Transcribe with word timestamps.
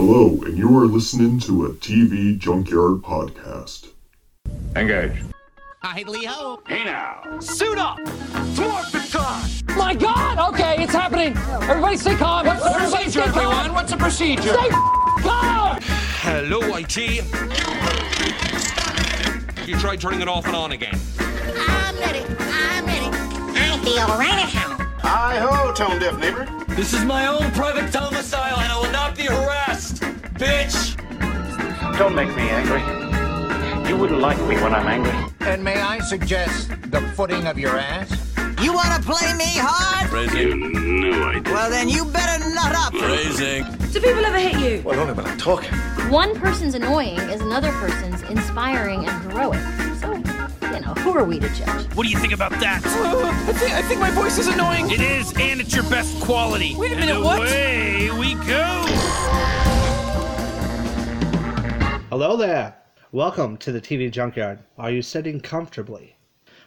Hello, 0.00 0.28
and 0.46 0.56
you 0.56 0.78
are 0.78 0.86
listening 0.86 1.40
to 1.40 1.66
a 1.66 1.70
TV 1.70 2.38
Junkyard 2.38 3.02
podcast. 3.02 3.88
Engage. 4.76 5.24
Hi, 5.82 6.04
Leo. 6.06 6.62
Hey 6.68 6.84
now. 6.84 7.20
Suit 7.40 7.76
up. 7.78 7.98
Morphin 8.56 9.00
time. 9.10 9.50
My 9.76 9.96
God! 9.96 10.54
Okay, 10.54 10.84
it's 10.84 10.92
happening. 10.92 11.36
Everybody 11.68 11.96
stay 11.96 12.14
calm. 12.14 12.46
What's 12.46 12.62
the 12.62 12.70
Everybody 12.70 13.02
procedure, 13.02 13.22
stay 13.22 13.32
calm. 13.32 13.52
everyone? 13.52 13.74
What's 13.74 13.90
the 13.90 13.96
procedure? 13.96 14.42
Stay 14.54 14.68
calm. 14.68 15.78
Hello, 15.82 16.60
IT. 16.76 16.96
You 19.66 19.76
tried 19.80 20.00
turning 20.00 20.20
it 20.20 20.28
off 20.28 20.46
and 20.46 20.54
on 20.54 20.70
again. 20.70 20.96
I'm 21.18 21.96
ready. 21.98 22.20
I'm 22.38 22.86
ready. 22.86 23.08
I 23.10 23.80
feel 23.82 24.06
right 24.16 24.44
at 24.44 24.48
home. 24.48 24.78
Hi 25.00 25.38
ho, 25.38 25.72
tone 25.72 25.98
deaf 25.98 26.16
neighbor. 26.20 26.46
This 26.68 26.92
is 26.92 27.04
my 27.04 27.26
own 27.26 27.50
private 27.50 27.90
domicile 27.92 28.60
and 28.60 28.70
I 28.72 28.76
will 28.76 28.92
not 28.92 28.92
be 28.92 28.97
harassed, 28.97 28.97
bitch! 30.38 30.96
Don't 31.98 32.14
make 32.14 32.28
me 32.36 32.48
angry. 32.48 32.80
You 33.88 33.96
wouldn't 33.96 34.20
like 34.20 34.38
me 34.42 34.54
when 34.62 34.72
I'm 34.74 34.86
angry. 34.86 35.12
And 35.40 35.64
may 35.64 35.80
I 35.80 35.98
suggest 35.98 36.68
the 36.90 37.00
footing 37.16 37.46
of 37.46 37.58
your 37.58 37.76
ass? 37.76 38.10
You 38.62 38.72
wanna 38.72 39.00
play 39.02 39.34
me 39.34 39.46
hard? 39.56 40.08
Phrasing. 40.10 40.72
No, 41.00 41.28
I 41.28 41.34
didn't. 41.34 41.52
Well, 41.52 41.70
then 41.70 41.88
you 41.88 42.04
better 42.04 42.44
nut 42.54 42.72
up. 42.76 42.94
Phrasing. 42.94 43.64
Do 43.92 44.00
people 44.00 44.24
ever 44.24 44.38
hit 44.38 44.58
you? 44.58 44.82
Well, 44.84 44.98
only 45.00 45.12
when 45.14 45.26
I'm 45.26 45.38
talking. 45.38 45.70
One 46.10 46.38
person's 46.38 46.74
annoying 46.74 47.18
is 47.18 47.40
another 47.40 47.72
person's 47.72 48.22
inspiring 48.22 49.06
and 49.08 49.32
heroic. 49.32 49.60
So, 50.00 50.12
you 50.72 50.80
know, 50.80 50.94
who 51.02 51.16
are 51.16 51.24
we 51.24 51.38
to 51.40 51.48
judge? 51.48 51.86
What 51.94 52.04
do 52.04 52.10
you 52.10 52.18
think 52.18 52.32
about 52.32 52.50
that? 52.52 52.82
Uh, 52.84 53.28
I 53.48 53.52
think 53.54 53.72
I 53.72 53.82
think 53.82 54.00
my 54.00 54.10
voice 54.10 54.38
is 54.38 54.46
annoying. 54.48 54.90
It 54.90 55.00
is, 55.00 55.32
and 55.38 55.60
it's 55.60 55.74
your 55.74 55.84
best 55.84 56.20
quality. 56.20 56.74
Wait 56.76 56.92
a 56.92 56.96
And 56.96 57.06
minute, 57.06 57.22
what? 57.22 57.38
Away 57.38 58.10
we 58.18 58.34
go. 58.46 58.84
Hello 62.10 62.38
there. 62.38 62.74
Welcome 63.12 63.58
to 63.58 63.70
the 63.70 63.82
TV 63.82 64.10
Junkyard. 64.10 64.60
Are 64.78 64.90
you 64.90 65.02
sitting 65.02 65.40
comfortably? 65.40 66.16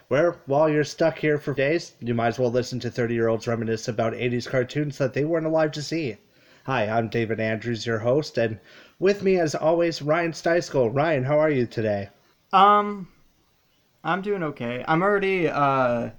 Where, 0.06 0.36
while 0.46 0.68
you're 0.68 0.84
stuck 0.84 1.18
here 1.18 1.36
for 1.36 1.52
days, 1.52 1.94
you 1.98 2.14
might 2.14 2.28
as 2.28 2.38
well 2.38 2.52
listen 2.52 2.78
to 2.78 2.92
30 2.92 3.14
year 3.14 3.26
olds 3.26 3.48
reminisce 3.48 3.88
about 3.88 4.12
80s 4.12 4.48
cartoons 4.48 4.98
that 4.98 5.14
they 5.14 5.24
weren't 5.24 5.46
alive 5.46 5.72
to 5.72 5.82
see. 5.82 6.16
Hi, 6.66 6.88
I'm 6.88 7.08
David 7.08 7.40
Andrews, 7.40 7.84
your 7.84 7.98
host, 7.98 8.38
and 8.38 8.60
with 9.00 9.24
me, 9.24 9.40
as 9.40 9.56
always, 9.56 10.00
Ryan 10.00 10.30
Steiskell. 10.30 10.94
Ryan, 10.94 11.24
how 11.24 11.40
are 11.40 11.50
you 11.50 11.66
today? 11.66 12.10
Um, 12.52 13.08
I'm 14.04 14.22
doing 14.22 14.44
okay. 14.44 14.84
I'm 14.86 15.02
already 15.02 15.48
uh, 15.48 16.10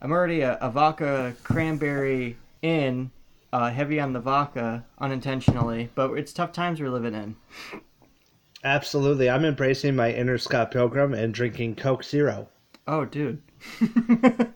I'm 0.00 0.10
already 0.10 0.40
a, 0.40 0.56
a 0.56 0.70
vodka 0.70 1.34
cranberry 1.44 2.38
in, 2.62 3.10
uh, 3.52 3.68
heavy 3.68 4.00
on 4.00 4.14
the 4.14 4.20
vodka 4.20 4.86
unintentionally, 4.98 5.90
but 5.94 6.12
it's 6.12 6.32
tough 6.32 6.52
times 6.52 6.80
we're 6.80 6.88
living 6.88 7.14
in. 7.14 7.36
Absolutely. 8.64 9.30
I'm 9.30 9.44
embracing 9.44 9.96
my 9.96 10.12
inner 10.12 10.38
Scott 10.38 10.70
Pilgrim 10.70 11.14
and 11.14 11.32
drinking 11.32 11.76
Coke 11.76 12.04
Zero. 12.04 12.48
Oh, 12.86 13.04
dude. 13.04 13.40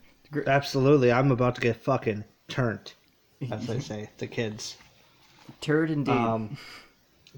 Absolutely. 0.47 1.13
I'm 1.13 1.31
about 1.31 1.55
to 1.55 1.61
get 1.61 1.77
fucking 1.77 2.25
turned, 2.49 2.93
as 3.51 3.67
they 3.67 3.81
say, 3.81 4.11
the 4.19 4.27
kids. 4.27 4.77
Turd 5.61 5.91
indeed. 5.91 6.11
Um, 6.13 6.57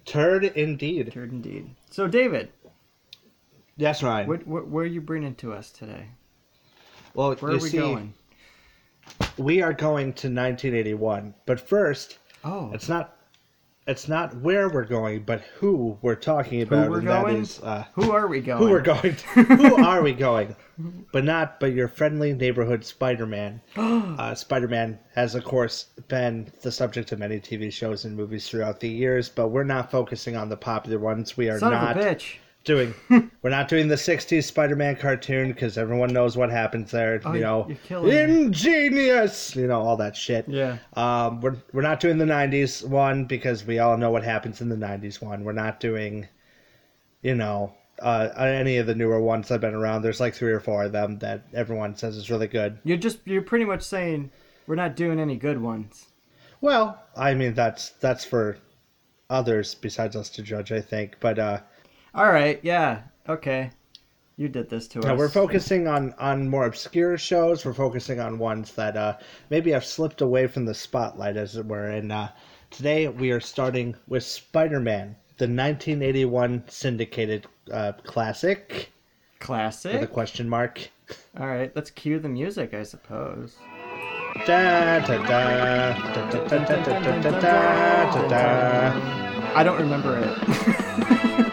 turd 0.05 0.45
indeed. 0.45 1.13
Turd 1.13 1.33
indeed. 1.33 1.71
So, 1.91 2.07
David, 2.09 2.51
Yes, 3.77 4.03
Ryan. 4.03 4.27
what, 4.29 4.47
what 4.47 4.69
where 4.69 4.85
are 4.85 4.89
you 4.89 5.01
bringing 5.03 5.35
to 5.37 5.53
us 5.53 5.71
today? 5.71 6.07
well, 7.15 7.35
Where 7.35 7.53
are 7.53 7.59
we 7.59 7.69
see, 7.69 7.79
going? 7.79 8.15
we 9.37 9.61
are 9.63 9.73
going 9.73 10.13
to 10.15 10.29
1981. 10.29 11.35
But 11.45 11.61
first, 11.61 12.19
Oh, 12.45 12.71
it's 12.73 12.89
not 12.89 13.16
it's 13.87 14.09
not 14.09 14.37
where 14.39 14.69
we're 14.69 14.85
going, 14.85 15.23
but 15.23 15.43
who 15.59 15.97
we're 16.03 16.17
talking 16.17 16.63
about. 16.63 16.91
we're 16.91 16.99
and 16.99 17.09
that 17.09 17.23
going? 17.23 17.37
is, 17.43 17.61
uh, 17.63 17.85
who 17.95 18.11
are 18.11 18.27
we 18.27 18.41
going? 18.41 18.59
who 18.63 18.71
we're 18.71 18.81
going. 18.81 19.15
To. 19.15 19.27
who 19.45 19.85
are 19.85 20.03
we 20.03 20.13
going? 20.13 20.57
But 21.13 21.25
not 21.25 21.61
but 21.61 21.73
your 21.73 21.89
friendly 21.89 22.35
neighborhood 22.35 22.85
Spider-Man. 22.85 23.61
uh, 23.77 24.35
Spider-Man 24.35 24.99
has, 25.15 25.35
of 25.35 25.45
course, 25.45 25.87
been 26.09 26.51
the 26.63 26.73
subject 26.73 27.13
of 27.13 27.21
many 27.21 27.39
TV 27.39 27.73
shows 27.73 28.05
and 28.05 28.17
movies 28.17 28.49
throughout 28.49 28.81
the 28.81 28.89
years. 28.89 29.29
But 29.29 29.49
we're 29.49 29.65
not 29.65 29.91
focusing 29.91 30.37
on 30.37 30.49
the 30.49 30.57
popular 30.57 30.99
ones. 30.99 31.37
We 31.37 31.49
are 31.49 31.61
Son 31.61 31.71
not 31.71 31.97
of 31.97 32.03
a 32.03 32.09
bitch. 32.15 32.37
Doing. 32.67 32.95
we're 33.43 33.51
not 33.51 33.69
doing 33.69 33.89
the 33.89 33.95
'60s 33.95 34.45
Spider-Man 34.45 34.97
cartoon 34.97 35.53
because 35.53 35.79
everyone 35.79 36.13
knows 36.13 36.37
what 36.37 36.51
happens 36.51 36.91
there. 36.91 37.21
Oh, 37.25 37.33
you 37.33 37.41
know, 37.41 37.65
you're 37.69 37.79
killing 37.79 38.11
me. 38.11 38.19
ingenious. 38.45 39.57
You 39.57 39.67
know 39.67 39.81
all 39.81 39.97
that 39.97 40.15
shit. 40.15 40.47
Yeah. 40.47 40.77
Um, 40.95 41.41
we're 41.41 41.57
we're 41.73 41.83
not 41.83 42.01
doing 42.01 42.19
the 42.19 42.27
'90s 42.27 42.87
one 42.87 43.25
because 43.25 43.65
we 43.65 43.79
all 43.79 43.97
know 43.97 44.11
what 44.11 44.23
happens 44.25 44.61
in 44.61 44.69
the 44.69 44.77
'90s 44.77 45.23
one. 45.23 45.45
We're 45.45 45.53
not 45.53 45.81
doing, 45.81 46.29
you 47.23 47.35
know, 47.35 47.73
uh, 48.03 48.29
any 48.37 48.77
of 48.77 48.87
the 48.87 48.95
newer 48.95 49.21
ones 49.21 49.49
that've 49.49 49.61
been 49.61 49.75
around. 49.75 50.03
There's 50.03 50.21
like 50.21 50.35
three 50.35 50.53
or 50.53 50.61
four 50.61 50.85
of 50.85 50.93
them 50.93 51.19
that 51.21 51.45
everyone 51.55 51.97
says 51.97 52.17
is 52.17 52.31
really 52.31 52.49
good. 52.49 52.79
You're 52.85 52.99
just 52.99 53.21
you're 53.25 53.43
pretty 53.43 53.65
much 53.65 53.83
saying 53.83 54.31
we're 54.67 54.75
not 54.75 54.97
doing 54.97 55.19
any 55.19 55.37
good 55.37 55.61
ones. 55.61 56.07
Well, 56.61 57.03
I 57.17 57.35
mean 57.35 57.55
that's 57.55 57.91
that's 57.91 58.25
for 58.25 58.59
others 59.31 59.75
besides 59.75 60.17
us 60.17 60.31
to 60.31 60.43
judge, 60.43 60.73
I 60.73 60.81
think. 60.81 61.17
But 61.21 61.39
uh, 61.39 61.61
all 62.17 62.33
right, 62.33 62.59
yeah, 62.63 63.03
okay, 63.29 63.71
you 64.39 64.49
did 64.49 64.71
this 64.71 64.89
to 64.89 65.01
yeah, 65.01 65.13
us. 65.13 65.19
We're 65.19 65.29
focusing 65.29 65.87
on 65.87 66.15
on 66.19 66.49
more 66.49 66.65
obscure 66.65 67.19
shows. 67.19 67.65
We're 67.65 67.75
focusing 67.75 68.21
on 68.21 68.39
ones 68.39 68.73
that 68.73 68.97
uh, 68.97 69.19
maybe 69.51 69.71
have 69.73 69.85
slipped 69.85 70.23
away 70.23 70.47
from 70.47 70.65
the 70.65 70.75
spotlight, 70.75 71.37
as 71.37 71.57
it 71.57 71.67
were. 71.67 71.89
And 71.89 72.11
uh, 72.11 72.29
today 72.71 73.07
we 73.09 73.33
are 73.33 73.41
starting 73.41 73.97
with 74.09 74.23
Spider 74.25 74.81
Man, 74.81 75.17
the 75.37 75.45
1981 75.45 76.65
syndicated 76.69 77.47
uh, 77.71 77.93
classic. 78.05 78.93
Classic. 79.39 79.93
With 79.93 80.03
a 80.05 80.07
question 80.07 80.49
mark. 80.49 80.89
All 81.39 81.47
right, 81.47 81.71
let's 81.77 81.91
cue 81.91 82.19
the 82.19 82.31
music, 82.31 82.73
I 82.73 82.83
suppose. 82.83 83.57
I 89.55 89.63
don't 89.63 89.79
remember 89.79 90.19
it. 90.19 91.46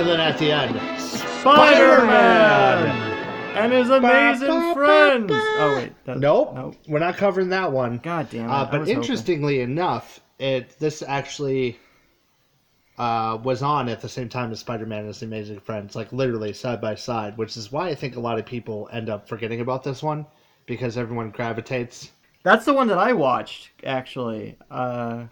And 0.00 0.08
then 0.08 0.18
at 0.18 0.38
the 0.38 0.50
end, 0.50 0.80
Spider-Man 0.98 2.86
and 3.54 3.70
his 3.70 3.90
amazing 3.90 4.72
friends. 4.72 5.30
Oh 5.30 5.74
wait, 5.76 5.92
that, 6.06 6.18
Nope, 6.18 6.54
nope. 6.54 6.76
we're 6.88 7.00
not 7.00 7.18
covering 7.18 7.50
that 7.50 7.70
one. 7.70 7.98
God 7.98 8.30
damn 8.30 8.48
it! 8.48 8.50
Uh, 8.50 8.64
but 8.64 8.80
was 8.80 8.88
hoping. 8.88 9.02
interestingly 9.02 9.60
enough, 9.60 10.20
it 10.38 10.78
this 10.78 11.02
actually 11.02 11.78
uh, 12.96 13.38
was 13.42 13.60
on 13.60 13.90
at 13.90 14.00
the 14.00 14.08
same 14.08 14.30
time 14.30 14.50
as 14.52 14.60
Spider-Man 14.60 15.00
and 15.00 15.08
His 15.08 15.20
Amazing 15.22 15.60
Friends, 15.60 15.94
like 15.94 16.10
literally 16.14 16.54
side 16.54 16.80
by 16.80 16.94
side, 16.94 17.36
which 17.36 17.58
is 17.58 17.70
why 17.70 17.88
I 17.90 17.94
think 17.94 18.16
a 18.16 18.20
lot 18.20 18.38
of 18.38 18.46
people 18.46 18.88
end 18.90 19.10
up 19.10 19.28
forgetting 19.28 19.60
about 19.60 19.84
this 19.84 20.02
one 20.02 20.24
because 20.64 20.96
everyone 20.96 21.28
gravitates. 21.30 22.10
That's 22.42 22.64
the 22.64 22.72
one 22.72 22.86
that 22.86 22.96
I 22.96 23.12
watched 23.12 23.68
actually. 23.84 24.56
Uh, 24.70 25.24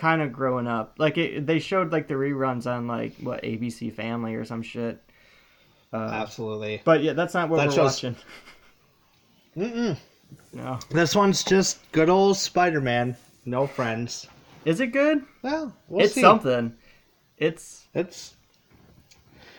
kind 0.00 0.22
of 0.22 0.32
growing 0.32 0.66
up, 0.66 0.94
like 0.98 1.18
it, 1.18 1.46
they 1.46 1.58
showed 1.58 1.92
like 1.92 2.08
the 2.08 2.14
reruns 2.14 2.66
on 2.66 2.86
like 2.86 3.14
what 3.20 3.42
ABC 3.42 3.92
Family 3.92 4.34
or 4.34 4.44
some 4.46 4.62
shit. 4.62 4.98
Uh, 5.92 5.96
Absolutely. 6.12 6.80
but 6.84 7.02
yeah, 7.02 7.12
that's 7.12 7.34
not 7.34 7.48
what 7.50 7.58
That 7.58 7.68
we're 7.68 7.74
shows- 7.74 8.02
watching. 8.02 8.16
Mm-mm. 9.56 9.96
No, 10.52 10.78
This 10.90 11.14
one's 11.14 11.42
just 11.44 11.80
good 11.92 12.08
old 12.08 12.36
Spider-Man, 12.36 13.16
no 13.44 13.66
friends. 13.66 14.26
is 14.64 14.80
it 14.80 14.88
good? 14.88 15.22
Well, 15.42 15.74
we'll 15.88 16.04
it's 16.06 16.14
see. 16.14 16.20
something. 16.20 16.72
It's 17.36 17.86
It's 17.94 18.34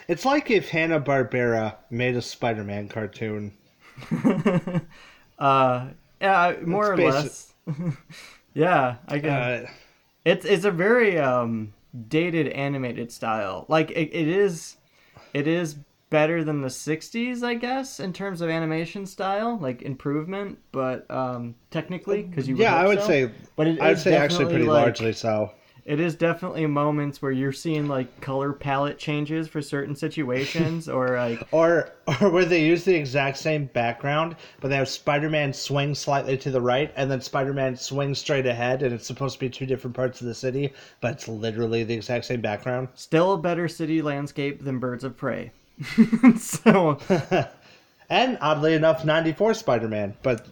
it's 0.07 0.25
like 0.25 0.49
if 0.49 0.69
Hanna 0.69 0.99
Barbera 0.99 1.75
made 1.89 2.15
a 2.15 2.21
Spider-Man 2.21 2.87
cartoon. 2.89 3.53
uh 5.39 5.87
yeah, 6.21 6.55
more 6.65 6.93
or 6.93 6.99
It's 6.99 7.03
less. 7.15 7.53
yeah, 8.53 8.95
I 9.07 9.19
can. 9.19 9.29
Uh, 9.29 9.65
It's 10.25 10.45
it's 10.45 10.65
a 10.65 10.71
very 10.71 11.17
um 11.19 11.73
dated 12.07 12.47
animated 12.49 13.11
style. 13.11 13.65
Like 13.67 13.91
it, 13.91 14.09
it 14.13 14.27
is 14.27 14.77
it 15.33 15.47
is 15.47 15.75
better 16.09 16.43
than 16.43 16.59
the 16.61 16.67
60s, 16.67 17.41
I 17.41 17.53
guess, 17.53 17.99
in 18.01 18.11
terms 18.11 18.41
of 18.41 18.49
animation 18.49 19.05
style, 19.05 19.57
like 19.57 19.81
improvement, 19.81 20.59
but 20.71 21.09
um 21.09 21.55
technically 21.71 22.23
cuz 22.23 22.47
you 22.47 22.55
yeah, 22.57 22.75
I 22.75 22.85
would 22.87 22.99
so. 23.01 23.07
say. 23.07 23.31
but 23.55 23.67
it 23.67 23.79
I 23.81 23.89
would 23.89 23.99
say 23.99 24.15
actually 24.15 24.45
pretty 24.45 24.65
like- 24.65 24.83
largely 24.83 25.13
so. 25.13 25.51
It 25.85 25.99
is 25.99 26.15
definitely 26.15 26.65
moments 26.67 27.21
where 27.21 27.31
you're 27.31 27.51
seeing 27.51 27.87
like 27.87 28.21
color 28.21 28.53
palette 28.53 28.97
changes 28.97 29.47
for 29.47 29.61
certain 29.61 29.95
situations 29.95 30.87
or 30.87 31.17
like 31.17 31.47
Or 31.51 31.91
or 32.07 32.29
where 32.29 32.45
they 32.45 32.63
use 32.63 32.83
the 32.83 32.95
exact 32.95 33.37
same 33.37 33.65
background, 33.65 34.35
but 34.59 34.69
they 34.69 34.75
have 34.75 34.89
Spider-Man 34.89 35.53
swing 35.53 35.95
slightly 35.95 36.37
to 36.37 36.51
the 36.51 36.61
right, 36.61 36.91
and 36.95 37.09
then 37.09 37.21
Spider-Man 37.21 37.75
swing 37.75 38.13
straight 38.15 38.45
ahead, 38.45 38.83
and 38.83 38.93
it's 38.93 39.07
supposed 39.07 39.35
to 39.35 39.39
be 39.39 39.49
two 39.49 39.65
different 39.65 39.95
parts 39.95 40.21
of 40.21 40.27
the 40.27 40.35
city, 40.35 40.73
but 40.99 41.13
it's 41.13 41.27
literally 41.27 41.83
the 41.83 41.93
exact 41.93 42.25
same 42.25 42.41
background. 42.41 42.87
still 42.95 43.33
a 43.33 43.37
better 43.37 43.67
city 43.67 44.01
landscape 44.01 44.63
than 44.63 44.79
Birds 44.79 45.03
of 45.03 45.17
Prey. 45.17 45.51
so 46.37 46.99
And 48.11 48.37
oddly 48.41 48.73
enough, 48.73 49.05
'94 49.05 49.53
Spider-Man, 49.53 50.15
but 50.21 50.45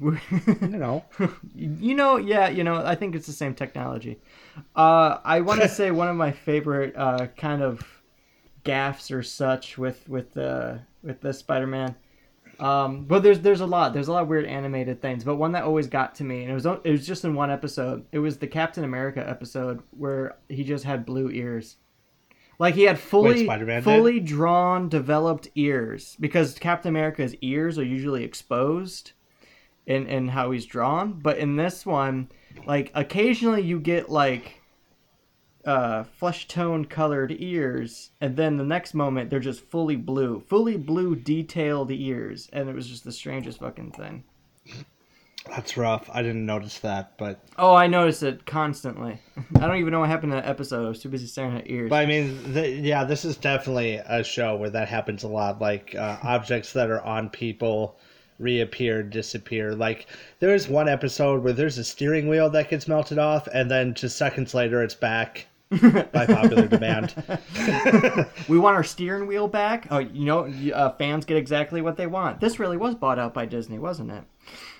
you 0.00 0.18
know. 0.60 1.04
you 1.54 1.94
know, 1.94 2.16
yeah, 2.16 2.48
you 2.48 2.64
know, 2.64 2.76
I 2.76 2.94
think 2.94 3.14
it's 3.14 3.26
the 3.26 3.32
same 3.32 3.54
technology. 3.54 4.18
Uh, 4.74 5.18
I 5.24 5.40
want 5.40 5.60
to 5.62 5.68
say 5.80 5.90
one 5.90 6.08
of 6.08 6.16
my 6.16 6.32
favorite 6.32 6.94
uh, 6.96 7.28
kind 7.36 7.62
of 7.62 7.82
gaffs 8.64 9.10
or 9.10 9.22
such 9.22 9.78
with 9.78 10.08
with 10.08 10.32
the 10.32 10.80
with 11.02 11.20
the 11.20 11.32
Spider-Man. 11.32 11.94
Um, 12.60 13.04
but 13.04 13.22
there's 13.22 13.40
there's 13.40 13.60
a 13.60 13.66
lot 13.66 13.92
there's 13.92 14.08
a 14.08 14.12
lot 14.12 14.22
of 14.22 14.28
weird 14.28 14.44
animated 14.44 15.00
things, 15.02 15.24
but 15.24 15.36
one 15.36 15.52
that 15.52 15.64
always 15.64 15.88
got 15.88 16.14
to 16.16 16.24
me, 16.24 16.42
and 16.42 16.50
it 16.50 16.54
was 16.54 16.66
it 16.66 16.90
was 16.90 17.06
just 17.06 17.24
in 17.24 17.34
one 17.34 17.50
episode. 17.50 18.04
It 18.12 18.18
was 18.18 18.38
the 18.38 18.46
Captain 18.46 18.84
America 18.84 19.28
episode 19.28 19.82
where 19.90 20.36
he 20.48 20.62
just 20.64 20.84
had 20.84 21.04
blue 21.04 21.30
ears. 21.30 21.76
Like 22.58 22.74
he 22.74 22.82
had 22.82 23.00
fully 23.00 23.48
Wait, 23.48 23.82
fully 23.82 24.20
drawn, 24.20 24.88
developed 24.88 25.48
ears 25.56 26.16
because 26.20 26.56
Captain 26.58 26.90
America's 26.90 27.34
ears 27.40 27.78
are 27.78 27.84
usually 27.84 28.22
exposed 28.22 29.12
in 29.86 30.06
in 30.06 30.28
how 30.28 30.50
he's 30.50 30.66
drawn. 30.66 31.12
But 31.12 31.38
in 31.38 31.56
this 31.56 31.84
one, 31.86 32.28
like 32.66 32.90
occasionally 32.94 33.62
you 33.62 33.80
get 33.80 34.08
like 34.10 34.60
uh 35.64 36.02
flesh 36.04 36.48
tone 36.48 36.84
colored 36.84 37.34
ears, 37.38 38.10
and 38.20 38.36
then 38.36 38.56
the 38.56 38.64
next 38.64 38.94
moment 38.94 39.30
they're 39.30 39.40
just 39.40 39.64
fully 39.70 39.96
blue, 39.96 40.40
fully 40.48 40.76
blue 40.76 41.14
detailed 41.16 41.90
ears, 41.90 42.48
and 42.52 42.68
it 42.68 42.74
was 42.74 42.88
just 42.88 43.04
the 43.04 43.12
strangest 43.12 43.60
fucking 43.60 43.92
thing. 43.92 44.24
That's 45.48 45.76
rough. 45.76 46.08
I 46.12 46.22
didn't 46.22 46.46
notice 46.46 46.78
that, 46.80 47.18
but 47.18 47.40
Oh, 47.58 47.74
I 47.74 47.88
notice 47.88 48.22
it 48.22 48.46
constantly. 48.46 49.18
I 49.56 49.66
don't 49.66 49.78
even 49.78 49.90
know 49.90 49.98
what 49.98 50.08
happened 50.08 50.32
in 50.32 50.38
that 50.38 50.48
episode. 50.48 50.86
I 50.86 50.88
was 50.88 51.02
too 51.02 51.08
busy 51.08 51.26
staring 51.26 51.56
at 51.56 51.68
ears. 51.68 51.90
but 51.90 51.96
I 51.96 52.06
mean, 52.06 52.52
the, 52.52 52.68
yeah, 52.68 53.02
this 53.02 53.24
is 53.24 53.36
definitely 53.36 53.96
a 53.96 54.22
show 54.22 54.54
where 54.54 54.70
that 54.70 54.86
happens 54.88 55.24
a 55.24 55.28
lot. 55.28 55.60
Like 55.60 55.96
uh, 55.96 56.18
objects 56.22 56.72
that 56.74 56.90
are 56.90 57.02
on 57.02 57.28
people 57.28 57.98
reappear, 58.42 59.02
disappear. 59.02 59.74
Like 59.74 60.06
there 60.40 60.54
is 60.54 60.68
one 60.68 60.88
episode 60.88 61.42
where 61.42 61.52
there's 61.52 61.78
a 61.78 61.84
steering 61.84 62.28
wheel 62.28 62.50
that 62.50 62.70
gets 62.70 62.88
melted 62.88 63.18
off, 63.18 63.48
and 63.52 63.70
then 63.70 63.94
just 63.94 64.16
seconds 64.16 64.54
later, 64.54 64.82
it's 64.82 64.94
back 64.94 65.46
by 66.12 66.26
popular 66.26 66.66
demand. 66.66 67.14
we 68.48 68.58
want 68.58 68.76
our 68.76 68.84
steering 68.84 69.26
wheel 69.26 69.48
back. 69.48 69.86
Oh, 69.90 69.98
you 69.98 70.26
know, 70.26 70.52
uh, 70.74 70.92
fans 70.96 71.24
get 71.24 71.36
exactly 71.36 71.80
what 71.80 71.96
they 71.96 72.06
want. 72.06 72.40
This 72.40 72.58
really 72.58 72.76
was 72.76 72.94
bought 72.94 73.18
out 73.18 73.32
by 73.32 73.46
Disney, 73.46 73.78
wasn't 73.78 74.10
it? 74.10 74.24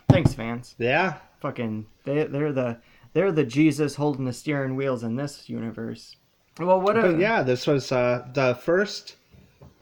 Thanks, 0.08 0.34
fans. 0.34 0.74
Yeah, 0.78 1.14
Fucking, 1.42 1.86
they 2.04 2.22
they're 2.24 2.52
the 2.52 2.78
they're 3.14 3.32
the 3.32 3.44
Jesus 3.44 3.96
holding 3.96 4.26
the 4.26 4.32
steering 4.32 4.76
wheels 4.76 5.02
in 5.02 5.16
this 5.16 5.48
universe. 5.48 6.14
Well, 6.60 6.80
what 6.80 6.96
a 6.96 7.02
But 7.02 7.18
yeah, 7.18 7.42
this 7.42 7.66
was 7.66 7.90
uh, 7.90 8.28
the 8.32 8.54
first 8.54 9.16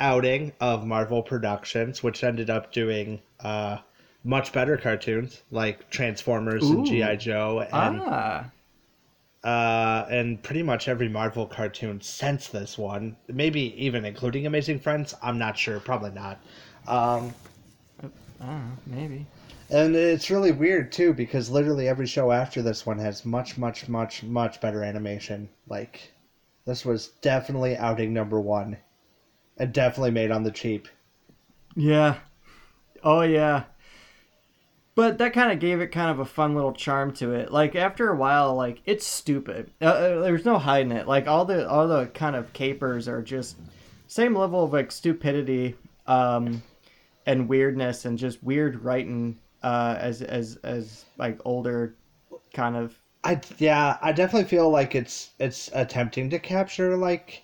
outing 0.01 0.55
of 0.59 0.87
Marvel 0.87 1.23
Productions, 1.23 2.03
which 2.03 2.25
ended 2.25 2.49
up 2.49 2.73
doing 2.73 3.21
uh, 3.43 3.79
much 4.25 4.53
better 4.53 4.77
cartoons 4.77 5.43
like 5.51 5.91
Transformers 5.91 6.69
and 6.69 6.87
GI 6.87 7.17
Joe, 7.17 7.61
and 7.61 8.01
ah 8.03 8.51
uh, 9.43 10.07
and 10.11 10.43
pretty 10.43 10.63
much 10.63 10.89
every 10.89 11.09
Marvel 11.09 11.47
cartoon 11.47 12.01
since 12.01 12.49
this 12.49 12.77
one, 12.77 13.17
maybe 13.29 13.75
even 13.83 14.05
including 14.05 14.47
Amazing 14.47 14.81
Friends. 14.81 15.15
I'm 15.23 15.39
not 15.39 15.57
sure, 15.57 15.81
probably 15.81 16.11
not. 16.11 16.39
Um, 16.87 17.33
I 18.03 18.47
don't 18.47 18.51
know, 18.61 18.77
maybe. 18.87 19.27
and 19.71 19.97
it's 19.97 20.31
really 20.31 20.53
weird 20.53 20.93
too 20.93 21.15
because 21.15 21.49
literally 21.51 21.89
every 21.89 22.07
show 22.07 22.33
after 22.33 22.61
this 22.63 22.85
one 22.85 22.99
has 22.99 23.25
much, 23.25 23.57
much, 23.57 23.89
much, 23.89 24.23
much 24.23 24.61
better 24.61 24.83
animation. 24.83 25.49
Like 25.69 26.13
this 26.67 26.85
was 26.85 27.09
definitely 27.23 27.77
outing 27.77 28.13
number 28.13 28.41
one, 28.41 28.77
and 29.57 29.73
definitely 29.73 30.11
made 30.11 30.31
on 30.31 30.43
the 30.43 30.51
cheap. 30.51 30.89
Yeah. 31.77 32.17
Oh 33.03 33.23
yeah. 33.23 33.65
But 34.95 35.19
that 35.19 35.33
kind 35.33 35.53
of 35.53 35.61
gave 35.61 35.81
it 35.81 35.89
kind 35.89 36.11
of 36.11 36.19
a 36.19 36.25
fun 36.25 36.55
little 36.55 36.73
charm 36.73 37.13
to 37.15 37.33
it. 37.33 37.53
Like 37.53 37.75
after 37.75 38.11
a 38.11 38.17
while, 38.17 38.55
like 38.55 38.83
it's 38.85 39.07
stupid. 39.07 39.71
Uh, 39.81 39.85
uh, 39.85 40.21
there's 40.21 40.45
no 40.45 40.59
hiding 40.59 40.93
it. 40.93 41.07
Like 41.07 41.27
all 41.27 41.45
the 41.45 41.69
all 41.69 41.89
the 41.89 42.07
kind 42.09 42.37
of 42.37 42.53
capers 42.53 43.09
are 43.09 43.23
just 43.23 43.57
same 44.09 44.37
level 44.37 44.65
of 44.65 44.73
like 44.73 44.93
stupidity, 44.93 45.77
um, 46.07 46.63
and 47.27 47.49
weirdness 47.49 48.05
and 48.05 48.19
just 48.19 48.43
weird 48.43 48.85
writing. 48.85 49.39
Uh, 49.63 49.97
as 49.99 50.23
as 50.23 50.57
as 50.65 51.05
like 51.19 51.39
older, 51.45 51.95
kind 52.53 52.77
of 52.77 52.99
I 53.23 53.41
yeah, 53.59 53.99
I 54.01 54.13
definitely 54.13 54.49
feel 54.49 54.71
like 54.71 54.95
it's 54.95 55.31
it's 55.39 55.71
attempting 55.75 56.31
to 56.31 56.39
capture 56.39 56.97
like 56.97 57.43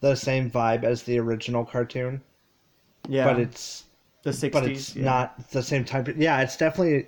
the 0.00 0.14
same 0.16 0.50
vibe 0.50 0.82
as 0.82 1.04
the 1.04 1.18
original 1.18 1.64
cartoon, 1.64 2.20
yeah. 3.08 3.24
but 3.24 3.38
it's 3.38 3.84
the 4.22 4.30
60s. 4.30 4.52
but 4.52 4.64
it's 4.64 4.96
yeah. 4.96 5.04
not 5.04 5.50
the 5.50 5.62
same 5.62 5.84
time. 5.84 6.12
Yeah, 6.16 6.40
it's 6.40 6.56
definitely 6.56 7.06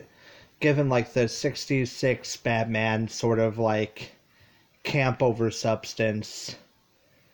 given 0.60 0.88
like 0.88 1.12
the 1.12 1.28
'66 1.28 2.36
Batman 2.38 3.08
sort 3.08 3.38
of 3.38 3.58
like 3.58 4.12
camp 4.82 5.22
over 5.22 5.50
substance, 5.50 6.56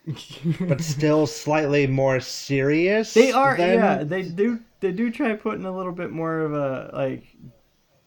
but 0.60 0.80
still 0.80 1.26
slightly 1.26 1.86
more 1.86 2.20
serious. 2.20 3.14
They 3.14 3.32
are, 3.32 3.56
than- 3.56 3.78
yeah. 3.78 4.04
They 4.04 4.22
do, 4.22 4.60
they 4.80 4.92
do 4.92 5.10
try 5.10 5.34
putting 5.34 5.64
a 5.64 5.76
little 5.76 5.92
bit 5.92 6.10
more 6.10 6.40
of 6.40 6.54
a 6.54 6.90
like, 6.92 7.24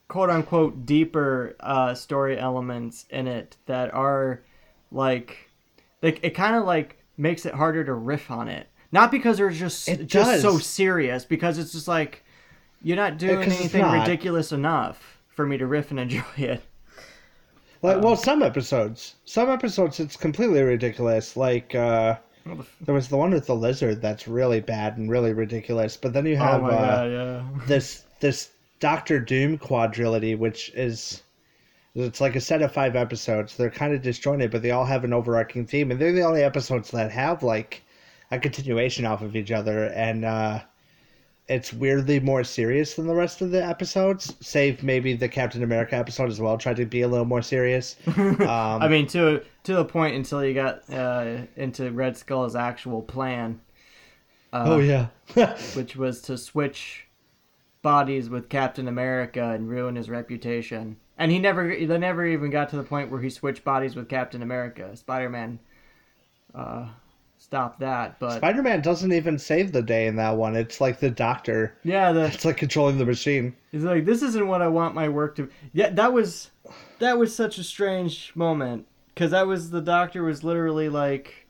quote 0.07 0.29
unquote, 0.29 0.85
deeper 0.85 1.55
uh, 1.59 1.93
story 1.93 2.37
elements 2.37 3.05
in 3.09 3.27
it 3.27 3.57
that 3.65 3.93
are 3.93 4.43
like, 4.91 5.49
like 6.01 6.19
it 6.23 6.31
kind 6.31 6.55
of 6.55 6.65
like 6.65 6.97
makes 7.17 7.45
it 7.45 7.53
harder 7.53 7.83
to 7.83 7.93
riff 7.93 8.31
on 8.31 8.47
it. 8.47 8.67
Not 8.93 9.09
because 9.09 9.39
they're 9.39 9.49
just 9.49 9.89
It 9.89 10.05
just 10.05 10.29
does. 10.29 10.41
so 10.43 10.59
serious, 10.59 11.25
because 11.25 11.57
it's 11.57 11.71
just 11.71 11.87
like 11.87 12.23
you're 12.83 12.95
not 12.95 13.17
doing 13.17 13.41
anything 13.41 13.81
not. 13.81 14.07
ridiculous 14.07 14.51
enough 14.51 15.19
for 15.29 15.47
me 15.47 15.57
to 15.57 15.65
riff 15.65 15.89
and 15.89 15.99
enjoy 15.99 16.21
it. 16.37 16.61
Like, 17.81 18.03
well, 18.03 18.15
some 18.15 18.43
episodes, 18.43 19.15
some 19.25 19.49
episodes, 19.49 19.99
it's 19.99 20.15
completely 20.15 20.61
ridiculous. 20.61 21.35
Like, 21.35 21.73
uh, 21.73 22.17
there 22.81 22.93
was 22.93 23.07
the 23.07 23.17
one 23.17 23.31
with 23.31 23.47
the 23.47 23.55
lizard 23.55 23.99
that's 23.99 24.27
really 24.27 24.59
bad 24.59 24.97
and 24.97 25.09
really 25.09 25.33
ridiculous. 25.33 25.97
But 25.97 26.13
then 26.13 26.27
you 26.27 26.37
have 26.37 26.61
oh 26.61 26.67
uh, 26.67 26.69
god, 26.69 27.11
yeah. 27.11 27.43
this 27.65 28.05
this 28.19 28.51
Doctor 28.79 29.19
Doom 29.19 29.57
quadrilogy, 29.57 30.37
which 30.37 30.71
is 30.75 31.23
it's 31.95 32.21
like 32.21 32.35
a 32.35 32.41
set 32.41 32.61
of 32.61 32.71
five 32.71 32.95
episodes. 32.95 33.57
They're 33.57 33.71
kind 33.71 33.95
of 33.95 34.03
disjointed, 34.03 34.51
but 34.51 34.61
they 34.61 34.71
all 34.71 34.85
have 34.85 35.03
an 35.03 35.13
overarching 35.13 35.65
theme, 35.65 35.89
and 35.89 35.99
they're 35.99 36.11
the 36.11 36.21
only 36.21 36.43
episodes 36.43 36.91
that 36.91 37.11
have 37.11 37.41
like 37.41 37.81
a 38.33 38.39
continuation 38.39 39.05
off 39.05 39.21
of 39.21 39.35
each 39.35 39.51
other, 39.51 39.85
and 39.87 40.25
uh, 40.25 40.59
it's 41.47 41.73
weirdly 41.73 42.19
more 42.19 42.43
serious 42.43 42.95
than 42.95 43.07
the 43.07 43.15
rest 43.15 43.41
of 43.41 43.51
the 43.51 43.63
episodes. 43.63 44.35
Save 44.41 44.83
maybe 44.83 45.13
the 45.13 45.29
Captain 45.29 45.63
America 45.63 45.95
episode 45.95 46.29
as 46.29 46.39
well, 46.39 46.57
tried 46.57 46.77
to 46.77 46.85
be 46.85 47.01
a 47.01 47.07
little 47.07 47.25
more 47.25 47.41
serious. 47.41 47.95
Um, 48.43 48.81
I 48.81 48.87
mean, 48.87 49.07
to 49.07 49.41
to 49.63 49.75
the 49.75 49.85
point 49.85 50.15
until 50.15 50.43
you 50.43 50.53
got 50.53 50.89
uh, 50.91 51.37
into 51.55 51.91
Red 51.91 52.17
Skull's 52.17 52.55
actual 52.55 53.01
plan. 53.01 53.61
Uh, 54.51 54.63
oh 54.67 54.79
yeah, 54.79 55.07
which 55.75 55.95
was 55.95 56.21
to 56.23 56.37
switch 56.37 57.07
bodies 57.81 58.29
with 58.29 58.49
Captain 58.49 58.87
America 58.87 59.51
and 59.51 59.69
ruin 59.69 59.95
his 59.95 60.09
reputation. 60.09 60.97
And 61.17 61.31
he 61.31 61.37
never, 61.37 61.67
they 61.67 61.97
never 61.97 62.25
even 62.25 62.49
got 62.49 62.69
to 62.69 62.77
the 62.77 62.83
point 62.83 63.11
where 63.11 63.21
he 63.21 63.29
switched 63.29 63.63
bodies 63.63 63.95
with 63.95 64.09
Captain 64.09 64.41
America. 64.41 64.95
Spider 64.95 65.29
Man 65.29 65.59
uh, 66.55 66.87
stopped 67.43 67.81
that, 67.81 68.17
but 68.19 68.37
Spider 68.37 68.63
Man 68.63 68.81
doesn't 68.81 69.11
even 69.11 69.37
save 69.37 69.73
the 69.73 69.81
day 69.81 70.07
in 70.07 70.15
that 70.15 70.37
one. 70.37 70.55
It's 70.55 70.79
like 70.79 70.99
the 70.99 71.09
Doctor. 71.09 71.75
yeah, 71.83 72.11
the 72.13 72.25
It's 72.25 72.45
like 72.45 72.57
controlling 72.57 72.97
the 72.97 73.05
machine. 73.05 73.53
He's 73.71 73.83
like, 73.83 74.05
this 74.05 74.21
isn't 74.21 74.47
what 74.47 74.61
I 74.61 74.69
want 74.69 74.95
my 74.95 75.09
work 75.09 75.35
to. 75.35 75.49
Yeah, 75.73 75.89
that 75.89 76.13
was, 76.13 76.51
that 76.99 77.17
was 77.17 77.35
such 77.35 77.57
a 77.57 77.63
strange 77.63 78.31
moment 78.33 78.87
because 79.13 79.31
that 79.31 79.45
was 79.45 79.69
the 79.69 79.81
doctor 79.81 80.23
was 80.23 80.43
literally 80.43 80.89
like, 80.89 81.42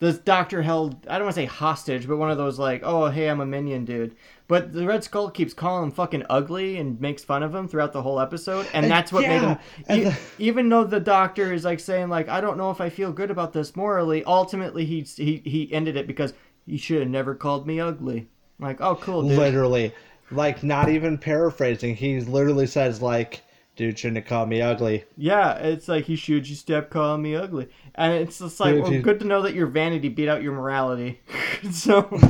this 0.00 0.18
doctor 0.18 0.62
held 0.62 1.06
I 1.06 1.14
don't 1.18 1.26
want 1.26 1.36
to 1.36 1.40
say 1.42 1.46
hostage, 1.46 2.08
but 2.08 2.16
one 2.16 2.30
of 2.30 2.38
those 2.38 2.58
like, 2.58 2.82
oh 2.84 3.06
hey, 3.10 3.28
I'm 3.28 3.40
a 3.40 3.46
minion, 3.46 3.84
dude. 3.84 4.16
But 4.48 4.72
the 4.72 4.84
Red 4.84 5.04
Skull 5.04 5.30
keeps 5.30 5.54
calling 5.54 5.84
him 5.84 5.90
fucking 5.92 6.24
ugly 6.28 6.78
and 6.78 7.00
makes 7.00 7.22
fun 7.22 7.44
of 7.44 7.54
him 7.54 7.68
throughout 7.68 7.92
the 7.92 8.02
whole 8.02 8.18
episode, 8.18 8.66
and 8.72 8.90
that's 8.90 9.12
what 9.12 9.22
made 9.22 9.42
him. 9.42 9.58
the- 9.86 10.18
even 10.38 10.68
though 10.68 10.82
the 10.82 10.98
doctor 10.98 11.52
is 11.52 11.64
like 11.64 11.78
saying 11.78 12.08
like, 12.08 12.28
I 12.28 12.40
don't 12.40 12.58
know 12.58 12.70
if 12.72 12.80
I 12.80 12.88
feel 12.90 13.12
good 13.12 13.30
about 13.30 13.52
this 13.52 13.76
morally. 13.76 14.24
Ultimately, 14.24 14.84
he 14.84 15.02
he 15.02 15.42
he 15.44 15.72
ended 15.72 15.96
it 15.96 16.06
because 16.08 16.34
you 16.66 16.78
should 16.78 17.00
have 17.00 17.08
never 17.08 17.34
called 17.34 17.66
me 17.66 17.78
ugly. 17.78 18.26
I'm 18.58 18.66
like, 18.66 18.80
oh 18.80 18.96
cool, 18.96 19.22
dude. 19.28 19.38
Literally. 19.38 19.92
Like, 20.32 20.62
not 20.62 20.88
even 20.88 21.18
paraphrasing. 21.18 21.96
He 21.96 22.20
literally 22.20 22.68
says, 22.68 23.02
like, 23.02 23.42
dude 23.80 23.98
shouldn't 23.98 24.18
have 24.18 24.26
called 24.26 24.48
me 24.50 24.60
ugly. 24.60 25.04
Yeah, 25.16 25.54
it's 25.54 25.88
like 25.88 26.04
he 26.04 26.14
should 26.14 26.46
you 26.46 26.54
stop 26.54 26.90
calling 26.90 27.22
me 27.22 27.34
ugly, 27.34 27.68
and 27.94 28.12
it's 28.12 28.38
just 28.38 28.60
like 28.60 28.74
Dude, 28.74 28.82
well, 28.82 28.90
dude. 28.90 29.02
good 29.04 29.20
to 29.20 29.26
know 29.26 29.40
that 29.40 29.54
your 29.54 29.66
vanity 29.68 30.10
beat 30.10 30.28
out 30.28 30.42
your 30.42 30.52
morality. 30.52 31.20
so, 31.72 32.20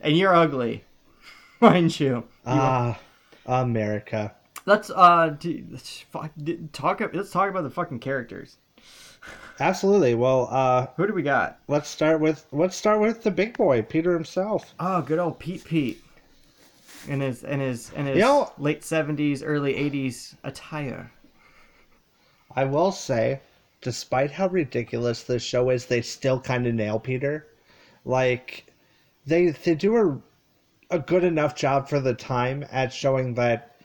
and 0.00 0.16
you're 0.16 0.34
ugly, 0.34 0.84
mind 1.60 2.00
you. 2.00 2.24
Ah, 2.46 2.98
America. 3.44 4.34
Let's 4.64 4.88
uh 4.90 5.36
d- 5.38 5.64
let's 5.70 6.00
fuck- 6.10 6.32
d- 6.42 6.58
talk. 6.72 7.00
Let's 7.12 7.30
talk 7.30 7.50
about 7.50 7.64
the 7.64 7.70
fucking 7.70 7.98
characters. 8.00 8.56
Absolutely. 9.60 10.14
Well, 10.14 10.48
uh, 10.50 10.86
Who 10.96 11.06
do 11.06 11.12
we 11.12 11.22
got? 11.22 11.58
let's 11.68 11.90
start 11.90 12.20
with 12.20 12.46
let's 12.52 12.74
start 12.76 13.00
with 13.00 13.22
the 13.22 13.30
big 13.30 13.54
boy, 13.58 13.82
Peter 13.82 14.14
himself. 14.14 14.74
Oh, 14.80 15.02
good 15.02 15.18
old 15.18 15.38
Pete 15.38 15.62
Pete. 15.64 16.02
In 17.08 17.20
his 17.20 17.42
in 17.44 17.60
his 17.60 17.90
in 17.92 18.06
his 18.06 18.16
You 18.16 18.22
know- 18.22 18.52
late 18.58 18.84
seventies, 18.84 19.42
early 19.42 19.76
eighties 19.76 20.34
attire. 20.44 21.12
I 22.54 22.64
will 22.64 22.92
say, 22.92 23.40
despite 23.80 24.32
how 24.32 24.48
ridiculous 24.48 25.22
this 25.22 25.42
show 25.42 25.70
is, 25.70 25.86
they 25.86 26.02
still 26.02 26.40
kind 26.40 26.66
of 26.66 26.74
nail 26.74 26.98
Peter. 26.98 27.46
Like, 28.04 28.66
they 29.26 29.50
they 29.50 29.74
do 29.74 29.96
a 29.96 30.18
a 30.92 30.98
good 30.98 31.22
enough 31.24 31.54
job 31.54 31.88
for 31.88 32.00
the 32.00 32.14
time 32.14 32.64
at 32.72 32.92
showing 32.92 33.34
that 33.34 33.76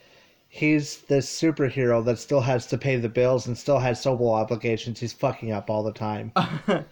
he's 0.48 0.98
this 1.02 1.28
superhero 1.40 2.04
that 2.04 2.18
still 2.18 2.40
has 2.40 2.66
to 2.66 2.76
pay 2.78 2.96
the 2.96 3.08
bills 3.08 3.46
and 3.46 3.56
still 3.56 3.78
has 3.78 4.00
social 4.02 4.32
obligations. 4.32 4.98
He's 4.98 5.12
fucking 5.12 5.52
up 5.52 5.70
all 5.70 5.82
the 5.82 5.92
time. 5.92 6.32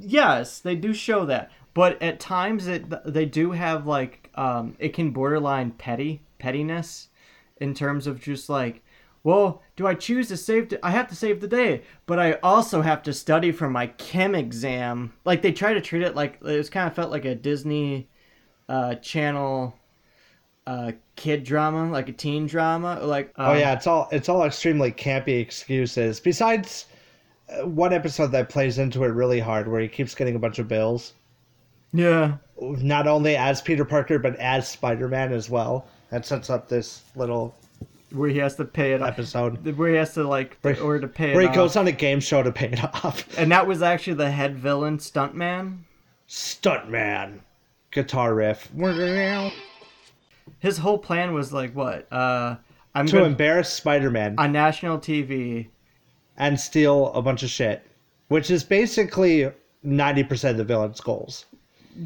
Yes, 0.00 0.58
they 0.58 0.74
do 0.74 0.92
show 0.92 1.24
that, 1.26 1.50
but 1.78 2.02
at 2.02 2.18
times 2.18 2.66
it 2.66 2.86
they 3.04 3.24
do 3.24 3.52
have 3.52 3.86
like 3.86 4.30
um, 4.34 4.74
it 4.80 4.92
can 4.92 5.12
borderline 5.12 5.70
petty 5.70 6.20
pettiness 6.40 7.06
in 7.58 7.72
terms 7.72 8.08
of 8.08 8.20
just 8.20 8.48
like, 8.48 8.82
well, 9.22 9.62
do 9.76 9.86
I 9.86 9.94
choose 9.94 10.26
to 10.26 10.36
save? 10.36 10.70
The, 10.70 10.84
I 10.84 10.90
have 10.90 11.06
to 11.06 11.14
save 11.14 11.40
the 11.40 11.46
day, 11.46 11.82
but 12.06 12.18
I 12.18 12.32
also 12.42 12.82
have 12.82 13.04
to 13.04 13.12
study 13.12 13.52
for 13.52 13.70
my 13.70 13.86
chem 13.86 14.34
exam. 14.34 15.12
Like 15.24 15.40
they 15.40 15.52
try 15.52 15.72
to 15.72 15.80
treat 15.80 16.02
it 16.02 16.16
like 16.16 16.40
it's 16.42 16.68
kind 16.68 16.88
of 16.88 16.96
felt 16.96 17.12
like 17.12 17.24
a 17.24 17.36
Disney 17.36 18.08
uh, 18.68 18.96
Channel 18.96 19.72
uh, 20.66 20.90
kid 21.14 21.44
drama, 21.44 21.92
like 21.92 22.08
a 22.08 22.12
teen 22.12 22.48
drama. 22.48 22.98
Like 23.04 23.32
oh 23.36 23.52
um, 23.52 23.56
yeah, 23.56 23.74
it's 23.74 23.86
all 23.86 24.08
it's 24.10 24.28
all 24.28 24.42
extremely 24.42 24.90
campy 24.90 25.40
excuses. 25.40 26.18
Besides 26.18 26.86
uh, 27.48 27.68
one 27.68 27.92
episode 27.92 28.32
that 28.32 28.48
plays 28.48 28.80
into 28.80 29.04
it 29.04 29.10
really 29.10 29.38
hard, 29.38 29.68
where 29.68 29.80
he 29.80 29.86
keeps 29.86 30.16
getting 30.16 30.34
a 30.34 30.40
bunch 30.40 30.58
of 30.58 30.66
bills. 30.66 31.12
Yeah. 31.92 32.36
not 32.60 33.06
only 33.06 33.36
as 33.36 33.60
Peter 33.62 33.84
Parker 33.84 34.18
but 34.18 34.36
as 34.36 34.68
Spider 34.68 35.08
Man 35.08 35.32
as 35.32 35.48
well. 35.50 35.86
That 36.10 36.24
sets 36.26 36.48
up 36.50 36.68
this 36.68 37.02
little 37.16 37.54
Where 38.12 38.30
he 38.30 38.38
has 38.38 38.56
to 38.56 38.64
pay 38.64 38.92
it 38.94 39.02
episode 39.02 39.76
Where 39.76 39.90
he 39.90 39.96
has 39.96 40.14
to 40.14 40.26
like, 40.26 40.56
Where- 40.62 40.80
or 40.82 40.98
to 40.98 41.06
pay 41.08 41.30
it 41.32 41.34
where 41.34 41.42
he 41.42 41.48
off. 41.48 41.54
goes 41.54 41.76
on 41.76 41.86
a 41.86 41.92
game 41.92 42.20
show 42.20 42.42
to 42.42 42.50
pay 42.52 42.68
it 42.68 42.82
off. 43.04 43.24
And 43.38 43.52
that 43.52 43.66
was 43.66 43.82
actually 43.82 44.14
the 44.14 44.30
head 44.30 44.56
villain, 44.58 44.98
Stuntman. 44.98 45.78
Stuntman, 46.28 47.40
guitar 47.90 48.34
riff 48.34 48.70
His 50.60 50.78
whole 50.78 50.98
plan 50.98 51.34
was 51.34 51.52
like, 51.52 51.72
what? 51.74 52.10
Uh, 52.12 52.56
I'm 52.94 53.06
to 53.06 53.24
embarrass 53.24 53.68
Spider 53.72 54.10
Man 54.10 54.34
on 54.38 54.52
national 54.52 54.98
TV. 54.98 55.68
and 56.36 56.58
steal 56.58 57.12
a 57.12 57.22
bunch 57.22 57.42
of 57.42 57.50
shit, 57.50 57.82
which 58.28 58.50
is 58.50 58.64
basically 58.64 59.50
ninety 59.82 60.24
percent 60.24 60.52
of 60.52 60.58
the 60.58 60.64
villain's 60.64 61.00
goals. 61.00 61.44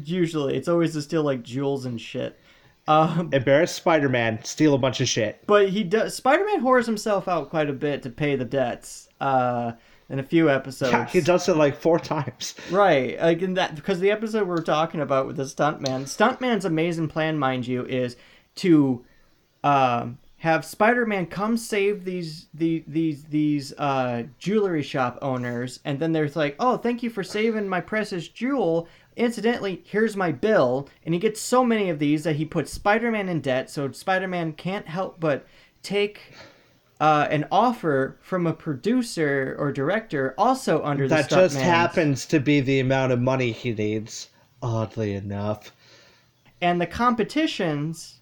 Usually, 0.05 0.55
it's 0.55 0.67
always 0.67 0.93
to 0.93 1.01
steal 1.01 1.23
like 1.23 1.43
jewels 1.43 1.85
and 1.85 1.99
shit. 1.99 2.39
Um, 2.87 3.29
Embarrass 3.31 3.71
Spider 3.71 4.09
Man, 4.09 4.43
steal 4.43 4.73
a 4.73 4.77
bunch 4.77 4.99
of 4.99 5.07
shit. 5.07 5.41
but 5.47 5.69
he 5.69 5.83
does. 5.83 6.15
Spider-Man 6.15 6.61
whores 6.61 6.85
himself 6.85 7.27
out 7.29 7.49
quite 7.49 7.69
a 7.69 7.73
bit 7.73 8.03
to 8.03 8.09
pay 8.09 8.35
the 8.35 8.45
debts. 8.45 9.07
Uh, 9.21 9.73
in 10.09 10.19
a 10.19 10.23
few 10.23 10.49
episodes. 10.49 10.91
Yeah, 10.91 11.05
he 11.07 11.21
does 11.21 11.47
it 11.47 11.55
like 11.55 11.75
four 11.79 11.97
times. 12.15 12.55
Right, 12.69 13.19
like 13.19 13.41
in 13.41 13.53
that 13.55 13.75
because 13.75 13.99
the 13.99 14.11
episode 14.11 14.47
we're 14.47 14.61
talking 14.61 14.99
about 15.01 15.27
with 15.27 15.37
the 15.37 15.43
stuntman, 15.43 16.03
stuntman's 16.03 16.65
amazing 16.65 17.07
plan, 17.07 17.39
mind 17.39 17.65
you, 17.65 17.85
is 17.85 18.17
to 18.55 19.05
um, 19.63 20.19
have 20.37 20.65
Spider-Man 20.65 21.27
come 21.27 21.55
save 21.57 22.03
these 22.03 22.47
the, 22.53 22.83
these 22.85 23.23
these 23.23 23.73
uh, 23.77 24.23
jewelry 24.37 24.83
shop 24.83 25.17
owners, 25.21 25.79
and 25.85 25.99
then 25.99 26.11
they're 26.11 26.29
like, 26.35 26.57
"Oh, 26.59 26.77
thank 26.77 27.01
you 27.01 27.09
for 27.09 27.23
saving 27.23 27.67
my 27.67 27.79
precious 27.81 28.27
jewel." 28.27 28.87
Incidentally, 29.15 29.81
here's 29.85 30.15
my 30.15 30.31
bill, 30.31 30.89
and 31.05 31.13
he 31.13 31.19
gets 31.19 31.39
so 31.39 31.63
many 31.63 31.89
of 31.89 31.99
these 31.99 32.23
that 32.23 32.35
he 32.35 32.45
puts 32.45 32.71
Spider-Man 32.71 33.29
in 33.29 33.41
debt. 33.41 33.69
So 33.69 33.91
Spider-Man 33.91 34.53
can't 34.53 34.87
help 34.87 35.19
but 35.19 35.45
take 35.81 36.33
uh, 36.99 37.27
an 37.29 37.45
offer 37.51 38.17
from 38.21 38.47
a 38.47 38.53
producer 38.53 39.55
or 39.59 39.71
director 39.71 40.33
also 40.37 40.83
under 40.83 41.07
the 41.07 41.15
That 41.15 41.29
just 41.29 41.57
happens 41.57 42.25
to 42.27 42.39
be 42.39 42.61
the 42.61 42.79
amount 42.79 43.11
of 43.11 43.19
money 43.19 43.51
he 43.51 43.73
needs. 43.73 44.29
Oddly 44.61 45.13
enough. 45.13 45.73
and 46.61 46.79
the 46.79 46.87
competitions 46.87 48.19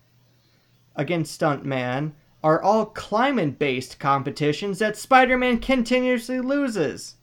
against 0.95 1.39
Stuntman 1.39 2.13
are 2.43 2.59
all 2.61 2.87
climate 2.87 3.59
based 3.59 3.99
competitions 3.99 4.79
that 4.79 4.97
Spider 4.97 5.37
Man 5.37 5.59
continuously 5.59 6.39
loses. 6.39 7.15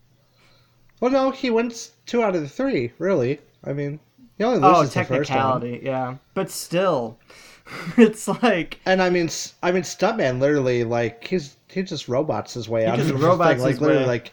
Well, 1.00 1.10
no, 1.10 1.30
he 1.32 1.50
wins 1.50 1.92
two 2.06 2.22
out 2.22 2.36
of 2.36 2.42
the 2.42 2.48
three. 2.48 2.92
Really, 2.98 3.40
I 3.64 3.72
mean, 3.72 4.00
he 4.36 4.44
only 4.44 4.60
Oh, 4.62 4.80
loses 4.80 4.94
one. 4.96 5.04
technicality, 5.04 5.80
yeah. 5.82 6.16
But 6.34 6.50
still, 6.50 7.18
it's 7.96 8.28
like. 8.42 8.78
And 8.86 9.02
I 9.02 9.10
mean, 9.10 9.28
I 9.62 9.72
mean, 9.72 9.82
Stuntman 9.82 10.38
literally 10.40 10.84
like 10.84 11.24
he's 11.26 11.56
he 11.68 11.82
just 11.82 12.08
robots 12.08 12.54
his 12.54 12.68
way 12.68 12.82
He 12.82 12.86
out 12.86 12.98
just 12.98 13.10
of 13.10 13.18
the 13.20 13.26
robots. 13.26 13.60
Like 13.62 13.80
literally, 13.80 14.02
way. 14.02 14.06
like, 14.06 14.32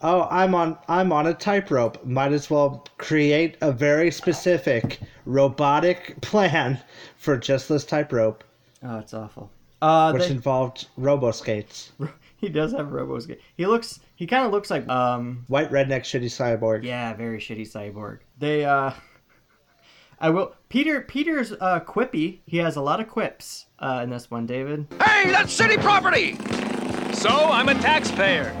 oh, 0.00 0.26
I'm 0.30 0.54
on 0.54 0.78
I'm 0.88 1.12
on 1.12 1.26
a 1.26 1.34
tightrope. 1.34 2.04
Might 2.04 2.32
as 2.32 2.48
well 2.50 2.86
create 2.98 3.56
a 3.60 3.70
very 3.72 4.10
specific 4.10 5.00
robotic 5.26 6.20
plan 6.22 6.78
for 7.16 7.36
just 7.36 7.68
this 7.68 7.84
tightrope, 7.84 8.42
Oh, 8.82 8.98
it's 8.98 9.12
awful. 9.14 9.50
Uh, 9.82 10.12
which 10.12 10.24
they- 10.24 10.30
involved 10.30 10.88
robo 10.96 11.30
skates. 11.30 11.92
he 12.40 12.48
does 12.48 12.72
have 12.72 12.86
robos. 12.86 13.34
He 13.56 13.66
looks. 13.66 14.00
He 14.16 14.26
kind 14.26 14.44
of 14.46 14.52
looks 14.52 14.70
like. 14.70 14.88
Um. 14.88 15.44
White 15.48 15.70
redneck 15.70 16.00
shitty 16.00 16.24
cyborg. 16.26 16.84
Yeah, 16.84 17.14
very 17.14 17.38
shitty 17.38 17.70
cyborg. 17.70 18.20
They. 18.38 18.64
uh 18.64 18.92
I 20.20 20.30
will. 20.30 20.54
Peter. 20.68 21.00
Peter's 21.02 21.52
uh, 21.52 21.80
quippy. 21.80 22.40
He 22.46 22.58
has 22.58 22.76
a 22.76 22.82
lot 22.82 23.00
of 23.00 23.08
quips 23.08 23.66
uh, 23.78 24.00
in 24.02 24.10
this 24.10 24.30
one, 24.30 24.46
David. 24.46 24.86
Hey, 25.02 25.30
that's 25.30 25.52
city 25.52 25.78
property! 25.78 26.36
So 27.14 27.30
I'm 27.30 27.68
a 27.68 27.74
taxpayer. 27.74 28.54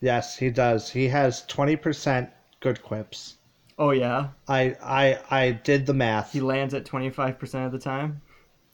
Yes, 0.00 0.36
he 0.36 0.50
does. 0.50 0.90
He 0.90 1.08
has 1.08 1.46
twenty 1.46 1.74
percent 1.76 2.28
good 2.60 2.82
quips. 2.82 3.36
Oh 3.78 3.90
yeah, 3.90 4.28
I 4.46 4.76
I 4.82 5.18
I 5.30 5.50
did 5.52 5.86
the 5.86 5.94
math. 5.94 6.32
he 6.32 6.40
lands 6.40 6.74
at 6.74 6.84
twenty 6.84 7.10
five 7.10 7.38
percent 7.38 7.64
of 7.64 7.72
the 7.72 7.78
time, 7.78 8.20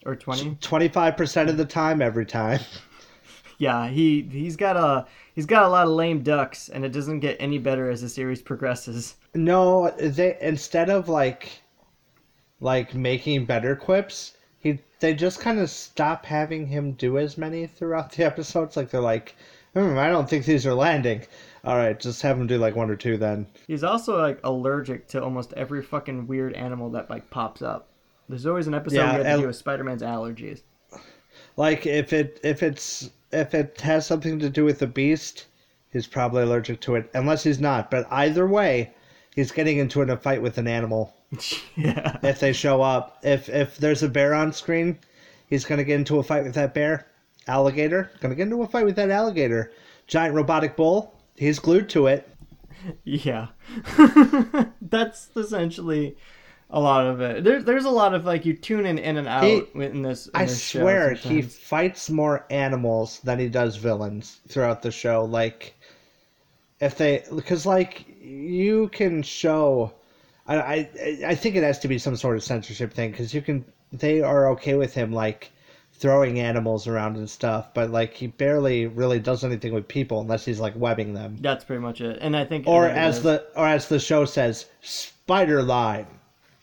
or 0.04 0.16
twenty. 0.16 0.56
Twenty 0.60 0.88
five 0.88 1.16
percent 1.16 1.48
of 1.48 1.56
the 1.56 1.64
time, 1.64 2.02
every 2.02 2.26
time. 2.26 2.60
Yeah, 3.58 3.88
he 3.88 4.22
he's 4.22 4.56
got 4.56 4.76
a 4.76 5.06
he's 5.34 5.46
got 5.46 5.64
a 5.64 5.68
lot 5.68 5.86
of 5.86 5.92
lame 5.92 6.22
ducks, 6.22 6.68
and 6.68 6.84
it 6.84 6.90
doesn't 6.92 7.20
get 7.20 7.36
any 7.40 7.58
better 7.58 7.90
as 7.90 8.02
the 8.02 8.08
series 8.08 8.42
progresses. 8.42 9.16
No, 9.34 9.90
they 9.98 10.36
instead 10.40 10.90
of 10.90 11.08
like 11.08 11.50
like 12.60 12.94
making 12.94 13.44
better 13.46 13.76
quips, 13.76 14.36
he 14.58 14.78
they 15.00 15.14
just 15.14 15.40
kind 15.40 15.58
of 15.58 15.70
stop 15.70 16.24
having 16.26 16.66
him 16.66 16.92
do 16.92 17.18
as 17.18 17.36
many 17.38 17.66
throughout 17.66 18.12
the 18.12 18.24
episodes. 18.26 18.76
Like 18.76 18.90
they're 18.90 19.00
like, 19.00 19.34
hmm, 19.74 19.98
I 19.98 20.08
don't 20.08 20.28
think 20.28 20.44
these 20.44 20.66
are 20.66 20.74
landing. 20.74 21.22
All 21.64 21.76
right, 21.76 21.98
just 21.98 22.22
have 22.22 22.38
him 22.38 22.46
do 22.46 22.58
like 22.58 22.76
one 22.76 22.90
or 22.90 22.96
two 22.96 23.16
then. 23.16 23.46
He's 23.66 23.84
also 23.84 24.18
like 24.20 24.38
allergic 24.44 25.08
to 25.08 25.22
almost 25.22 25.52
every 25.54 25.82
fucking 25.82 26.26
weird 26.26 26.52
animal 26.54 26.90
that 26.90 27.08
like 27.08 27.30
pops 27.30 27.62
up. 27.62 27.88
There's 28.28 28.46
always 28.46 28.66
an 28.66 28.74
episode 28.74 28.96
Yeah, 28.96 29.18
to 29.18 29.24
and- 29.24 29.40
do 29.42 29.46
with 29.46 29.56
Spider-Man's 29.56 30.02
allergies. 30.02 30.62
Like 31.56 31.86
if 31.86 32.12
it 32.12 32.40
if 32.42 32.62
it's 32.62 33.10
if 33.32 33.54
it 33.54 33.80
has 33.80 34.06
something 34.06 34.38
to 34.38 34.50
do 34.50 34.64
with 34.64 34.78
the 34.78 34.86
beast, 34.86 35.46
he's 35.90 36.06
probably 36.06 36.42
allergic 36.42 36.80
to 36.82 36.96
it. 36.96 37.10
Unless 37.14 37.44
he's 37.44 37.60
not, 37.60 37.90
but 37.90 38.06
either 38.10 38.46
way, 38.46 38.92
he's 39.34 39.52
getting 39.52 39.78
into 39.78 40.02
a 40.02 40.16
fight 40.16 40.42
with 40.42 40.58
an 40.58 40.66
animal. 40.66 41.14
yeah. 41.76 42.18
if 42.22 42.40
they 42.40 42.52
show 42.52 42.82
up. 42.82 43.18
If 43.22 43.48
if 43.48 43.76
there's 43.78 44.02
a 44.02 44.08
bear 44.08 44.34
on 44.34 44.52
screen, 44.52 44.98
he's 45.46 45.64
gonna 45.64 45.84
get 45.84 45.98
into 45.98 46.18
a 46.18 46.22
fight 46.22 46.44
with 46.44 46.54
that 46.54 46.74
bear. 46.74 47.06
Alligator, 47.46 48.10
gonna 48.20 48.34
get 48.34 48.44
into 48.44 48.62
a 48.62 48.66
fight 48.68 48.84
with 48.84 48.96
that 48.96 49.10
alligator. 49.10 49.72
Giant 50.06 50.34
robotic 50.34 50.76
bull, 50.76 51.14
he's 51.36 51.58
glued 51.58 51.88
to 51.90 52.06
it. 52.06 52.28
Yeah. 53.04 53.46
That's 54.82 55.30
essentially 55.34 56.18
a 56.70 56.80
lot 56.80 57.06
of 57.06 57.20
it. 57.20 57.44
There, 57.44 57.62
there's 57.62 57.84
a 57.84 57.90
lot 57.90 58.14
of 58.14 58.24
like 58.24 58.44
you 58.44 58.54
tune 58.54 58.86
in 58.86 58.98
in 58.98 59.16
and 59.16 59.28
out 59.28 59.44
He- 59.44 59.64
in 59.74 60.02
this. 60.02 60.26
In 60.26 60.32
I 60.34 60.44
this 60.46 60.62
swear 60.62 61.12
he 61.14 61.42
fights 61.42 62.10
more 62.10 62.44
animals 62.50 63.20
than 63.20 63.38
he 63.38 63.48
does 63.48 63.76
villains 63.76 64.40
throughout 64.48 64.82
the 64.82 64.90
show. 64.90 65.24
Like 65.24 65.74
if 66.80 66.96
they 66.96 67.22
because 67.34 67.64
like 67.66 68.04
you 68.20 68.88
can 68.88 69.22
show 69.22 69.92
I, 70.46 70.56
I 70.56 71.18
I 71.28 71.34
think 71.34 71.56
it 71.56 71.62
has 71.62 71.78
to 71.80 71.88
be 71.88 71.98
some 71.98 72.16
sort 72.16 72.36
of 72.36 72.42
censorship 72.42 72.92
thing 72.92 73.10
because 73.12 73.32
you 73.32 73.42
can 73.42 73.64
they 73.92 74.20
are 74.22 74.48
okay 74.50 74.74
with 74.74 74.92
him 74.94 75.12
like 75.12 75.50
throwing 75.96 76.40
animals 76.40 76.88
around 76.88 77.16
and 77.16 77.30
stuff, 77.30 77.72
but 77.72 77.88
like 77.90 78.12
he 78.14 78.26
barely 78.26 78.86
really 78.86 79.20
does 79.20 79.44
anything 79.44 79.72
with 79.72 79.86
people 79.86 80.20
unless 80.20 80.44
he's 80.44 80.58
like 80.58 80.74
webbing 80.76 81.14
them. 81.14 81.36
That's 81.40 81.62
pretty 81.64 81.80
much 81.82 82.00
it. 82.00 82.18
And 82.20 82.36
I 82.36 82.44
think 82.44 82.66
Or 82.66 82.86
as 82.86 83.18
is- 83.18 83.22
the 83.22 83.46
or 83.54 83.66
as 83.68 83.88
the 83.88 84.00
show 84.00 84.24
says, 84.24 84.66
spider 84.82 85.62
line. 85.62 86.06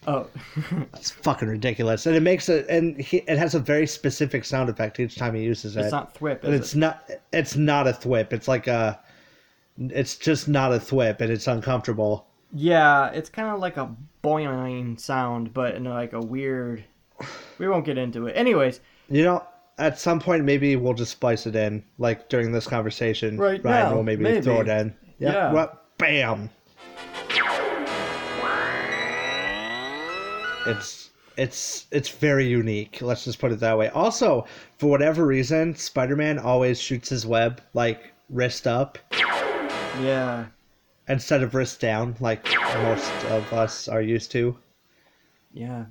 Oh 0.07 0.27
That's 0.91 1.11
fucking 1.11 1.47
ridiculous, 1.47 2.05
and 2.05 2.15
it 2.15 2.21
makes 2.21 2.49
it 2.49 2.65
and 2.69 2.99
he, 2.99 3.17
it 3.17 3.37
has 3.37 3.55
a 3.55 3.59
very 3.59 3.87
specific 3.87 4.45
sound 4.45 4.69
effect 4.69 4.99
each 4.99 5.15
time 5.15 5.35
he 5.35 5.43
uses 5.43 5.75
it. 5.77 5.81
it's 5.81 5.91
not 5.91 6.15
thwip, 6.15 6.43
it's 6.43 6.73
it? 6.73 6.77
not 6.77 7.09
it's 7.31 7.55
not 7.55 7.87
a 7.87 7.91
thwip. 7.91 8.33
It's 8.33 8.47
like 8.47 8.67
a 8.67 8.99
it's 9.77 10.17
just 10.17 10.47
not 10.47 10.71
a 10.73 10.77
thwip, 10.77 11.21
and 11.21 11.31
it's 11.31 11.47
uncomfortable. 11.47 12.27
Yeah, 12.53 13.07
it's 13.11 13.29
kind 13.29 13.47
of 13.49 13.59
like 13.59 13.77
a 13.77 13.95
boing 14.23 14.99
sound, 14.99 15.53
but 15.53 15.75
in 15.75 15.85
like 15.85 16.13
a 16.13 16.19
weird, 16.19 16.83
we 17.57 17.67
won't 17.67 17.85
get 17.85 17.97
into 17.97 18.27
it. 18.27 18.33
Anyways, 18.33 18.81
You 19.09 19.23
know, 19.23 19.47
at 19.77 19.97
some 19.97 20.19
point 20.19 20.43
maybe 20.43 20.75
we'll 20.75 20.93
just 20.93 21.11
splice 21.11 21.47
it 21.47 21.55
in, 21.55 21.83
like 21.97 22.27
during 22.29 22.51
this 22.51 22.67
conversation. 22.67 23.37
Right 23.37 23.63
Ryan 23.63 23.89
now, 23.89 23.95
will 23.95 24.03
maybe, 24.03 24.23
maybe. 24.23 24.41
throw 24.41 24.61
it 24.61 24.67
in. 24.67 24.93
Yeah. 25.19 25.51
Well, 25.53 25.79
bam. 25.97 26.49
It's 30.65 31.09
it's 31.37 31.87
it's 31.91 32.09
very 32.09 32.47
unique. 32.47 33.01
Let's 33.01 33.25
just 33.25 33.39
put 33.39 33.51
it 33.51 33.59
that 33.59 33.77
way. 33.77 33.89
Also, 33.89 34.45
for 34.77 34.89
whatever 34.89 35.25
reason, 35.25 35.75
Spider-Man 35.75 36.39
always 36.39 36.79
shoots 36.79 37.09
his 37.09 37.25
web 37.25 37.61
like 37.73 38.13
wrist 38.29 38.67
up 38.67 38.97
yeah. 39.99 40.45
instead 41.07 41.43
of 41.43 41.55
wrist 41.55 41.79
down, 41.79 42.15
like 42.19 42.45
most 42.75 43.11
of 43.25 43.51
us 43.53 43.87
are 43.87 44.01
used 44.01 44.31
to. 44.31 44.57
Yeah. 45.53 45.85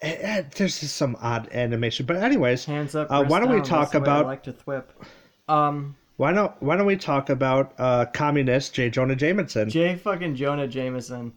Eh, 0.00 0.16
eh, 0.20 0.42
There's 0.54 0.80
just 0.80 0.96
some 0.96 1.16
odd 1.20 1.48
animation, 1.52 2.06
but 2.06 2.16
anyways, 2.16 2.64
Hands 2.64 2.94
up. 2.94 3.08
Uh, 3.10 3.24
why 3.24 3.40
don't 3.40 3.50
we 3.50 3.60
talk 3.60 3.94
way 3.94 4.00
I 4.00 4.02
about 4.02 4.26
like 4.26 4.44
to 4.44 4.52
thwip. 4.52 4.84
Um, 5.48 5.96
why 6.16 6.32
don't 6.32 6.52
why 6.62 6.76
don't 6.76 6.86
we 6.86 6.96
talk 6.96 7.30
about 7.30 7.74
uh, 7.78 8.06
communist 8.06 8.74
J. 8.74 8.90
Jonah 8.90 9.16
Jameson? 9.16 9.70
J 9.70 9.96
fucking 9.96 10.36
Jonah 10.36 10.68
Jameson. 10.68 11.32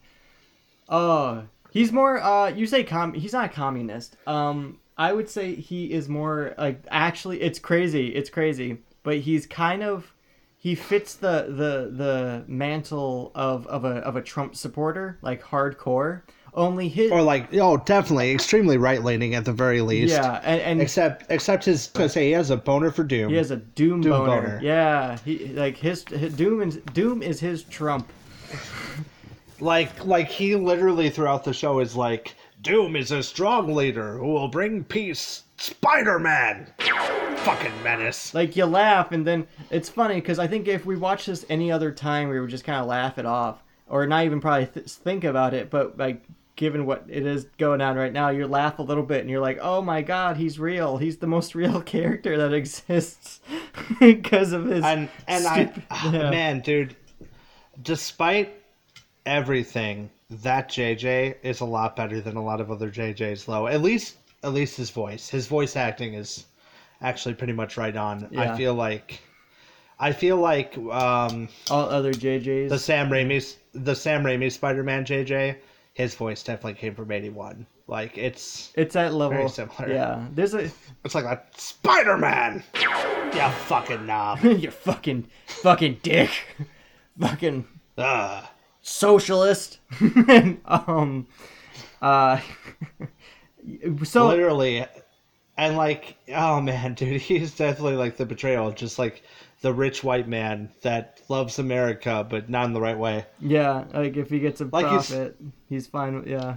Oh, 0.89 1.43
he's 1.71 1.91
more. 1.91 2.21
Uh, 2.21 2.49
you 2.49 2.67
say 2.67 2.83
com? 2.83 3.13
He's 3.13 3.33
not 3.33 3.45
a 3.45 3.49
communist. 3.49 4.17
Um, 4.27 4.77
I 4.97 5.13
would 5.13 5.27
say 5.29 5.55
he 5.55 5.91
is 5.91 6.07
more 6.07 6.53
like. 6.57 6.83
Actually, 6.91 7.41
it's 7.41 7.57
crazy. 7.57 8.09
It's 8.09 8.29
crazy. 8.29 8.77
But 9.03 9.17
he's 9.17 9.47
kind 9.47 9.81
of. 9.81 10.13
He 10.57 10.75
fits 10.75 11.15
the 11.15 11.47
the 11.47 11.91
the 11.91 12.43
mantle 12.47 13.31
of 13.33 13.65
of 13.65 13.83
a 13.83 13.95
of 14.01 14.15
a 14.15 14.21
Trump 14.21 14.55
supporter, 14.55 15.17
like 15.23 15.41
hardcore. 15.41 16.21
Only 16.53 16.89
his. 16.89 17.11
or 17.11 17.21
like 17.21 17.47
oh, 17.53 17.77
definitely 17.77 18.31
extremely 18.31 18.77
right 18.77 19.01
leaning 19.01 19.35
at 19.35 19.45
the 19.45 19.53
very 19.53 19.79
least. 19.79 20.13
yeah, 20.13 20.41
and, 20.43 20.61
and 20.61 20.81
Except 20.81 21.31
except 21.31 21.63
his 21.63 21.87
because 21.87 22.11
say 22.11 22.25
he 22.25 22.31
has 22.31 22.49
a 22.49 22.57
boner 22.57 22.91
for 22.91 23.03
Doom. 23.05 23.29
he 23.29 23.37
has 23.37 23.51
a 23.51 23.55
Doom, 23.55 24.01
Doom 24.01 24.11
boner. 24.11 24.41
boner. 24.41 24.59
Yeah, 24.61 25.17
he 25.23 25.47
like 25.53 25.77
his, 25.77 26.03
his 26.09 26.33
Doom 26.33 26.61
is 26.61 26.75
Doom 26.93 27.23
is 27.23 27.39
his 27.39 27.63
Trump. 27.63 28.11
Like 29.61 30.05
like 30.05 30.27
he 30.27 30.55
literally 30.55 31.09
throughout 31.09 31.43
the 31.43 31.53
show 31.53 31.79
is 31.79 31.95
like 31.95 32.35
Doom 32.61 32.95
is 32.95 33.11
a 33.11 33.23
strong 33.23 33.73
leader 33.73 34.17
who 34.17 34.27
will 34.33 34.47
bring 34.47 34.83
peace. 34.83 35.43
Spider 35.57 36.17
Man, 36.19 36.73
fucking 36.79 37.83
menace. 37.83 38.33
like 38.33 38.55
you 38.55 38.65
laugh 38.65 39.11
and 39.11 39.25
then 39.27 39.47
it's 39.69 39.89
funny 39.89 40.15
because 40.15 40.39
i 40.39 40.47
think 40.47 40.67
if 40.67 40.85
we 40.87 40.95
watch 40.95 41.27
this 41.27 41.45
any 41.49 41.71
other 41.71 41.91
time 41.91 42.29
we 42.29 42.39
would 42.39 42.49
just 42.49 42.63
kind 42.63 42.79
of 42.81 42.87
laugh 42.87 43.17
it 43.19 43.25
off 43.27 43.61
or 43.87 44.05
not 44.07 44.25
even 44.25 44.39
probably 44.41 44.65
th- 44.65 44.87
think 44.87 45.23
about 45.23 45.53
it 45.53 45.69
but 45.69 45.97
like 45.99 46.23
given 46.55 46.85
what 46.87 47.03
it 47.07 47.25
is 47.27 47.45
going 47.59 47.79
on 47.81 47.95
right 47.95 48.11
now 48.13 48.29
you 48.29 48.47
laugh 48.47 48.79
a 48.79 48.81
little 48.81 49.03
bit 49.03 49.21
and 49.21 49.29
you're 49.29 49.39
like 49.39 49.59
oh 49.61 49.81
my 49.83 50.01
god 50.01 50.35
he's 50.37 50.57
real 50.59 50.97
he's 50.97 51.17
the 51.17 51.27
most 51.27 51.53
real 51.61 51.79
character 51.81 52.37
that 52.37 52.53
exists 52.53 53.39
because 53.99 54.51
of 54.51 54.65
his 54.65 54.83
And 54.83 55.09
and 55.27 55.43
stupid- 55.43 55.83
I 55.91 55.95
ah, 55.95 56.11
yeah. 56.11 56.29
man, 56.31 56.59
dude, 56.65 56.95
despite 57.81 58.60
everything, 59.25 60.09
that 60.29 60.69
JJ 60.69 61.35
is 61.43 61.59
a 61.59 61.65
lot 61.65 61.95
better 61.95 62.21
than 62.21 62.37
a 62.37 62.43
lot 62.43 62.61
of 62.61 62.71
other 62.71 62.89
JJs. 62.89 63.45
Though 63.45 63.67
at 63.67 63.81
least 63.81 64.17
at 64.43 64.53
least 64.53 64.77
his 64.77 64.89
voice, 64.89 65.29
his 65.29 65.47
voice 65.47 65.75
acting 65.75 66.13
is 66.13 66.45
actually 67.01 67.35
pretty 67.35 67.53
much 67.53 67.77
right 67.77 67.95
on. 67.95 68.27
Yeah. 68.31 68.53
I 68.53 68.57
feel 68.57 68.73
like. 68.73 69.21
I 69.99 70.13
feel 70.13 70.37
like 70.37 70.75
um, 70.79 71.47
all 71.69 71.87
other 71.87 72.11
jjs 72.11 72.69
the 72.69 72.79
Sam 72.79 73.07
Raimi, 73.11 73.55
the 73.73 73.95
Sam 73.95 74.23
Raimi 74.23 74.51
Spider-Man 74.51 75.05
JJ, 75.05 75.57
his 75.93 76.15
voice 76.15 76.41
definitely 76.41 76.73
came 76.73 76.95
from 76.95 77.11
'81. 77.11 77.67
Like 77.85 78.17
it's, 78.17 78.71
it's 78.73 78.95
at 78.95 79.13
level 79.13 79.47
similar. 79.47 79.91
yeah 79.91 80.25
there's 80.33 80.55
a 80.55 80.71
it's 81.05 81.13
like 81.13 81.25
a 81.25 81.43
Spider-Man. 81.55 82.63
Yeah, 82.73 83.51
fucking 83.51 84.07
knob. 84.07 84.39
you 84.43 84.71
fucking 84.71 85.27
fucking 85.45 85.99
dick 86.01 86.31
fucking 87.19 87.67
Ugh. 87.97 88.45
Socialist 88.81 89.79
um 90.65 91.27
uh 92.01 92.39
so 94.03 94.27
literally 94.27 94.85
and 95.57 95.77
like 95.77 96.15
oh 96.35 96.61
man 96.61 96.93
dude 96.95 97.21
he's 97.21 97.55
definitely 97.55 97.95
like 97.95 98.17
the 98.17 98.25
betrayal 98.25 98.67
of 98.67 98.75
just 98.75 98.97
like 98.97 99.23
the 99.61 99.71
rich 99.71 100.03
white 100.03 100.27
man 100.27 100.69
that 100.81 101.19
loves 101.29 101.59
america 101.59 102.25
but 102.27 102.49
not 102.49 102.65
in 102.65 102.73
the 102.73 102.81
right 102.81 102.97
way 102.97 103.23
Yeah, 103.39 103.85
like 103.93 104.17
if 104.17 104.29
he 104.29 104.39
gets 104.39 104.61
a 104.61 104.65
Like 104.65 104.87
he's- 104.87 105.09
profit, 105.09 105.37
he's, 105.69 105.85
fine. 105.87 106.15
With, 106.15 106.27
yeah, 106.27 106.55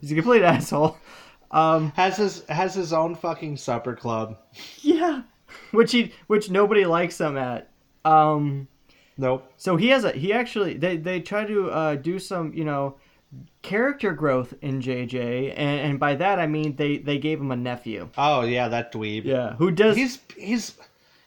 he's 0.00 0.10
a 0.12 0.14
complete 0.14 0.42
asshole. 0.42 0.96
Um, 1.50 1.92
has 1.96 2.16
his 2.16 2.44
has 2.48 2.74
his 2.74 2.94
own 2.94 3.14
fucking 3.14 3.58
supper 3.58 3.94
club 3.94 4.38
yeah, 4.80 5.20
which 5.72 5.92
he 5.92 6.14
which 6.28 6.48
nobody 6.50 6.86
likes 6.86 7.20
him 7.20 7.36
at. 7.36 7.68
Um, 8.06 8.68
nope 9.18 9.50
so 9.56 9.76
he 9.76 9.88
has 9.88 10.04
a 10.04 10.12
he 10.12 10.32
actually 10.32 10.74
they 10.74 10.96
they 10.96 11.20
try 11.20 11.44
to 11.44 11.70
uh, 11.70 11.94
do 11.96 12.18
some 12.18 12.52
you 12.54 12.64
know 12.64 12.94
character 13.62 14.12
growth 14.12 14.52
in 14.60 14.80
JJ, 14.82 15.54
and, 15.56 15.80
and 15.80 16.00
by 16.00 16.14
that 16.16 16.38
I 16.38 16.46
mean 16.46 16.76
they 16.76 16.98
they 16.98 17.18
gave 17.18 17.40
him 17.40 17.50
a 17.50 17.56
nephew. 17.56 18.08
oh 18.18 18.42
yeah 18.42 18.68
that 18.68 18.92
dweeb 18.92 19.24
Yeah, 19.24 19.54
who 19.54 19.70
does 19.70 19.96
he's 19.96 20.18
he's 20.36 20.76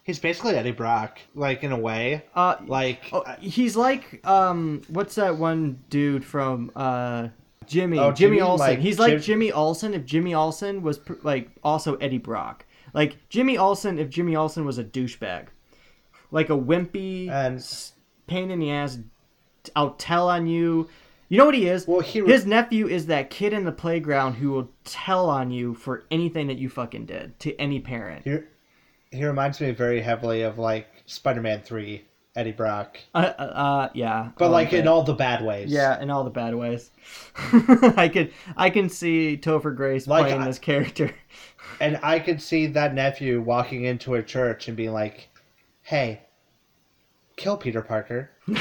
he's 0.03 0.19
basically 0.19 0.55
eddie 0.55 0.71
brock 0.71 1.17
like 1.33 1.63
in 1.63 1.71
a 1.71 1.77
way 1.79 2.23
uh 2.35 2.57
like 2.67 3.09
oh, 3.11 3.23
he's 3.39 3.75
like 3.75 4.25
um 4.25 4.81
what's 4.89 5.15
that 5.15 5.37
one 5.37 5.79
dude 5.89 6.23
from 6.25 6.71
uh. 6.75 7.29
Jimmy, 7.67 7.97
Oh, 7.97 8.11
Jimmy, 8.11 8.35
Jimmy, 8.37 8.41
Olsen. 8.41 8.67
like, 8.67 8.77
He's 8.79 8.99
like 8.99 9.13
Jim- 9.13 9.21
Jimmy 9.21 9.51
Olsen 9.51 9.95
if 9.95 10.05
Jimmy 10.05 10.35
Olsen 10.35 10.83
was 10.83 10.99
pr- 10.99 11.13
like 11.23 11.49
also 11.63 11.95
Eddie 11.95 12.19
Brock. 12.19 12.63
Like 12.93 13.17
Jimmy 13.29 13.57
Olsen 13.57 13.97
if 13.97 14.07
Jimmy 14.07 14.35
Olsen 14.35 14.65
was 14.65 14.77
a 14.77 14.83
douchebag, 14.83 15.47
like 16.35 16.49
a 16.49 16.57
wimpy 16.57 17.29
and 17.29 17.65
pain 18.27 18.51
in 18.51 18.59
the 18.59 18.69
ass. 18.69 18.99
I'll 19.75 19.91
tell 19.95 20.29
on 20.29 20.45
you. 20.47 20.89
You 21.29 21.39
know 21.39 21.45
what 21.45 21.55
he 21.55 21.67
is? 21.67 21.87
Well, 21.87 22.01
he- 22.01 22.19
His 22.19 22.45
nephew 22.45 22.87
is 22.87 23.07
that 23.07 23.29
kid 23.31 23.53
in 23.53 23.63
the 23.63 23.71
playground 23.71 24.33
who 24.35 24.51
will 24.51 24.69
tell 24.83 25.27
on 25.29 25.49
you 25.49 25.73
for 25.73 26.03
anything 26.11 26.47
that 26.47 26.57
you 26.59 26.69
fucking 26.69 27.05
did 27.07 27.39
to 27.39 27.55
any 27.59 27.79
parent. 27.79 28.23
he, 28.25 28.37
he 29.17 29.25
reminds 29.25 29.59
me 29.61 29.71
very 29.71 30.01
heavily 30.01 30.41
of 30.43 30.59
like 30.59 30.87
spider-man 31.07 31.61
3 31.61 32.03
eddie 32.35 32.51
brock 32.51 32.99
Uh, 33.15 33.31
uh, 33.39 33.41
uh 33.41 33.89
yeah. 33.93 34.29
but 34.37 34.47
I 34.47 34.49
like 34.49 34.73
in 34.73 34.87
all 34.89 35.03
the 35.03 35.13
bad 35.13 35.43
ways 35.43 35.71
Yeah, 35.71 35.99
in 36.01 36.09
all 36.11 36.25
the 36.25 36.29
bad 36.29 36.53
ways. 36.53 36.91
I 37.95 38.09
could 38.11 38.31
I 38.57 38.69
can 38.69 38.89
see 38.89 39.39
Topher 39.41 39.73
Grace 39.75 40.05
Like, 40.07 40.25
playing 40.25 40.41
I- 40.41 40.45
this 40.47 40.59
character. 40.59 41.11
And 41.81 41.99
I 42.03 42.19
could 42.19 42.41
see 42.41 42.67
that 42.67 42.93
nephew 42.93 43.41
walking 43.41 43.83
into 43.85 44.13
a 44.15 44.23
church 44.23 44.67
and 44.69 44.77
being 44.77 44.93
like, 44.93 45.27
"Hey, 45.81 46.21
kill 47.35 47.57
Peter 47.57 47.81
Parker." 47.81 48.31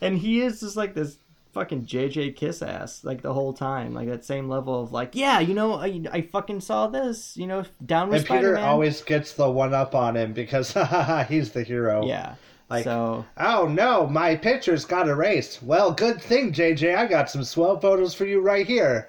and 0.00 0.18
he 0.18 0.40
is 0.42 0.60
just 0.60 0.76
like 0.76 0.94
this 0.94 1.18
fucking 1.52 1.86
JJ 1.86 2.36
kiss 2.36 2.60
ass 2.60 3.02
like 3.02 3.22
the 3.22 3.32
whole 3.32 3.54
time, 3.54 3.94
like 3.94 4.08
that 4.08 4.24
same 4.26 4.48
level 4.48 4.82
of 4.82 4.92
like, 4.92 5.14
yeah, 5.14 5.40
you 5.40 5.54
know, 5.54 5.74
I, 5.74 6.02
I 6.12 6.20
fucking 6.20 6.60
saw 6.60 6.86
this, 6.86 7.34
you 7.34 7.46
know, 7.46 7.64
down 7.84 8.10
with 8.10 8.18
And 8.18 8.26
Peter 8.26 8.40
Spider-Man. 8.40 8.64
always 8.64 9.00
gets 9.00 9.32
the 9.32 9.50
one 9.50 9.72
up 9.72 9.94
on 9.94 10.16
him 10.16 10.34
because 10.34 10.72
he's 11.28 11.52
the 11.52 11.62
hero. 11.62 12.04
yeah. 12.04 12.34
Like, 12.68 12.84
so 12.84 13.24
oh 13.38 13.68
no, 13.68 14.06
my 14.08 14.34
pictures 14.34 14.84
got 14.84 15.08
erased. 15.08 15.62
Well, 15.62 15.92
good 15.92 16.20
thing, 16.20 16.52
JJ. 16.52 16.96
I 16.96 17.06
got 17.06 17.30
some 17.30 17.44
swell 17.44 17.78
photos 17.78 18.12
for 18.12 18.26
you 18.26 18.40
right 18.40 18.66
here. 18.66 19.08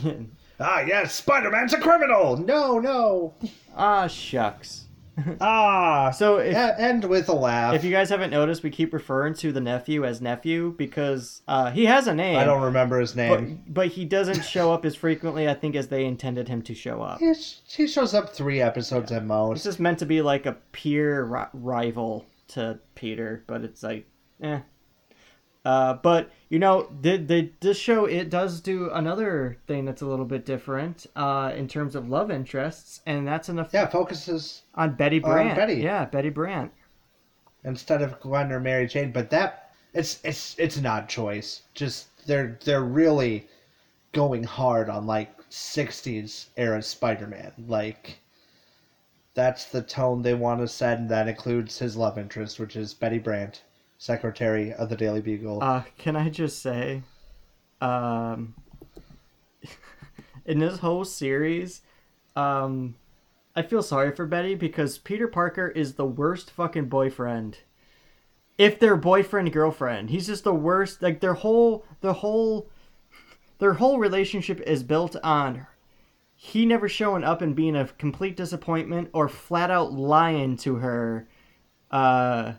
ah, 0.60 0.80
yes, 0.80 1.14
Spider 1.14 1.50
Man's 1.50 1.72
a 1.72 1.80
criminal. 1.80 2.36
No, 2.36 2.78
no. 2.78 3.34
ah 3.74 4.06
shucks. 4.06 4.84
Ah, 5.40 6.10
So 6.10 6.38
if 6.38 6.52
yeah, 6.52 6.74
end 6.78 7.04
with 7.04 7.28
a 7.28 7.34
laugh. 7.34 7.74
if 7.74 7.84
you 7.84 7.90
guys 7.90 8.08
haven't 8.08 8.30
noticed, 8.30 8.62
we 8.62 8.70
keep 8.70 8.92
referring 8.92 9.34
to 9.34 9.52
the 9.52 9.60
nephew 9.60 10.04
as 10.04 10.20
nephew 10.20 10.74
because 10.76 11.42
uh, 11.48 11.70
he 11.70 11.84
has 11.86 12.06
a 12.06 12.14
name. 12.14 12.38
I 12.38 12.44
don't 12.44 12.62
remember 12.62 12.98
his 13.00 13.14
name. 13.14 13.62
but, 13.66 13.74
but 13.74 13.88
he 13.88 14.04
doesn't 14.04 14.42
show 14.44 14.72
up 14.72 14.84
as 14.84 14.94
frequently, 14.94 15.48
I 15.48 15.54
think, 15.54 15.76
as 15.76 15.88
they 15.88 16.04
intended 16.04 16.48
him 16.48 16.62
to 16.62 16.74
show 16.74 17.02
up. 17.02 17.18
He's, 17.20 17.60
he 17.68 17.86
shows 17.86 18.14
up 18.14 18.30
three 18.30 18.60
episodes 18.60 19.12
at 19.12 19.18
It's 19.22 19.28
most. 19.28 19.64
just 19.64 19.80
meant 19.80 19.98
to 19.98 20.06
be 20.06 20.22
like 20.22 20.46
a 20.46 20.52
peer 20.72 21.24
ri- 21.24 21.46
rival 21.52 22.24
to 22.48 22.78
Peter, 22.94 23.44
but 23.46 23.62
it's 23.64 23.82
like, 23.82 24.06
eh. 24.42 24.60
Uh, 25.64 25.94
but 25.94 26.30
you 26.48 26.58
know, 26.58 26.90
the, 27.00 27.16
the 27.16 27.50
this 27.60 27.78
show 27.78 28.04
it 28.04 28.28
does 28.30 28.60
do 28.60 28.90
another 28.90 29.58
thing 29.66 29.84
that's 29.84 30.02
a 30.02 30.06
little 30.06 30.24
bit 30.24 30.44
different 30.44 31.06
uh, 31.14 31.52
in 31.56 31.68
terms 31.68 31.94
of 31.94 32.08
love 32.08 32.30
interests, 32.30 33.00
and 33.06 33.26
that's 33.26 33.48
enough 33.48 33.70
Yeah, 33.72 33.86
focuses 33.86 34.62
on 34.74 34.94
Betty 34.94 35.18
Brant. 35.20 35.56
Betty. 35.56 35.74
Yeah, 35.74 36.04
Betty 36.06 36.30
Brant. 36.30 36.72
instead 37.64 38.02
of 38.02 38.20
Gwen 38.20 38.52
or 38.52 38.60
Mary 38.60 38.86
Jane. 38.86 39.12
But 39.12 39.30
that 39.30 39.70
it's 39.94 40.20
it's 40.24 40.56
it's 40.58 40.76
an 40.76 40.86
odd 40.86 41.08
choice. 41.08 41.62
Just 41.74 42.26
they're 42.26 42.58
they're 42.64 42.82
really 42.84 43.48
going 44.12 44.44
hard 44.44 44.88
on 44.90 45.06
like 45.06 45.30
'60s 45.50 46.46
era 46.56 46.82
Spider-Man. 46.82 47.52
Like 47.68 48.18
that's 49.34 49.66
the 49.66 49.82
tone 49.82 50.22
they 50.22 50.34
want 50.34 50.60
to 50.60 50.68
set, 50.68 50.98
and 50.98 51.08
that 51.10 51.28
includes 51.28 51.78
his 51.78 51.96
love 51.96 52.18
interest, 52.18 52.58
which 52.58 52.76
is 52.76 52.94
Betty 52.94 53.18
Brant, 53.18 53.62
secretary 54.02 54.72
of 54.72 54.88
the 54.88 54.96
Daily 54.96 55.20
Bugle. 55.20 55.62
Uh, 55.62 55.82
can 55.96 56.16
I 56.16 56.28
just 56.28 56.60
say, 56.60 57.02
um, 57.80 58.54
in 60.44 60.58
this 60.58 60.80
whole 60.80 61.04
series, 61.04 61.82
um, 62.34 62.96
I 63.54 63.62
feel 63.62 63.82
sorry 63.82 64.10
for 64.10 64.26
Betty 64.26 64.56
because 64.56 64.98
Peter 64.98 65.28
Parker 65.28 65.68
is 65.68 65.94
the 65.94 66.04
worst 66.04 66.50
fucking 66.50 66.88
boyfriend. 66.88 67.58
If 68.58 68.80
they're 68.80 68.96
boyfriend 68.96 69.52
girlfriend, 69.52 70.10
he's 70.10 70.26
just 70.26 70.42
the 70.42 70.52
worst. 70.52 71.00
Like 71.00 71.20
their 71.20 71.34
whole, 71.34 71.84
their 72.00 72.12
whole, 72.12 72.68
their 73.60 73.74
whole 73.74 73.98
relationship 73.98 74.60
is 74.62 74.82
built 74.82 75.14
on 75.22 75.66
he 76.34 76.66
never 76.66 76.88
showing 76.88 77.22
up 77.22 77.40
and 77.40 77.54
being 77.54 77.76
a 77.76 77.86
complete 77.86 78.36
disappointment 78.36 79.08
or 79.12 79.28
flat 79.28 79.70
out 79.70 79.92
lying 79.92 80.56
to 80.56 80.74
her, 80.74 81.28
uh, 81.92 82.54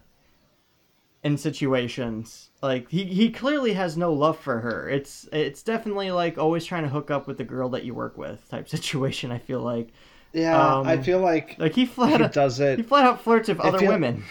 in 1.24 1.38
situations. 1.38 2.50
Like 2.62 2.90
he, 2.90 3.04
he 3.06 3.30
clearly 3.32 3.74
has 3.74 3.98
no 3.98 4.14
love 4.14 4.38
for 4.40 4.60
her. 4.62 4.90
It's 4.90 5.28
it's 5.34 5.64
definitely 5.64 6.12
like 6.12 6.38
always 6.38 6.66
trying 6.66 6.84
to 6.84 6.90
hook 6.90 7.12
up 7.12 7.28
with 7.28 7.38
the 7.38 7.44
girl 7.44 7.70
that 7.70 7.84
you 7.84 7.94
work 7.94 8.18
with 8.18 8.48
type 8.50 8.70
situation. 8.78 9.32
I 9.32 9.40
feel 9.40 9.62
like. 9.62 9.90
Yeah, 10.36 10.78
Um, 10.78 10.88
I 10.88 10.98
feel 10.98 11.20
like 11.20 11.58
Like 11.60 11.76
he 11.76 11.86
flat 11.86 12.20
he 12.20 12.24
out 12.26 12.34
does 12.34 12.60
it. 12.60 12.78
He 12.80 12.84
flat 12.84 13.06
out 13.06 13.22
flirts 13.22 13.50
with 13.50 13.60
other 13.60 13.78
feel- 13.80 13.92
women. 13.92 14.24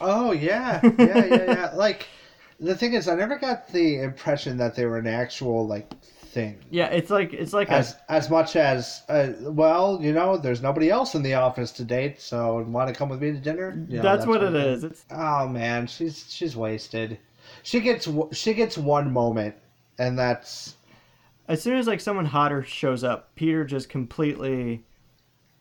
Oh 0.00 0.32
yeah, 0.32 0.80
yeah, 0.98 1.24
yeah, 1.24 1.44
yeah. 1.44 1.70
like 1.76 2.06
the 2.60 2.74
thing 2.74 2.94
is, 2.94 3.08
I 3.08 3.14
never 3.14 3.36
got 3.38 3.68
the 3.68 4.00
impression 4.00 4.56
that 4.58 4.74
they 4.74 4.86
were 4.86 4.98
an 4.98 5.06
actual 5.06 5.66
like 5.66 5.90
thing. 6.28 6.64
Yeah, 6.70 6.86
it's 6.88 7.10
like 7.10 7.32
it's 7.32 7.52
like 7.52 7.70
As 7.70 7.94
a 7.94 7.96
as 8.08 8.30
much 8.30 8.56
as 8.56 9.02
uh, 9.08 9.32
well, 9.40 9.98
you 10.02 10.12
know, 10.12 10.36
there's 10.36 10.62
nobody 10.62 10.90
else 10.90 11.14
in 11.14 11.22
the 11.22 11.34
office 11.34 11.70
to 11.72 11.84
date, 11.84 12.20
so 12.20 12.60
want 12.62 12.88
to 12.88 12.94
come 12.94 13.08
with 13.08 13.20
me 13.22 13.32
to 13.32 13.38
dinner? 13.38 13.84
You 13.88 13.98
know, 13.98 14.02
that's 14.02 14.24
that 14.24 14.26
what 14.26 14.40
sort 14.40 14.42
it 14.42 14.48
of 14.48 14.54
thing. 14.54 14.74
is. 14.74 14.84
It's 14.84 15.04
Oh 15.10 15.48
man, 15.48 15.86
she's 15.86 16.26
she's 16.32 16.56
wasted. 16.56 17.18
She 17.62 17.80
gets 17.80 18.08
she 18.32 18.54
gets 18.54 18.78
one 18.78 19.12
moment, 19.12 19.56
and 19.98 20.18
that's 20.18 20.76
as 21.48 21.62
soon 21.62 21.76
as 21.78 21.86
like 21.86 22.00
someone 22.00 22.26
hotter 22.26 22.62
shows 22.62 23.02
up, 23.04 23.34
Peter 23.34 23.64
just 23.64 23.88
completely 23.88 24.84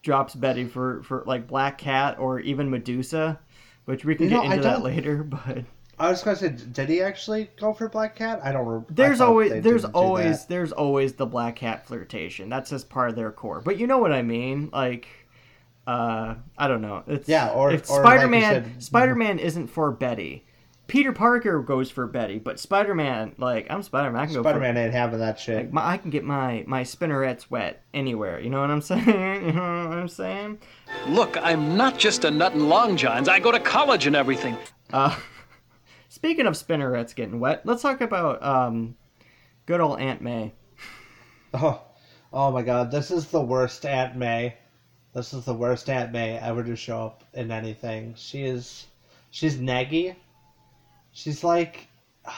drops 0.04 0.36
Betty 0.36 0.68
for 0.68 1.04
for 1.04 1.24
like 1.26 1.48
Black 1.48 1.78
Cat 1.78 2.20
or 2.20 2.40
even 2.40 2.70
Medusa, 2.70 3.40
which 3.86 4.06
we 4.06 4.16
can 4.16 4.26
You 4.26 4.30
get 4.30 4.44
know, 4.44 4.44
I 4.44 4.56
into 4.56 4.62
that 4.62 4.82
later. 4.84 5.24
But 5.48 5.66
I 6.00 6.10
was 6.10 6.22
gonna 6.22 6.38
say, 6.38 6.50
did 6.50 6.90
he 6.90 7.02
actually 7.02 7.50
go 7.60 7.74
for 7.74 7.90
Black 7.90 8.16
Cat? 8.16 8.40
I 8.44 8.52
don't. 8.52 8.66
Re- 8.68 8.80
I 8.82 8.94
there's 8.94 9.20
always 9.22 9.64
there's 9.64 9.86
always 9.86 10.46
there's 10.46 10.72
always 10.72 11.14
the 11.14 11.26
Black 11.26 11.56
Cat 11.56 11.88
flirtation. 11.88 12.50
That's 12.50 12.70
just 12.70 12.90
part 12.90 13.10
of 13.10 13.16
their 13.16 13.32
core. 13.32 13.62
But 13.62 13.80
you 13.80 13.88
know 13.88 13.98
what 13.98 14.12
I 14.12 14.22
mean, 14.22 14.70
like. 14.72 15.08
Uh, 15.88 16.36
I 16.58 16.68
don't 16.68 16.82
know. 16.82 17.02
It's 17.08 17.30
Yeah, 17.30 17.48
or- 17.52 17.72
if 17.72 17.90
or 17.90 18.02
Spider-Man 18.04 18.42
said- 18.66 18.84
Spider-Man 18.84 19.40
isn't 19.40 19.68
for 19.68 19.90
Betty. 19.90 20.46
Peter 20.88 21.14
Parker 21.14 21.62
goes 21.62 21.90
for 21.90 22.06
Betty, 22.08 22.40
but 22.40 22.60
Spider-Man, 22.60 23.36
like 23.38 23.68
I'm 23.70 23.82
Spider-Man, 23.82 24.22
I 24.22 24.26
can 24.26 24.36
go 24.36 24.42
Spider-Man 24.42 24.76
ain't 24.76 24.94
having 24.94 25.20
that 25.20 25.40
shit. 25.40 25.56
Like 25.58 25.74
my, 25.74 25.86
I 25.92 25.98
can 25.98 26.10
get 26.10 26.26
my 26.26 26.66
my 26.68 26.84
spinnerets 26.84 27.50
wet 27.50 27.84
anywhere. 27.94 28.38
You 28.40 28.50
know 28.50 28.60
what 28.60 28.70
I'm 28.70 28.82
saying? 28.92 29.06
You 29.46 29.52
know 29.54 29.88
what 29.90 29.98
I'm 29.98 30.08
saying? 30.10 30.60
Look, 31.08 31.38
I'm 31.42 31.78
not 31.78 31.98
just 31.98 32.26
a 32.26 32.32
nut 32.32 32.54
and 32.54 32.68
long 32.68 32.98
johns. 32.98 33.30
I 33.30 33.40
go 33.40 33.52
to 33.54 33.60
college 33.60 34.08
and 34.08 34.16
everything. 34.16 34.58
Uh, 34.92 35.16
speaking 36.18 36.48
of 36.48 36.58
spinnerets 36.58 37.14
getting 37.14 37.40
wet, 37.40 37.62
let's 37.64 37.84
talk 37.84 38.02
about 38.02 38.42
um, 38.42 38.96
good 39.68 39.80
old 39.80 40.00
Aunt 40.00 40.22
May. 40.22 40.52
Oh, 41.54 41.82
oh 42.34 42.52
my 42.52 42.62
God! 42.62 42.92
This 42.92 43.10
is 43.10 43.28
the 43.28 43.42
worst 43.42 43.86
Aunt 43.86 44.18
May. 44.18 44.56
This 45.14 45.34
is 45.34 45.46
the 45.46 45.54
worst 45.54 45.90
Aunt 45.90 46.12
May 46.12 46.38
ever 46.38 46.62
to 46.62 46.76
show 46.76 47.06
up 47.06 47.24
in 47.34 47.52
anything. 47.52 48.16
She 48.18 48.44
is, 48.44 48.86
she's 49.32 49.56
naggy. 49.56 50.14
She's 51.14 51.46
like, 51.46 51.88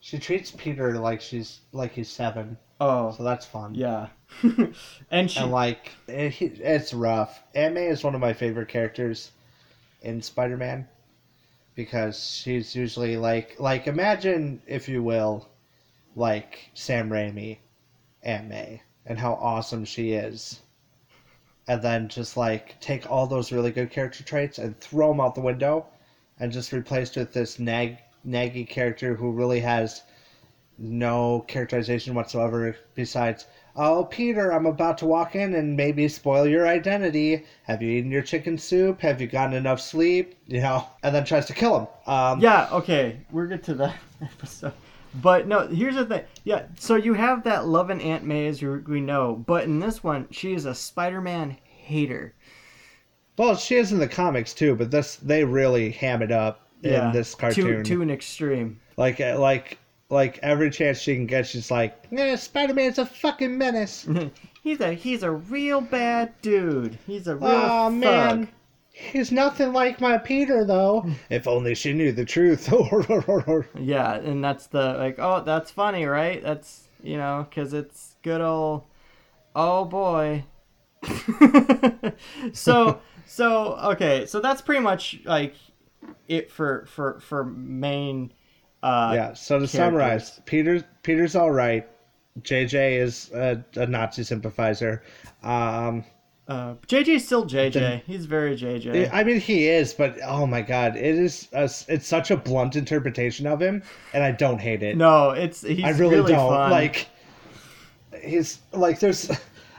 she 0.00 0.18
treats 0.18 0.50
Peter 0.50 0.98
like 0.98 1.20
she's 1.20 1.60
like 1.72 1.92
he's 1.92 2.08
seven. 2.08 2.56
Oh, 2.80 3.12
so 3.12 3.22
that's 3.22 3.44
fun. 3.44 3.74
Yeah, 3.74 4.08
and 5.10 5.30
she 5.30 5.40
and 5.40 5.52
like 5.52 5.90
it, 6.08 6.40
it's 6.40 6.94
rough. 6.94 7.42
Aunt 7.54 7.74
May 7.74 7.88
is 7.88 8.02
one 8.02 8.14
of 8.14 8.20
my 8.22 8.32
favorite 8.32 8.68
characters 8.68 9.30
in 10.00 10.22
Spider-Man 10.22 10.88
because 11.74 12.22
she's 12.22 12.74
usually 12.74 13.16
like 13.16 13.58
like 13.58 13.86
imagine 13.86 14.62
if 14.66 14.88
you 14.88 15.02
will 15.02 15.48
like 16.16 16.70
Sam 16.74 17.10
Raimi 17.10 17.58
Aunt 18.22 18.48
May 18.48 18.82
and 19.06 19.18
how 19.18 19.34
awesome 19.34 19.84
she 19.84 20.12
is. 20.12 20.60
And 21.66 21.82
then 21.82 22.08
just 22.08 22.36
like 22.36 22.78
take 22.80 23.10
all 23.10 23.26
those 23.26 23.52
really 23.52 23.70
good 23.70 23.90
character 23.90 24.22
traits 24.22 24.58
and 24.58 24.78
throw 24.78 25.08
them 25.08 25.20
out 25.20 25.34
the 25.34 25.40
window 25.40 25.86
and 26.38 26.52
just 26.52 26.72
replace 26.72 27.14
with 27.16 27.32
this 27.32 27.58
nag 27.58 27.98
naggy 28.26 28.68
character 28.68 29.14
who 29.14 29.30
really 29.30 29.60
has 29.60 30.02
no 30.78 31.44
characterization 31.46 32.14
whatsoever 32.14 32.76
besides 32.94 33.46
oh 33.76 34.04
peter 34.04 34.52
i'm 34.52 34.66
about 34.66 34.96
to 34.98 35.04
walk 35.06 35.34
in 35.34 35.54
and 35.54 35.76
maybe 35.76 36.06
spoil 36.08 36.46
your 36.46 36.66
identity 36.68 37.44
have 37.64 37.82
you 37.82 37.90
eaten 37.90 38.10
your 38.10 38.22
chicken 38.22 38.56
soup 38.56 39.00
have 39.00 39.20
you 39.20 39.26
gotten 39.26 39.54
enough 39.54 39.80
sleep 39.80 40.36
you 40.46 40.60
know 40.60 40.86
and 41.02 41.14
then 41.14 41.24
tries 41.24 41.46
to 41.46 41.52
kill 41.52 41.80
him 41.80 41.86
um, 42.12 42.40
yeah, 42.40 42.68
okay, 42.70 43.20
we'll 43.32 43.46
get 43.48 43.62
to 43.64 43.74
that 43.74 43.96
episode. 44.22 44.74
But 45.22 45.46
no, 45.48 45.66
here's 45.68 45.94
the 45.94 46.04
thing. 46.04 46.24
Yeah, 46.44 46.64
so 46.78 46.96
you 46.96 47.14
have 47.14 47.44
that 47.44 47.66
loving 47.66 48.02
Aunt 48.02 48.24
May 48.24 48.46
as 48.46 48.60
you- 48.60 48.84
we 48.86 49.00
know, 49.00 49.42
but 49.46 49.64
in 49.64 49.78
this 49.80 50.04
one, 50.04 50.26
she 50.30 50.52
is 50.52 50.66
a 50.66 50.74
Spider-Man 50.74 51.56
hater. 51.64 52.34
well 53.38 53.56
she 53.56 53.76
is 53.76 53.90
in 53.92 53.98
the 53.98 54.06
comics 54.08 54.52
too 54.54 54.74
but 54.74 54.90
this 54.90 55.16
they 55.16 55.44
really 55.44 55.90
ham 55.92 56.20
it 56.22 56.30
up 56.32 56.68
Yeah, 56.82 57.06
in 57.06 57.12
this 57.14 57.34
cartoon 57.34 57.82
to 57.84 58.02
an 58.02 58.10
extreme. 58.10 58.80
like 58.98 59.18
uh, 59.20 59.38
like 59.38 59.78
like 60.10 60.38
every 60.42 60.70
chance 60.70 60.98
she 60.98 61.14
can 61.14 61.26
get 61.26 61.46
she's 61.46 61.70
like 61.70 62.04
yeah 62.10 62.36
spider-man's 62.36 62.98
a 62.98 63.06
fucking 63.06 63.56
menace 63.56 64.06
He's 64.62 64.80
a 64.80 64.94
he's 64.94 65.22
a 65.22 65.30
real 65.30 65.82
bad 65.82 66.32
dude. 66.40 66.98
He's 67.06 67.26
a 67.26 67.36
real 67.36 67.44
oh 67.50 67.90
thug. 67.90 67.92
man 67.92 68.48
he's 68.94 69.32
nothing 69.32 69.72
like 69.72 70.00
my 70.00 70.16
peter 70.16 70.64
though 70.64 71.04
if 71.30 71.48
only 71.48 71.74
she 71.74 71.92
knew 71.92 72.12
the 72.12 72.24
truth 72.24 72.72
Yeah, 73.78 74.14
and 74.14 74.42
that's 74.42 74.68
the 74.68 74.94
like, 74.94 75.18
oh, 75.18 75.42
that's 75.44 75.70
funny, 75.70 76.06
right? 76.06 76.42
That's 76.42 76.88
you 77.02 77.16
know, 77.16 77.46
because 77.48 77.74
it's 77.74 78.14
good 78.22 78.40
old, 78.40 78.84
oh 79.54 79.84
boy. 79.84 80.44
so 82.52 83.00
so 83.26 83.74
okay, 83.92 84.26
so 84.26 84.40
that's 84.40 84.62
pretty 84.62 84.80
much 84.80 85.20
like 85.24 85.54
it 86.28 86.50
for 86.50 86.86
for 86.86 87.20
for 87.20 87.44
main. 87.44 88.32
Uh, 88.84 89.12
yeah. 89.14 89.32
So 89.32 89.54
to 89.58 89.66
characters. 89.66 89.70
summarize, 89.72 90.40
Peter's 90.44 90.82
Peter's 91.02 91.34
all 91.34 91.50
right. 91.50 91.88
JJ 92.42 92.98
is 93.00 93.30
a, 93.32 93.64
a 93.76 93.86
Nazi 93.86 94.24
sympathizer. 94.24 95.02
Um, 95.42 96.04
Uh, 96.46 96.74
JJ's 96.88 97.24
still 97.24 97.46
JJ. 97.46 97.72
The- 97.72 97.96
He's 98.06 98.26
very 98.26 98.54
JJ. 98.56 99.08
I 99.12 99.24
mean, 99.24 99.40
he 99.40 99.66
is, 99.68 99.94
but 99.94 100.18
oh 100.26 100.44
my 100.46 100.60
god, 100.60 100.96
it 100.96 101.14
is 101.16 101.48
a, 101.54 101.64
it's 101.88 102.06
such 102.06 102.30
a 102.30 102.36
blunt 102.36 102.76
interpretation 102.76 103.46
of 103.46 103.62
him, 103.62 103.82
and 104.12 104.22
I 104.22 104.32
don't 104.32 104.60
hate 104.60 104.82
it. 104.82 104.96
no, 104.98 105.30
it's 105.30 105.62
he's 105.62 105.82
I 105.84 105.90
really, 105.90 106.16
really 106.16 106.32
don't 106.32 106.50
fun. 106.50 106.70
like. 106.70 107.08
He's 108.22 108.60
like 108.72 109.00
there's, 109.00 109.30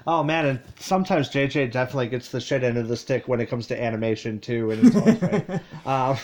oh 0.08 0.24
man, 0.24 0.46
and 0.46 0.60
sometimes 0.80 1.30
JJ 1.30 1.72
definitely 1.72 2.08
gets 2.08 2.30
the 2.32 2.42
shit 2.42 2.64
end 2.64 2.78
of 2.78 2.88
the 2.88 2.98
stick 2.98 3.28
when 3.28 3.40
it 3.40 3.46
comes 3.48 3.68
to 3.68 3.80
animation 3.82 4.40
too, 4.40 4.72
and 4.72 4.88
it's 4.88 4.96
always 4.96 5.18
great. 5.20 5.44
Um, 5.86 6.18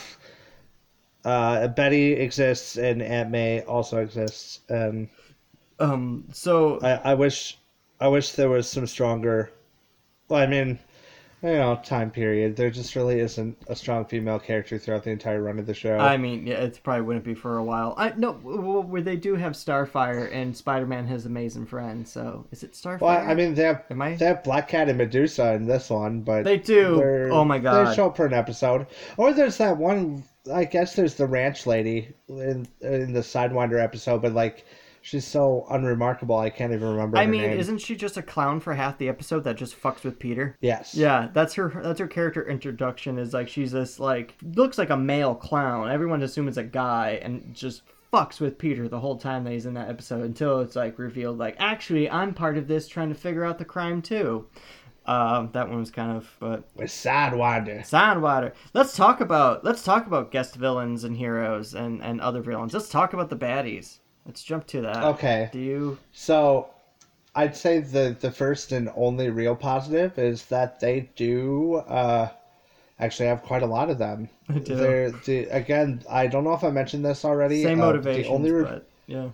uh, 1.25 1.67
Betty 1.69 2.13
exists, 2.13 2.77
and 2.77 3.01
Aunt 3.01 3.29
May 3.29 3.61
also 3.61 3.97
exists. 3.97 4.61
And 4.69 5.09
um, 5.79 6.25
so 6.31 6.79
I, 6.81 7.11
I 7.11 7.13
wish, 7.13 7.57
I 7.99 8.07
wish 8.07 8.33
there 8.33 8.49
was 8.49 8.69
some 8.69 8.87
stronger. 8.87 9.51
Well, 10.29 10.41
I 10.41 10.47
mean, 10.47 10.79
you 11.43 11.49
know, 11.53 11.79
time 11.83 12.11
period. 12.11 12.55
There 12.55 12.69
just 12.69 12.95
really 12.95 13.19
isn't 13.19 13.57
a 13.67 13.75
strong 13.75 14.05
female 14.05 14.39
character 14.39 14.77
throughout 14.77 15.03
the 15.03 15.09
entire 15.09 15.41
run 15.41 15.57
of 15.59 15.65
the 15.65 15.73
show. 15.73 15.97
I 15.97 16.15
mean, 16.15 16.45
yeah, 16.45 16.55
it 16.55 16.79
probably 16.83 17.01
wouldn't 17.01 17.25
be 17.25 17.33
for 17.33 17.57
a 17.57 17.63
while. 17.63 17.95
I 17.97 18.13
no, 18.15 18.39
well, 18.43 18.83
where 18.83 19.01
they 19.01 19.15
do 19.15 19.35
have 19.35 19.53
Starfire 19.53 20.31
and 20.31 20.55
Spider-Man, 20.55 21.07
has 21.07 21.25
amazing 21.25 21.65
friends. 21.65 22.11
So 22.11 22.45
is 22.51 22.63
it 22.63 22.73
Starfire? 22.73 23.01
Well, 23.01 23.29
I 23.29 23.33
mean, 23.33 23.55
they 23.55 23.63
have 23.63 23.83
Am 23.89 24.01
I- 24.01 24.15
they 24.15 24.25
have 24.25 24.43
Black 24.43 24.67
Cat 24.67 24.87
and 24.87 24.97
Medusa 24.99 25.53
in 25.53 25.65
this 25.65 25.89
one, 25.89 26.21
but 26.21 26.43
They 26.43 26.57
do. 26.57 27.29
Oh 27.31 27.43
my 27.43 27.57
God. 27.57 27.87
They 27.87 27.95
show 27.95 28.07
up 28.07 28.17
for 28.17 28.25
an 28.27 28.33
episode, 28.33 28.85
or 29.17 29.33
there's 29.33 29.57
that 29.57 29.77
one. 29.77 30.23
I 30.51 30.65
guess 30.65 30.95
there's 30.95 31.15
the 31.15 31.27
ranch 31.27 31.67
lady 31.67 32.13
in 32.27 32.67
in 32.81 33.13
the 33.13 33.19
Sidewinder 33.19 33.81
episode, 33.81 34.21
but 34.21 34.33
like 34.33 34.65
she's 35.01 35.25
so 35.25 35.65
unremarkable, 35.69 36.37
I 36.37 36.49
can't 36.49 36.73
even 36.73 36.87
remember. 36.87 37.17
I 37.17 37.25
mean, 37.25 37.41
name. 37.41 37.59
isn't 37.59 37.79
she 37.79 37.95
just 37.95 38.17
a 38.17 38.21
clown 38.21 38.59
for 38.59 38.73
half 38.73 38.97
the 38.97 39.09
episode 39.09 39.43
that 39.43 39.57
just 39.57 39.79
fucks 39.79 40.03
with 40.03 40.19
Peter? 40.19 40.57
Yes. 40.61 40.95
Yeah, 40.95 41.29
that's 41.33 41.53
her. 41.55 41.81
That's 41.83 41.99
her 41.99 42.07
character 42.07 42.47
introduction. 42.47 43.17
Is 43.17 43.33
like 43.33 43.49
she's 43.49 43.71
this 43.71 43.99
like 43.99 44.35
looks 44.41 44.77
like 44.77 44.89
a 44.89 44.97
male 44.97 45.35
clown. 45.35 45.91
Everyone 45.91 46.21
assumes 46.23 46.49
it's 46.49 46.57
a 46.57 46.63
guy, 46.63 47.19
and 47.21 47.53
just 47.53 47.83
fucks 48.11 48.41
with 48.41 48.57
Peter 48.57 48.87
the 48.87 48.99
whole 48.99 49.17
time 49.17 49.43
that 49.43 49.51
he's 49.51 49.65
in 49.65 49.73
that 49.73 49.89
episode 49.89 50.23
until 50.23 50.59
it's 50.59 50.75
like 50.75 50.99
revealed 50.99 51.37
like 51.37 51.55
actually 51.59 52.09
I'm 52.09 52.33
part 52.33 52.57
of 52.57 52.67
this 52.67 52.87
trying 52.87 53.07
to 53.07 53.15
figure 53.15 53.45
out 53.45 53.57
the 53.57 53.65
crime 53.65 54.01
too. 54.01 54.47
Um, 55.05 55.49
that 55.53 55.67
one 55.67 55.79
was 55.79 55.89
kind 55.89 56.15
of 56.15 56.29
but 56.39 56.63
with 56.75 56.89
Sidewinder. 56.89 57.81
Sidewinder. 57.81 58.53
Let's 58.73 58.95
talk 58.95 59.19
about 59.19 59.63
let's 59.63 59.83
talk 59.83 60.05
about 60.05 60.31
guest 60.31 60.55
villains 60.55 61.03
and 61.03 61.17
heroes 61.17 61.73
and 61.73 62.03
and 62.03 62.21
other 62.21 62.41
villains. 62.41 62.73
Let's 62.73 62.89
talk 62.89 63.13
about 63.13 63.29
the 63.29 63.35
baddies. 63.35 63.97
Let's 64.25 64.43
jump 64.43 64.67
to 64.67 64.81
that. 64.81 65.03
Okay. 65.03 65.49
Do 65.51 65.59
you? 65.59 65.97
So, 66.11 66.69
I'd 67.33 67.55
say 67.55 67.79
the 67.79 68.15
the 68.19 68.31
first 68.31 68.71
and 68.71 68.91
only 68.95 69.29
real 69.31 69.55
positive 69.55 70.19
is 70.19 70.45
that 70.45 70.79
they 70.79 71.09
do 71.15 71.77
uh, 71.87 72.29
actually 72.99 73.27
have 73.27 73.41
quite 73.41 73.63
a 73.63 73.67
lot 73.67 73.89
of 73.89 73.97
them. 73.97 74.29
They 74.49 74.59
do. 74.59 74.75
They're 74.75 75.11
the 75.11 75.45
again. 75.45 76.03
I 76.09 76.27
don't 76.27 76.43
know 76.43 76.53
if 76.53 76.63
I 76.63 76.69
mentioned 76.69 77.05
this 77.05 77.25
already. 77.25 77.63
Same 77.63 77.81
uh, 77.81 77.85
motivations, 77.85 78.27
The 78.27 78.33
only 78.33 78.51
re- 78.51 78.63
but 78.63 78.87
yeah. 79.07 79.29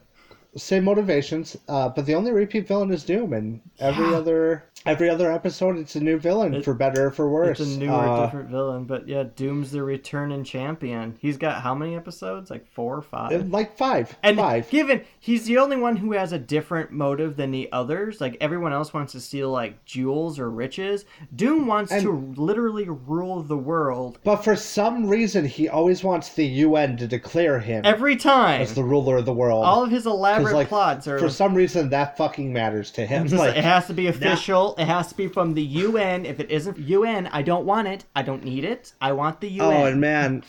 Same 0.56 0.86
motivations, 0.86 1.56
uh, 1.68 1.90
but 1.90 2.06
the 2.06 2.16
only 2.16 2.32
repeat 2.32 2.68
villain 2.68 2.92
is 2.92 3.04
Doom, 3.04 3.34
and 3.34 3.60
every 3.80 4.10
Yeah. 4.10 4.18
other 4.18 4.64
every 4.86 5.10
other 5.10 5.30
episode 5.30 5.76
it's 5.78 5.96
a 5.98 6.00
new 6.00 6.18
villain 6.18 6.54
It- 6.54 6.64
for 6.64 6.74
better 6.74 7.08
or 7.08 7.12
for 7.12 7.30
worse. 7.30 7.60
It's 7.60 7.76
a 7.76 7.80
newer, 7.80 7.92
Uh, 7.94 8.26
different 8.26 8.50
villain, 8.50 8.86
but 8.86 9.06
yeah, 9.08 9.24
Doom's 9.36 9.72
the 9.72 9.84
returning 9.84 10.46
champion. 10.46 11.16
He's 11.20 11.36
got 11.36 11.62
how 11.62 11.76
many 11.76 11.94
episodes? 11.96 12.50
Like 12.50 12.66
four 12.68 12.96
or 12.96 13.02
five. 13.02 13.50
like 13.52 13.76
five. 13.76 14.16
And 14.24 14.38
five. 14.38 14.70
given 14.70 15.02
he's 15.20 15.46
the 15.46 15.58
only 15.58 15.76
one 15.76 15.98
who 15.98 16.14
has 16.14 16.32
a 16.32 16.40
different 16.40 16.92
motive 16.92 17.36
than 17.36 17.52
the 17.52 17.68
others, 17.74 18.22
like 18.22 18.38
everyone 18.40 18.72
else 18.72 18.94
wants 18.94 19.12
to 19.12 19.20
steal 19.20 19.50
like 19.50 19.84
jewels 19.84 20.40
or 20.40 20.50
riches, 20.50 21.04
Doom 21.36 21.68
wants 21.68 21.92
to 21.92 22.34
literally 22.38 22.88
rule 22.88 23.42
the 23.42 23.58
world 23.58 24.20
But 24.24 24.38
for 24.38 24.56
some 24.56 25.08
reason, 25.08 25.44
he 25.46 25.68
always 25.68 26.02
wants 26.04 26.30
the 26.34 26.46
UN 26.46 26.96
to 26.98 27.08
declare 27.08 27.60
him 27.60 27.82
every 27.84 28.16
time. 28.16 28.62
as 28.62 28.74
the 28.76 28.84
ruler 28.84 29.18
of 29.18 29.26
the 29.26 29.34
world. 29.34 29.66
All 29.66 29.84
of 29.84 29.92
his 29.92 30.06
'Cause, 30.06 30.37
elaborate 30.41 30.56
like, 30.56 30.67
plots 30.69 31.08
are 31.08 31.19
for 31.19 31.30
some 31.30 31.54
reason 31.54 31.89
that 31.89 32.17
fucking 32.17 32.52
matters 32.54 32.91
to 32.91 33.06
him. 33.06 33.28
Like, 33.38 33.39
like, 33.39 33.58
it 33.58 33.63
has 33.63 33.88
to 33.88 33.93
be 33.93 34.08
official. 34.08 34.76
It 34.78 34.86
has 34.86 35.08
to 35.10 35.15
be 35.15 35.28
from 35.28 35.54
the 35.54 35.62
UN. 35.63 36.26
If 36.26 36.39
it 36.39 36.50
isn't 36.52 36.78
UN, 36.78 37.28
I 37.28 37.41
don't 37.41 37.65
want 37.65 37.88
it. 37.88 38.06
I 38.15 38.21
don't 38.21 38.43
need 38.43 38.63
it. 38.63 38.93
I 39.02 39.12
want 39.12 39.41
the 39.41 39.50
UN. 39.50 39.73
oh, 39.73 39.86
and 39.86 40.00
man, 40.02 40.43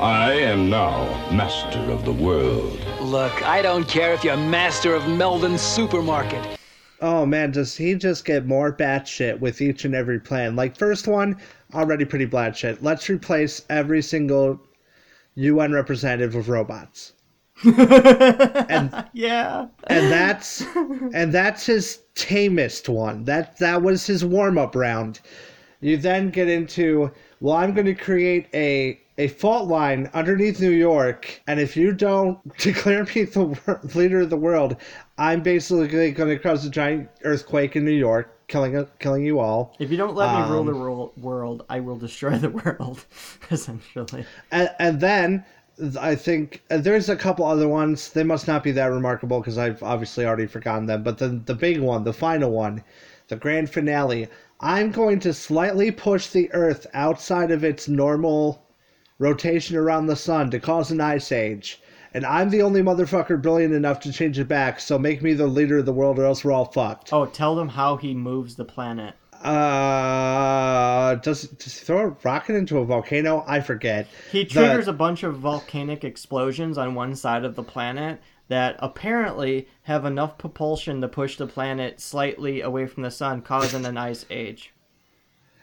I 0.00 0.32
am 0.32 0.70
now 0.70 1.04
master 1.32 1.78
of 1.90 2.04
the 2.04 2.12
world. 2.12 2.78
Look, 3.00 3.42
I 3.46 3.62
don't 3.62 3.86
care 3.88 4.12
if 4.12 4.22
you're 4.24 4.36
master 4.36 4.94
of 4.94 5.06
Melvin's 5.08 5.60
supermarket. 5.62 6.58
oh 7.00 7.26
man, 7.26 7.50
does 7.50 7.76
he 7.76 7.94
just 7.94 8.24
get 8.24 8.46
more 8.46 8.72
batshit 8.72 9.38
with 9.40 9.60
each 9.60 9.84
and 9.84 9.94
every 9.94 10.20
plan? 10.20 10.54
Like 10.56 10.76
first 10.76 11.06
one, 11.08 11.36
already 11.74 12.04
pretty 12.04 12.26
bad 12.26 12.56
shit. 12.56 12.82
Let's 12.82 13.08
replace 13.08 13.62
every 13.68 14.02
single 14.02 14.60
UN 15.34 15.72
representative 15.72 16.34
with 16.34 16.48
robots. 16.48 17.14
and 18.68 19.04
yeah. 19.12 19.66
and 19.86 20.10
that's 20.12 20.62
and 21.14 21.32
that's 21.32 21.66
his 21.66 22.00
tamest 22.14 22.88
one. 22.88 23.24
That 23.24 23.56
that 23.58 23.82
was 23.82 24.06
his 24.06 24.24
warm 24.24 24.58
up 24.58 24.74
round. 24.74 25.20
You 25.80 25.96
then 25.96 26.30
get 26.30 26.48
into 26.48 27.10
well, 27.40 27.56
I'm 27.56 27.74
going 27.74 27.86
to 27.86 27.94
create 27.94 28.46
a 28.54 29.00
a 29.18 29.28
fault 29.28 29.68
line 29.68 30.08
underneath 30.14 30.60
New 30.60 30.70
York, 30.70 31.42
and 31.46 31.60
if 31.60 31.76
you 31.76 31.92
don't 31.92 32.38
declare 32.58 33.04
me 33.14 33.24
the 33.24 33.44
wor- 33.66 33.80
leader 33.94 34.20
of 34.22 34.30
the 34.30 34.36
world, 34.36 34.76
I'm 35.18 35.42
basically 35.42 36.12
going 36.12 36.28
to 36.30 36.38
cause 36.38 36.64
a 36.64 36.70
giant 36.70 37.10
earthquake 37.24 37.76
in 37.76 37.84
New 37.84 37.90
York, 37.90 38.46
killing 38.48 38.86
killing 39.00 39.24
you 39.24 39.38
all. 39.38 39.74
If 39.78 39.90
you 39.90 39.96
don't 39.96 40.14
let 40.16 40.34
me 40.34 40.50
rule 40.50 40.60
Um, 40.60 40.66
the 40.66 40.74
world, 40.74 41.12
world, 41.18 41.64
I 41.68 41.80
will 41.80 41.96
destroy 41.98 42.38
the 42.38 42.50
world. 42.64 43.04
Essentially. 43.50 44.24
and, 44.50 44.70
and 44.78 45.00
then 45.00 45.44
I 45.98 46.14
think 46.14 46.62
uh, 46.70 46.78
there's 46.78 47.08
a 47.08 47.16
couple 47.16 47.44
other 47.44 47.66
ones. 47.66 48.10
They 48.10 48.24
must 48.24 48.46
not 48.46 48.62
be 48.62 48.72
that 48.72 48.86
remarkable 48.86 49.40
because 49.40 49.58
I've 49.58 49.82
obviously 49.82 50.26
already 50.26 50.46
forgotten 50.46 50.86
them. 50.86 51.02
But 51.02 51.18
the 51.18 51.28
the 51.28 51.54
big 51.54 51.80
one, 51.80 52.04
the 52.04 52.12
final 52.12 52.50
one, 52.50 52.84
the 53.28 53.36
grand 53.36 53.70
finale. 53.70 54.28
I'm 54.60 54.90
going 54.92 55.18
to 55.20 55.32
slightly 55.32 55.90
push 55.90 56.28
the 56.28 56.52
Earth 56.52 56.86
outside 56.94 57.50
of 57.50 57.64
its 57.64 57.88
normal 57.88 58.66
rotation 59.18 59.76
around 59.76 60.06
the 60.06 60.16
sun 60.16 60.50
to 60.50 60.60
cause 60.60 60.90
an 60.90 61.00
ice 61.00 61.32
age. 61.32 61.80
And 62.14 62.26
I'm 62.26 62.50
the 62.50 62.62
only 62.62 62.82
motherfucker 62.82 63.40
brilliant 63.40 63.72
enough 63.72 63.98
to 64.00 64.12
change 64.12 64.38
it 64.38 64.48
back, 64.48 64.78
so 64.78 64.98
make 64.98 65.22
me 65.22 65.32
the 65.32 65.46
leader 65.46 65.78
of 65.78 65.86
the 65.86 65.92
world 65.92 66.18
or 66.18 66.26
else 66.26 66.44
we're 66.44 66.52
all 66.52 66.66
fucked. 66.66 67.12
Oh, 67.12 67.26
tell 67.26 67.54
them 67.54 67.70
how 67.70 67.96
he 67.96 68.14
moves 68.14 68.56
the 68.56 68.64
planet. 68.64 69.14
Uh, 69.44 71.14
does, 71.16 71.42
does 71.48 71.78
he 71.78 71.84
throw 71.84 72.00
a 72.08 72.16
rocket 72.24 72.54
into 72.54 72.78
a 72.78 72.84
volcano? 72.84 73.44
I 73.46 73.60
forget. 73.60 74.06
He 74.30 74.44
The- 74.44 74.50
triggers 74.50 74.88
a 74.88 74.92
bunch 74.92 75.22
of 75.22 75.36
volcanic 75.38 76.04
explosions 76.04 76.78
on 76.78 76.94
one 76.94 77.14
side 77.16 77.44
of 77.44 77.54
the 77.56 77.62
planet 77.62 78.20
that 78.48 78.76
apparently 78.80 79.68
have 79.82 80.04
enough 80.04 80.36
propulsion 80.38 81.00
to 81.00 81.08
push 81.08 81.36
the 81.36 81.46
planet 81.46 82.00
slightly 82.00 82.60
away 82.60 82.86
from 82.86 83.02
the 83.02 83.10
sun, 83.10 83.40
causing 83.42 83.84
an 83.86 83.96
ice 83.96 84.26
age. 84.30 84.72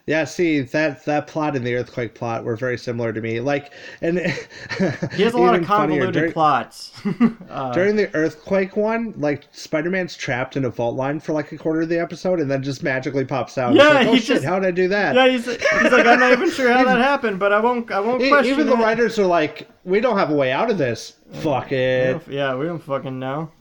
Yeah, 0.10 0.24
see 0.24 0.62
that 0.62 1.06
that 1.06 1.28
plot 1.28 1.56
and 1.56 1.64
the 1.64 1.76
earthquake 1.76 2.16
plot 2.16 2.44
were 2.44 2.56
very 2.56 2.80
similar 2.80 3.14
to 3.14 3.22
me. 3.22 3.40
Like, 3.40 3.74
and 4.02 4.18
He 5.14 5.22
has 5.22 5.36
a 5.36 5.38
lot 5.38 5.54
of 5.54 5.64
convoluted 5.68 6.14
during, 6.16 6.34
plots. 6.34 7.00
uh, 7.52 7.72
during 7.74 7.96
the 7.96 8.12
earthquake 8.16 8.76
one, 8.76 9.14
like 9.18 9.48
Spider 9.52 9.92
Man's 9.92 10.18
trapped 10.18 10.58
in 10.58 10.66
a 10.66 10.72
fault 10.72 10.96
line 10.96 11.20
for 11.20 11.34
like 11.34 11.52
a 11.52 11.58
quarter 11.60 11.82
of 11.82 11.90
the 11.90 12.00
episode, 12.00 12.40
and 12.40 12.50
then 12.50 12.64
just 12.64 12.82
magically 12.82 13.24
pops 13.24 13.60
out. 13.60 13.76
Yeah, 13.76 13.90
like, 13.90 14.08
oh 14.08 14.14
he 14.14 14.18
shit, 14.18 14.26
just- 14.38 14.46
how 14.46 14.58
did 14.58 14.68
I 14.70 14.72
do 14.72 14.88
that? 14.88 15.14
yeah, 15.14 15.28
he's, 15.28 15.46
he's 15.46 15.92
like, 15.92 16.08
I'm 16.08 16.20
not 16.20 16.32
even 16.32 16.50
sure 16.50 16.74
how 16.74 16.84
that 16.86 16.98
happened, 16.98 17.38
but 17.38 17.54
I 17.54 17.60
won't, 17.60 17.92
I 17.92 18.00
won't 18.00 18.28
question 18.30 18.52
even 18.52 18.66
the 18.66 18.74
it. 18.74 18.80
writers 18.80 19.20
are 19.20 19.28
like, 19.28 19.70
we 19.84 20.00
don't 20.00 20.18
have 20.18 20.32
a 20.32 20.36
way 20.36 20.52
out 20.52 20.72
of 20.72 20.80
this. 20.80 21.18
Fuck 21.34 21.72
it. 21.72 22.14
don't- 22.14 22.28
yeah, 22.30 22.56
we 22.56 22.66
don't 22.66 22.82
fucking 22.82 23.20
know. 23.20 23.52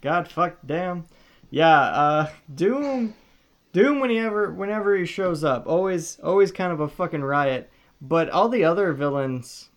God, 0.00 0.28
fuck, 0.28 0.56
damn. 0.64 1.04
Yeah, 1.50 1.68
uh, 1.78 2.30
Doom, 2.54 3.12
Doom. 3.72 4.00
Whenever, 4.00 4.50
whenever 4.50 4.96
he 4.96 5.06
shows 5.06 5.44
up, 5.44 5.66
always, 5.66 6.18
always 6.20 6.52
kind 6.52 6.72
of 6.72 6.80
a 6.80 6.88
fucking 6.88 7.22
riot. 7.22 7.70
But 8.00 8.30
all 8.30 8.48
the 8.48 8.64
other 8.64 8.92
villains, 8.92 9.68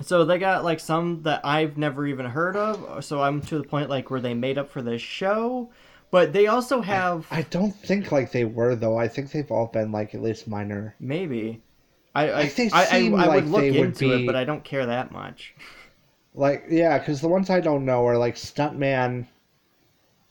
so 0.00 0.24
they 0.24 0.38
got 0.38 0.64
like 0.64 0.80
some 0.80 1.22
that 1.22 1.40
I've 1.44 1.76
never 1.76 2.06
even 2.06 2.26
heard 2.26 2.56
of. 2.56 3.04
So 3.04 3.22
I'm 3.22 3.40
to 3.42 3.58
the 3.58 3.64
point 3.64 3.90
like 3.90 4.10
where 4.10 4.20
they 4.20 4.34
made 4.34 4.58
up 4.58 4.70
for 4.70 4.82
this 4.82 5.02
show. 5.02 5.70
But 6.12 6.34
they 6.34 6.46
also 6.46 6.82
have 6.82 7.26
I 7.30 7.42
don't 7.42 7.74
think 7.74 8.12
like 8.12 8.32
they 8.32 8.44
were 8.44 8.74
though. 8.76 8.98
I 8.98 9.08
think 9.08 9.32
they've 9.32 9.50
all 9.50 9.66
been 9.66 9.92
like 9.92 10.14
at 10.14 10.22
least 10.22 10.46
minor. 10.46 10.94
maybe. 11.00 11.62
I 12.14 12.30
I, 12.30 12.40
I, 12.42 12.70
I, 12.72 12.96
I 12.96 13.08
like 13.08 13.28
would 13.28 13.46
look 13.46 13.60
they 13.62 13.70
would 13.70 13.80
into 13.88 14.12
it, 14.12 14.26
but 14.26 14.36
I 14.36 14.44
don't 14.44 14.62
care 14.62 14.84
that 14.84 15.10
much. 15.10 15.54
Like 16.34 16.64
yeah, 16.68 16.98
because 16.98 17.20
the 17.22 17.28
ones 17.28 17.48
I 17.48 17.60
don't 17.60 17.86
know 17.86 18.06
are 18.06 18.18
like 18.18 18.36
Stuntman, 18.36 19.26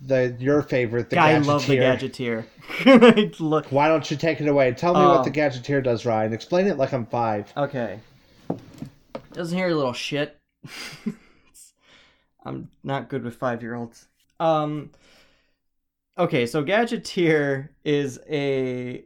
the 0.03 0.35
your 0.39 0.61
favorite, 0.63 1.09
the 1.09 1.17
I 1.19 1.37
love 1.39 1.65
the 1.67 1.77
Gadgeteer. 1.77 2.45
Gadgeteer. 2.79 3.39
Look, 3.39 3.67
Why 3.71 3.87
don't 3.87 4.09
you 4.09 4.17
take 4.17 4.41
it 4.41 4.47
away? 4.47 4.71
Tell 4.73 4.93
me 4.93 4.99
Oh. 5.01 5.15
what 5.15 5.23
the 5.23 5.31
Gadgeteer 5.31 5.83
does, 5.83 6.05
Ryan. 6.05 6.33
Explain 6.33 6.67
it 6.67 6.77
like 6.77 6.91
I'm 6.93 7.05
five. 7.05 7.51
Okay. 7.55 7.99
Doesn't 9.33 9.57
hear 9.57 9.69
a 9.69 9.75
little 9.75 9.93
shit. 9.93 10.37
I'm 12.45 12.69
not 12.83 13.09
good 13.09 13.23
with 13.23 13.35
five 13.35 13.61
year 13.61 13.75
olds. 13.75 14.07
Um. 14.39 14.91
Okay, 16.17 16.45
so 16.45 16.63
Gadgeteer 16.63 17.69
is 17.85 18.19
a 18.29 19.05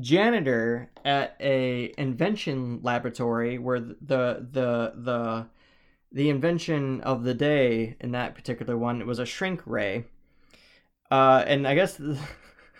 janitor 0.00 0.90
at 1.04 1.36
a 1.40 1.92
invention 1.98 2.80
laboratory 2.82 3.58
where 3.58 3.80
the 3.80 3.96
the 4.00 4.92
the 4.96 5.46
the 6.12 6.28
invention 6.28 7.00
of 7.02 7.24
the 7.24 7.34
day 7.34 7.96
in 8.00 8.10
that 8.12 8.34
particular 8.34 8.76
one 8.76 9.06
was 9.06 9.18
a 9.18 9.26
shrink 9.26 9.62
ray. 9.64 10.04
Uh, 11.12 11.44
and 11.46 11.68
I 11.68 11.74
guess 11.74 11.96
the, 11.96 12.18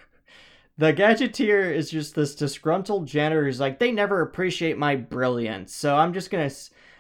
the 0.79 0.95
Gadgeteer 0.95 1.71
is 1.71 1.91
just 1.91 2.15
this 2.15 2.35
disgruntled 2.35 3.07
janitor 3.07 3.45
who's 3.45 3.61
like, 3.61 3.79
they 3.79 3.93
never 3.93 4.23
appreciate 4.23 4.79
my 4.79 4.97
brilliance, 4.97 5.75
so 5.75 5.95
I'm 5.95 6.15
just 6.15 6.31
gonna, 6.31 6.51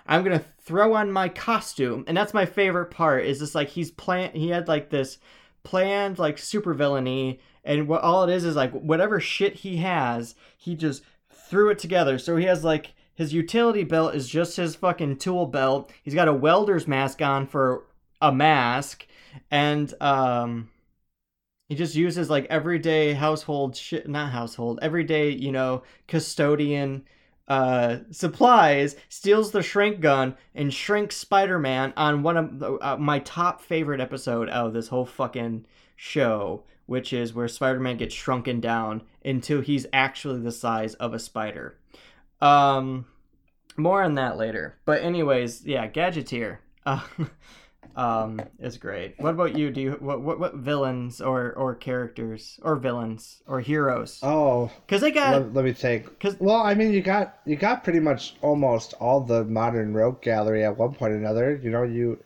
I'm 0.06 0.24
gonna 0.24 0.44
throw 0.60 0.92
on 0.92 1.10
my 1.10 1.30
costume, 1.30 2.04
and 2.06 2.14
that's 2.14 2.34
my 2.34 2.44
favorite 2.44 2.90
part. 2.90 3.24
Is 3.24 3.40
this 3.40 3.54
like 3.54 3.70
he's 3.70 3.90
plan, 3.90 4.32
he 4.34 4.50
had 4.50 4.68
like 4.68 4.90
this 4.90 5.16
planned 5.62 6.18
like 6.18 6.36
super 6.36 6.74
villainy, 6.74 7.40
and 7.64 7.88
what 7.88 8.02
all 8.02 8.24
it 8.24 8.30
is 8.30 8.44
is 8.44 8.54
like 8.54 8.72
whatever 8.72 9.18
shit 9.18 9.54
he 9.54 9.78
has, 9.78 10.34
he 10.58 10.74
just 10.74 11.02
threw 11.30 11.70
it 11.70 11.78
together. 11.78 12.18
So 12.18 12.36
he 12.36 12.44
has 12.44 12.62
like 12.62 12.92
his 13.14 13.32
utility 13.32 13.84
belt 13.84 14.14
is 14.14 14.28
just 14.28 14.58
his 14.58 14.74
fucking 14.74 15.16
tool 15.16 15.46
belt. 15.46 15.94
He's 16.02 16.14
got 16.14 16.28
a 16.28 16.34
welder's 16.34 16.86
mask 16.86 17.22
on 17.22 17.46
for 17.46 17.86
a 18.20 18.30
mask, 18.30 19.06
and 19.50 19.94
um 20.02 20.68
he 21.72 21.78
just 21.78 21.94
uses 21.94 22.28
like 22.28 22.46
everyday 22.50 23.14
household 23.14 23.74
shit 23.74 24.06
not 24.06 24.30
household 24.30 24.78
everyday 24.82 25.30
you 25.30 25.50
know 25.50 25.82
custodian 26.06 27.02
uh 27.48 27.96
supplies 28.10 28.94
steals 29.08 29.52
the 29.52 29.62
shrink 29.62 29.98
gun 29.98 30.36
and 30.54 30.74
shrinks 30.74 31.16
spider-man 31.16 31.90
on 31.96 32.22
one 32.22 32.36
of 32.36 32.58
the, 32.58 32.72
uh, 32.74 32.98
my 32.98 33.20
top 33.20 33.62
favorite 33.62 34.02
episode 34.02 34.50
of 34.50 34.74
this 34.74 34.88
whole 34.88 35.06
fucking 35.06 35.64
show 35.96 36.62
which 36.84 37.10
is 37.10 37.32
where 37.32 37.48
spider-man 37.48 37.96
gets 37.96 38.14
shrunken 38.14 38.60
down 38.60 39.00
until 39.24 39.62
he's 39.62 39.86
actually 39.94 40.40
the 40.40 40.52
size 40.52 40.92
of 40.96 41.14
a 41.14 41.18
spider. 41.18 41.78
Um 42.42 43.06
more 43.78 44.02
on 44.02 44.16
that 44.16 44.36
later. 44.36 44.76
But 44.84 45.00
anyways 45.00 45.64
yeah 45.64 45.88
gadgeteer. 45.88 46.58
Uh, 46.84 47.00
um 47.96 48.40
is 48.58 48.78
great 48.78 49.14
what 49.18 49.30
about 49.30 49.56
you 49.56 49.70
do 49.70 49.80
you 49.80 49.90
what 50.00 50.20
what, 50.22 50.40
what 50.40 50.54
villains 50.54 51.20
or 51.20 51.52
or 51.52 51.74
characters 51.74 52.58
or 52.62 52.76
villains 52.76 53.42
or 53.46 53.60
heroes 53.60 54.18
Oh, 54.22 54.70
because 54.86 55.00
they 55.02 55.10
got 55.10 55.32
let, 55.32 55.54
let 55.54 55.64
me 55.64 55.72
think. 55.72 56.18
Cause- 56.20 56.36
well, 56.40 56.62
I 56.62 56.74
mean, 56.74 56.92
you 56.92 57.02
got 57.02 57.38
you 57.44 57.56
got 57.56 57.84
pretty 57.84 58.00
much 58.00 58.34
almost 58.40 58.94
all 58.94 59.20
the 59.20 59.44
modern 59.44 59.92
rogue 59.92 60.22
gallery 60.22 60.64
at 60.64 60.76
one 60.78 60.94
point 60.94 61.12
or 61.12 61.16
another. 61.16 61.60
You 61.62 61.70
know, 61.70 61.82
you 61.82 62.18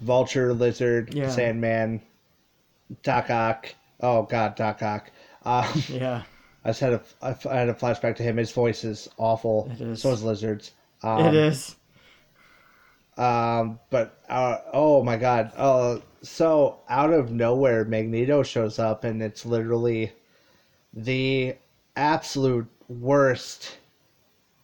Vulture, 0.00 0.52
Lizard, 0.52 1.14
Yeah. 1.14 1.28
Sandman, 1.30 2.00
Doc 3.02 3.30
Ock. 3.30 3.74
Oh 4.00 4.22
God, 4.22 4.56
Doc 4.56 4.82
Ock. 4.82 5.10
Um, 5.44 5.66
Yeah. 5.88 6.22
I 6.64 6.70
just 6.70 6.80
had 6.80 6.92
a 6.94 7.02
I 7.22 7.54
had 7.56 7.68
a 7.68 7.74
flashback 7.74 8.16
to 8.16 8.22
him. 8.22 8.36
His 8.36 8.50
voice 8.52 8.84
is 8.84 9.08
awful. 9.16 9.70
It 9.72 9.80
is. 9.80 10.02
So 10.02 10.10
is 10.12 10.22
Lizard's. 10.22 10.72
Um, 11.02 11.24
it 11.26 11.34
is. 11.34 11.76
Um, 13.18 13.80
but 13.90 14.22
uh, 14.28 14.58
oh 14.72 15.02
my 15.02 15.16
god. 15.16 15.52
Uh, 15.56 15.98
so 16.22 16.80
out 16.88 17.12
of 17.12 17.30
nowhere, 17.30 17.84
Magneto 17.84 18.42
shows 18.42 18.78
up, 18.78 19.04
and 19.04 19.22
it's 19.22 19.44
literally 19.44 20.12
the 20.94 21.56
absolute 21.96 22.68
worst 22.88 23.78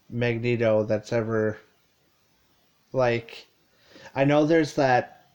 Magneto 0.08 0.84
that's 0.84 1.12
ever. 1.12 1.58
Like, 2.92 3.46
I 4.14 4.24
know 4.24 4.46
there's 4.46 4.74
that, 4.74 5.26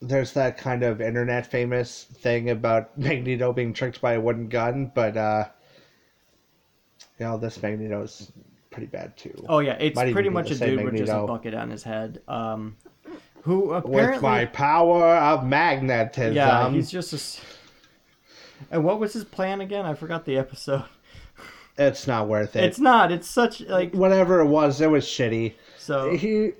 there's 0.00 0.32
that 0.34 0.56
kind 0.56 0.82
of 0.84 1.00
internet 1.00 1.46
famous 1.46 2.04
thing 2.04 2.48
about 2.50 2.96
Magneto 2.98 3.52
being 3.52 3.72
tricked 3.72 4.00
by 4.00 4.14
a 4.14 4.20
wooden 4.20 4.48
gun, 4.48 4.92
but 4.94 5.16
uh, 5.16 5.44
you 7.18 7.26
know 7.26 7.36
this 7.36 7.60
Magneto's 7.62 8.30
pretty 8.78 8.90
bad 8.96 9.16
too. 9.16 9.44
Oh 9.48 9.58
yeah, 9.58 9.72
it's 9.74 9.96
Might 9.96 10.12
pretty 10.12 10.28
much 10.28 10.50
a 10.50 10.54
same 10.54 10.76
dude 10.76 10.84
with 10.86 10.96
just 10.98 11.12
a 11.12 11.26
bucket 11.26 11.54
on 11.54 11.70
his 11.70 11.82
head. 11.82 12.20
Um, 12.28 12.76
who 13.42 13.72
apparently 13.72 14.12
with 14.14 14.22
my 14.22 14.44
power 14.46 15.04
of 15.16 15.44
magnetism. 15.46 16.34
yeah, 16.34 16.70
he's 16.70 16.90
just 16.90 17.12
a. 17.12 17.16
s- 17.16 17.40
And 18.70 18.84
what 18.84 18.98
was 19.00 19.12
his 19.12 19.24
plan 19.24 19.60
again? 19.60 19.84
I 19.86 19.94
forgot 19.94 20.24
the 20.24 20.36
episode. 20.38 20.84
It's 21.80 22.08
not 22.08 22.26
worth 22.26 22.56
it. 22.56 22.64
It's 22.64 22.80
not. 22.80 23.12
It's 23.12 23.30
such 23.30 23.60
like 23.60 23.94
whatever 23.94 24.40
it 24.40 24.46
was. 24.46 24.80
It 24.80 24.90
was 24.90 25.04
shitty. 25.04 25.54
so. 25.78 26.10
He 26.16 26.50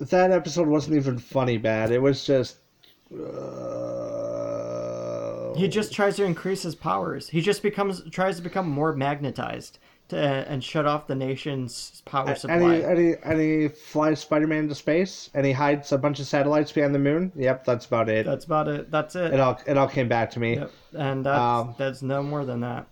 that 0.00 0.32
episode 0.32 0.66
wasn't 0.66 0.96
even 0.96 1.16
funny 1.16 1.58
bad. 1.58 1.92
It 1.92 2.02
was 2.02 2.24
just. 2.26 2.56
Uh, 3.84 5.54
He 5.54 5.68
just 5.68 5.92
tries 5.92 6.16
to 6.16 6.24
increase 6.24 6.62
his 6.64 6.74
powers. 6.74 7.28
He 7.28 7.40
just 7.40 7.62
becomes 7.62 8.02
tries 8.10 8.34
to 8.38 8.42
become 8.42 8.68
more 8.68 8.92
magnetized 8.92 9.78
to 10.14 10.50
and 10.50 10.62
shut 10.62 10.86
off 10.86 11.06
the 11.06 11.14
nation's 11.14 12.02
power 12.04 12.34
supply. 12.34 12.56
Any, 12.56 12.76
he, 12.76 12.82
and, 12.82 12.98
he, 12.98 13.14
and 13.24 13.40
he 13.40 13.68
flies 13.68 14.20
Spider-Man 14.20 14.60
into 14.64 14.74
space, 14.74 15.30
and 15.34 15.44
he 15.44 15.52
hides 15.52 15.92
a 15.92 15.98
bunch 15.98 16.20
of 16.20 16.26
satellites 16.26 16.72
behind 16.72 16.94
the 16.94 16.98
moon. 16.98 17.32
Yep, 17.36 17.64
that's 17.64 17.86
about 17.86 18.08
it. 18.08 18.26
That's 18.26 18.44
about 18.44 18.68
it. 18.68 18.90
That's 18.90 19.14
it. 19.16 19.34
It 19.34 19.40
all 19.40 19.60
it 19.66 19.76
all 19.76 19.88
came 19.88 20.08
back 20.08 20.30
to 20.32 20.40
me. 20.40 20.56
Yep. 20.56 20.72
And 20.96 21.26
that's, 21.26 21.40
Um, 21.40 21.74
that's 21.78 22.02
no 22.02 22.22
more 22.22 22.44
than 22.44 22.60
that. 22.60 22.86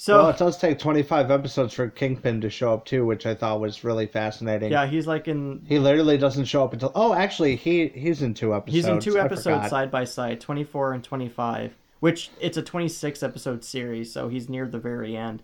So 0.00 0.18
well, 0.18 0.28
it 0.30 0.38
does 0.38 0.56
take 0.58 0.78
25 0.78 1.32
episodes 1.32 1.74
for 1.74 1.88
Kingpin 1.90 2.40
to 2.42 2.50
show 2.50 2.72
up 2.72 2.84
too, 2.84 3.04
which 3.04 3.26
I 3.26 3.34
thought 3.34 3.60
was 3.60 3.82
really 3.82 4.06
fascinating. 4.06 4.70
yeah, 4.70 4.86
he's 4.86 5.08
like 5.08 5.26
in 5.26 5.64
He 5.66 5.80
literally 5.80 6.16
doesn't 6.16 6.44
show 6.44 6.62
up 6.62 6.72
until. 6.72 6.92
Oh, 6.94 7.14
actually, 7.14 7.56
he 7.56 7.88
he's 7.88 8.22
in 8.22 8.32
two 8.32 8.54
episodes. 8.54 8.74
he's 8.76 8.86
in 8.86 9.00
two 9.00 9.18
episodes 9.18 9.68
side 9.68 9.90
by 9.90 10.04
side, 10.04 10.40
twenty 10.40 10.62
four 10.62 10.92
and 10.92 11.02
twenty 11.02 11.28
five. 11.28 11.74
Which 11.98 12.30
it's 12.40 12.56
a 12.56 12.62
twenty 12.62 12.88
six 12.88 13.24
episode 13.24 13.64
series, 13.64 14.12
so 14.12 14.28
he's 14.28 14.48
near 14.48 14.68
the 14.68 14.78
very 14.78 15.16
end. 15.16 15.42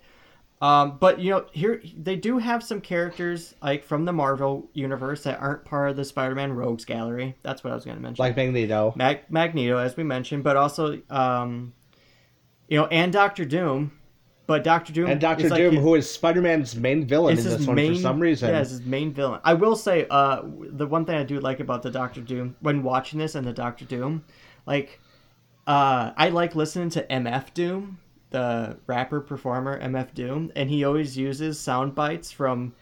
Um, 0.65 0.97
but 0.99 1.19
you 1.19 1.31
know, 1.31 1.45
here 1.53 1.83
they 1.95 2.17
do 2.17 2.39
have 2.39 2.63
some 2.63 2.81
characters 2.81 3.55
like 3.63 3.85
from 3.85 4.07
the 4.07 4.13
Marvel 4.15 4.71
universe 4.73 5.23
that 5.25 5.39
aren't 5.39 5.63
part 5.67 5.91
of 5.91 5.97
the 5.97 6.07
Spider-Man 6.07 6.55
Rogues 6.55 6.87
Gallery. 6.87 7.37
That's 7.43 7.63
what 7.63 7.73
I 7.73 7.75
was 7.75 7.85
going 7.85 7.99
to 7.99 8.03
mention. 8.03 8.23
like 8.23 8.35
Magneto. 8.35 8.95
Mag- 8.97 9.31
Magneto, 9.31 9.77
as 9.77 9.95
we 9.95 10.05
mentioned, 10.05 10.43
but 10.43 10.57
also, 10.57 11.03
um, 11.11 11.75
you 12.69 12.79
know, 12.79 12.87
and 12.87 13.13
Doctor 13.13 13.45
Doom. 13.45 13.93
But 14.47 14.63
Doctor 14.65 14.93
Doom 14.93 15.11
And 15.11 15.21
Doctor 15.21 15.49
like 15.51 15.59
Doom, 15.59 15.75
his- 15.75 15.83
who 15.83 15.95
is 15.97 16.11
Spider-Man's 16.11 16.77
main 16.77 17.07
villain 17.07 17.37
in 17.37 17.45
this 17.45 17.57
his 17.57 17.67
one 17.67 17.77
main, 17.77 17.95
for 17.95 18.01
some 18.01 18.21
reason. 18.21 18.49
Yeah, 18.51 18.61
is 18.61 18.71
his 18.71 18.83
main 18.83 19.13
villain. 19.13 19.41
I 19.45 19.53
will 19.55 19.77
say, 19.77 20.07
uh, 20.09 20.43
the 20.45 20.87
one 20.87 21.05
thing 21.05 21.17
I 21.17 21.25
do 21.25 21.41
like 21.41 21.61
about 21.61 21.83
the 21.83 21.91
Doctor 21.91 22.21
Doom 22.23 22.57
when 22.61 22.83
watching 22.83 23.19
this 23.19 23.35
and 23.35 23.47
the 23.47 23.53
Doctor 23.55 23.85
Doom, 23.85 24.25
like, 24.67 25.01
uh, 25.67 26.13
I 26.17 26.29
like 26.29 26.55
listening 26.55 26.89
to 26.91 27.11
MF 27.11 27.53
Doom, 27.55 27.99
the 28.35 28.77
rapper 28.89 29.21
performer 29.21 29.79
MF 29.81 30.13
Doom, 30.13 30.51
and 30.57 30.69
he 30.69 30.83
always 30.85 31.17
uses 31.17 31.57
sound 31.59 31.95
bites 31.95 32.33
from 32.33 32.75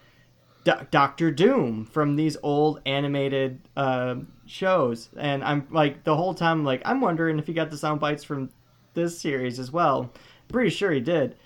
Do- 0.65 0.87
Doctor 0.91 1.31
Doom 1.31 1.85
from 1.85 2.17
these 2.17 2.39
old 2.43 2.81
animated 2.87 3.61
uh, 3.77 4.15
shows, 4.47 5.11
and 5.19 5.45
I'm 5.45 5.67
like 5.71 6.05
the 6.05 6.17
whole 6.17 6.33
time 6.33 6.65
like 6.65 6.81
I'm 6.87 7.03
wondering 7.03 7.39
if 7.39 7.47
he 7.47 7.53
got 7.53 7.71
the 7.71 7.77
sound 7.77 8.01
bites 8.01 8.25
from 8.25 8.49
this 8.95 9.19
series 9.19 9.59
as 9.59 9.71
well. 9.71 10.11
Pretty 10.49 10.71
sure 10.71 10.91
he 10.91 11.01
did. 11.01 11.37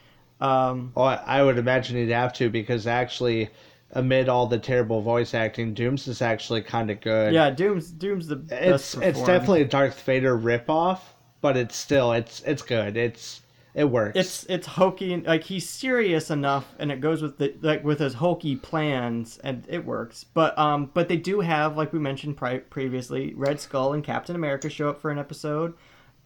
Um, 0.41 0.93
Oh, 0.97 1.03
I 1.03 1.17
I 1.39 1.43
would 1.43 1.59
imagine 1.59 1.97
he'd 1.97 2.11
have 2.13 2.33
to 2.35 2.49
because 2.49 2.87
actually, 2.87 3.49
amid 3.93 4.29
all 4.29 4.47
the 4.47 4.59
terrible 4.59 5.01
voice 5.01 5.35
acting, 5.35 5.75
Doom's 5.75 6.07
is 6.07 6.23
actually 6.23 6.63
kind 6.63 6.93
of 6.93 7.01
good. 7.01 7.35
yeah, 7.35 7.51
Doom's 7.51 7.91
Doom's 7.91 8.29
the 8.29 8.37
best 8.37 8.95
it's 8.95 9.05
it's 9.05 9.23
definitely 9.23 9.63
a 9.63 9.67
Darth 9.67 10.01
Vader 10.03 10.39
ripoff, 10.39 11.01
but 11.41 11.57
it's 11.57 11.75
still 11.77 12.13
it's 12.13 12.41
it's 12.43 12.63
good. 12.63 12.97
It's 12.97 13.41
it 13.77 13.85
works. 13.85 14.19
it's 14.19 14.45
it's 14.49 14.67
hokey 14.67 15.17
like 15.19 15.45
he's 15.45 15.69
serious 15.69 16.31
enough 16.31 16.65
and 16.81 16.91
it 16.91 17.01
goes 17.01 17.21
with 17.23 17.39
the 17.39 17.55
like 17.61 17.85
with 17.85 17.99
his 18.01 18.15
hokey 18.15 18.57
plans 18.57 19.39
and 19.45 19.65
it 19.69 19.85
works. 19.85 20.25
But 20.25 20.59
um 20.59 20.91
but 20.95 21.09
they 21.09 21.19
do 21.19 21.41
have 21.41 21.77
like 21.77 21.93
we 21.93 21.99
mentioned 22.01 22.37
pri- 22.37 22.59
previously 22.71 23.35
red 23.35 23.61
skull 23.61 23.93
and 23.93 24.03
captain 24.03 24.35
america 24.35 24.69
show 24.71 24.89
up 24.89 25.01
for 25.01 25.11
an 25.11 25.19
episode. 25.19 25.75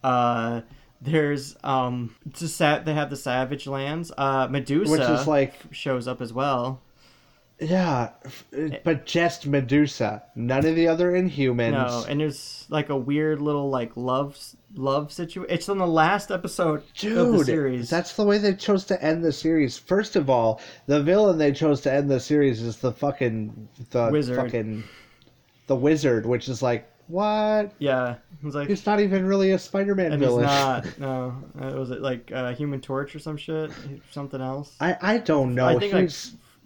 Uh 0.03 0.61
there's 1.01 1.55
um 1.63 2.15
just 2.29 2.55
sa- 2.55 2.79
they 2.79 2.93
have 2.93 3.09
the 3.09 3.17
savage 3.17 3.67
lands. 3.67 4.11
Uh 4.17 4.47
medusa 4.49 4.91
Which 4.91 5.01
is 5.01 5.27
like- 5.27 5.55
shows 5.71 6.07
up 6.07 6.21
as 6.21 6.31
well 6.31 6.79
yeah, 7.61 8.09
but 8.83 9.05
just 9.05 9.45
Medusa. 9.45 10.23
None 10.35 10.65
of 10.65 10.75
the 10.75 10.87
other 10.87 11.11
Inhumans. 11.11 11.71
no 11.71 12.05
and 12.09 12.19
there's 12.19 12.65
like 12.69 12.89
a 12.89 12.97
weird 12.97 13.39
little 13.39 13.69
like 13.69 13.95
love 13.95 14.37
love 14.73 15.11
situation 15.11 15.53
it's 15.53 15.69
on 15.69 15.77
the 15.77 15.85
last 15.85 16.31
episode 16.31 16.79
of 17.03 17.33
the 17.33 17.43
series 17.45 17.89
that's 17.89 18.15
the 18.15 18.23
way 18.23 18.37
they 18.39 18.53
chose 18.55 18.83
to 18.85 19.03
end 19.03 19.23
the 19.23 19.31
series. 19.31 19.77
First 19.77 20.15
of 20.15 20.29
all, 20.29 20.59
the 20.87 21.03
villain 21.03 21.37
they 21.37 21.51
chose 21.51 21.81
to 21.81 21.93
end 21.93 22.09
the 22.09 22.19
series 22.19 22.61
is 22.63 22.77
the 22.77 22.91
fucking 22.91 23.67
the 23.91 24.09
Wizard. 24.11 24.37
fucking 24.37 24.83
the 25.67 25.75
wizard, 25.75 26.25
which 26.25 26.49
is 26.49 26.61
like 26.63 26.87
what? 27.07 27.73
yeah 27.79 28.15
it's 28.43 28.55
like 28.55 28.69
He's 28.69 28.85
not 28.85 28.99
even 29.01 29.25
really 29.25 29.51
a 29.51 29.59
Spider-Man 29.59 30.17
villain. 30.17 30.45
he's 30.47 30.51
not. 30.51 30.87
No, 30.99 31.35
uh, 31.61 31.77
was 31.77 31.91
it 31.91 32.01
like 32.01 32.31
uh, 32.33 32.53
Human 32.55 32.81
Torch 32.81 33.15
or 33.15 33.19
some 33.19 33.37
shit? 33.37 33.69
Something 34.09 34.41
else? 34.41 34.75
I 34.79 34.97
I 35.01 35.17
don't 35.19 35.53
know. 35.53 35.67
I 35.67 35.77
think, 35.77 35.93
like- 35.93 36.09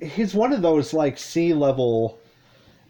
he's 0.01 0.34
one 0.34 0.53
of 0.53 0.62
those 0.62 0.93
like 0.93 1.17
sea 1.17 1.53
level. 1.53 2.19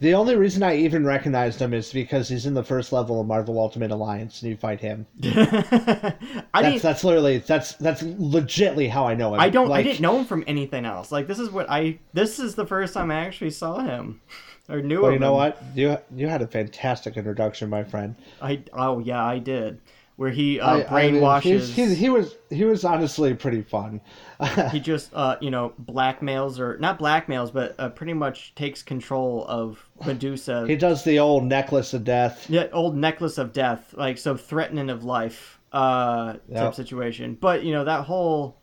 The 0.02 0.13
only 0.13 0.36
reason 0.36 0.62
I 0.62 0.76
even 0.76 1.06
recognized 1.06 1.62
him 1.62 1.74
is 1.74 1.94
because 1.94 2.28
he's 2.28 2.46
in 2.46 2.54
the 2.54 2.63
first 2.63 2.91
level 2.91 3.22
of 3.22 3.28
Marvel 3.28 3.58
Ultimate 3.58 3.91
Alliance, 3.91 4.41
and 4.41 4.52
you 4.52 4.58
fight 4.58 4.82
him. 4.82 5.06
I 5.24 6.13
That's 6.62 6.62
didn't. 6.62 6.82
that's 6.82 7.04
literally 7.04 7.38
that's 7.39 7.74
that's 7.76 8.04
legitly 8.04 8.89
how 8.89 9.08
I 9.08 9.15
know 9.15 9.34
him. 9.34 9.39
I 9.39 9.50
don't. 9.50 9.70
Like, 9.70 9.80
I 9.86 9.88
didn't 9.89 10.02
know 10.02 10.18
him 10.20 10.26
from 10.26 10.44
anything 10.48 10.86
else. 10.86 11.12
Like 11.12 11.28
this 11.28 11.39
is 11.39 11.50
what 11.50 11.70
I. 11.70 11.98
This 12.13 12.39
is 12.39 12.56
the 12.56 12.65
first 12.68 12.94
time 12.94 13.10
I 13.10 13.15
actually 13.26 13.52
saw 13.52 13.80
him, 13.80 14.20
or 14.70 14.82
knew 14.82 15.02
Well, 15.02 15.13
you 15.13 15.20
know 15.20 15.32
him. 15.32 15.38
what? 15.38 15.63
You 15.76 15.98
you 16.13 16.28
had 16.28 16.41
a 16.41 16.48
fantastic 16.48 17.15
introduction, 17.15 17.70
my 17.70 17.84
friend. 17.86 18.15
I. 18.41 18.63
Oh 18.74 19.00
yeah, 19.00 19.24
I 19.24 19.39
did. 19.39 19.80
Where 20.17 20.30
he 20.30 20.62
uh, 20.62 20.78
I- 20.78 21.01
I 21.08 21.12
mean, 21.12 21.21
brainwashes. 21.21 21.73
he, 21.73 21.93
he 21.93 22.10
was 22.10 22.36
he 22.49 22.63
was 22.63 22.86
honestly 22.86 23.34
pretty 23.34 23.62
fun. 23.62 23.99
he 24.71 24.80
just 24.80 25.12
uh 25.13 25.36
you 25.41 25.51
know 25.51 25.73
blackmails 25.84 26.58
or 26.60 26.78
not 26.78 26.99
blackmails 26.99 27.51
but 27.51 27.75
uh, 27.78 27.89
pretty 27.89 28.13
much 28.13 28.56
takes 28.56 28.82
control 28.82 29.45
of 29.49 29.89
Medusa. 30.06 30.65
He 30.67 30.78
does 30.78 31.04
the 31.04 31.19
old 31.19 31.43
necklace 31.43 31.93
of 31.93 32.04
death. 32.06 32.49
Yeah, 32.49 32.67
old 32.71 32.95
necklace 32.95 33.38
of 33.38 33.51
death, 33.51 33.93
like 33.97 34.17
so 34.17 34.38
threatening 34.38 34.89
of 34.89 35.04
life, 35.04 35.60
uh, 35.73 36.36
type 36.54 36.75
situation. 36.75 37.38
But 37.39 37.63
you 37.63 37.73
know 37.73 37.84
that 37.84 38.06
whole 38.06 38.58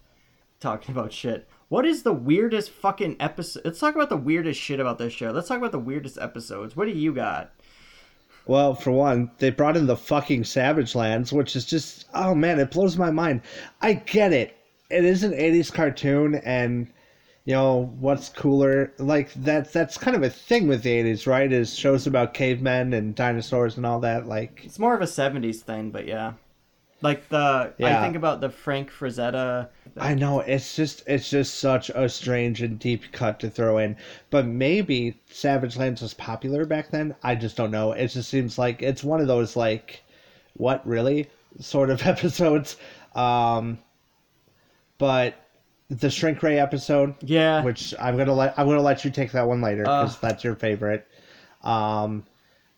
talking 0.61 0.95
about 0.95 1.13
shit. 1.13 1.49
What 1.69 1.87
is 1.87 2.03
the 2.03 2.13
weirdest 2.13 2.71
fucking 2.71 3.17
episode? 3.19 3.63
Let's 3.65 3.81
talk 3.81 3.95
about 3.95 4.11
the 4.11 4.17
weirdest 4.17 4.61
shit 4.61 4.79
about 4.79 4.99
this 4.99 5.13
show. 5.13 5.31
Let's 5.31 5.49
talk 5.49 5.57
about 5.59 5.73
the 5.73 5.79
weirdest 5.79 6.19
episodes. 6.19 6.77
What 6.77 6.85
do 6.87 6.93
you 6.93 7.13
got? 7.15 7.51
Well, 8.47 8.75
for 8.75 8.91
one, 8.91 9.31
they 9.39 9.51
brought 9.51 9.77
in 9.77 9.87
the 9.87 9.97
fucking 9.97 10.45
Savage 10.45 10.95
Lands, 10.95 11.33
which 11.33 11.55
is 11.55 11.65
just 11.65 12.07
oh 12.15 12.35
man, 12.35 12.59
it 12.59 12.71
blows 12.71 12.97
my 12.97 13.11
mind. 13.11 13.43
I 13.81 13.95
get 13.95 14.33
it. 14.33 14.57
It 14.91 15.05
is 15.05 15.23
an 15.23 15.33
'80s 15.33 15.73
cartoon, 15.73 16.35
and 16.37 16.89
you 17.45 17.55
know 17.55 17.93
what's 18.01 18.29
cooler? 18.29 18.93
Like 18.99 19.33
that. 19.35 19.73
That's 19.73 19.97
kind 19.97 20.17
of 20.17 20.23
a 20.23 20.31
thing 20.31 20.67
with 20.69 20.83
the 20.83 20.91
'80s, 20.91 21.27
right? 21.27 21.53
Is 21.53 21.75
shows 21.75 22.07
about 22.07 22.35
cavemen 22.35 22.93
and 22.93 23.15
dinosaurs 23.15 23.77
and 23.77 23.87
all 23.87 24.01
that. 24.01 24.27
Like 24.27 24.63
It's 24.65 24.79
more 24.79 24.95
of 24.95 25.03
a 25.03 25.07
'70s 25.07 25.61
thing, 25.61 25.91
but 25.91 26.07
yeah, 26.07 26.33
like 27.03 27.29
the 27.29 27.73
I 27.83 28.01
think 28.03 28.17
about 28.17 28.41
the 28.41 28.49
Frank 28.49 28.91
Frazetta. 28.91 29.69
I 29.99 30.15
know 30.15 30.41
it's 30.41 30.75
just 30.75 31.03
it's 31.07 31.29
just 31.29 31.55
such 31.59 31.91
a 31.91 32.09
strange 32.09 32.63
and 32.63 32.79
deep 32.79 33.13
cut 33.13 33.41
to 33.41 33.51
throw 33.51 33.79
in. 33.79 33.97
But 34.31 34.47
maybe 34.47 35.21
Savage 35.31 35.77
Lands 35.77 36.01
was 36.01 36.15
popular 36.15 36.65
back 36.65 36.91
then. 36.91 37.15
I 37.23 37.35
just 37.35 37.57
don't 37.57 37.71
know. 37.71 37.93
It 37.93 38.09
just 38.09 38.29
seems 38.31 38.57
like 38.59 38.81
it's 38.83 39.05
one 39.05 39.21
of 39.21 39.27
those 39.27 39.57
like 39.57 40.03
what 40.55 40.87
really 40.87 41.29
sort 41.61 41.91
of 41.91 42.03
episodes. 42.07 42.77
Um 43.15 43.79
but 44.99 45.35
the 45.89 46.09
Shrink 46.09 46.43
Ray 46.43 46.59
episode, 46.59 47.15
Yeah, 47.21 47.63
which 47.63 47.93
I'm 48.01 48.17
gonna 48.17 48.33
let 48.35 48.59
I'm 48.59 48.67
gonna 48.67 48.81
let 48.81 49.05
you 49.05 49.11
take 49.11 49.33
that 49.33 49.47
one 49.47 49.61
later 49.61 49.83
because 49.83 50.15
Uh. 50.17 50.19
that's 50.23 50.45
your 50.45 50.55
favorite. 50.55 51.07
Um 51.63 52.25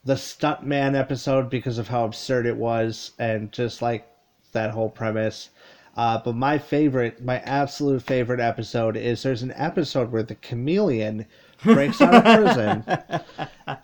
the 0.05 0.14
stuntman 0.14 0.95
episode 0.99 1.49
because 1.49 1.79
of 1.79 1.89
how 1.89 2.05
absurd 2.05 2.45
it 2.47 2.57
was 2.57 3.12
and 3.18 3.51
just 3.53 3.81
like 3.81 4.07
that 4.55 4.70
whole 4.70 4.88
premise. 4.90 5.50
Uh, 5.96 6.20
but 6.24 6.34
my 6.34 6.59
favorite, 6.59 7.22
my 7.24 7.38
absolute 7.40 8.02
favorite 8.02 8.40
episode 8.40 8.96
is 8.96 9.22
there's 9.22 9.42
an 9.42 9.52
episode 9.55 10.11
where 10.11 10.24
the 10.24 10.34
chameleon 10.36 11.24
breaks 11.62 12.00
out 12.00 12.14
of 12.14 12.24
prison 12.24 12.84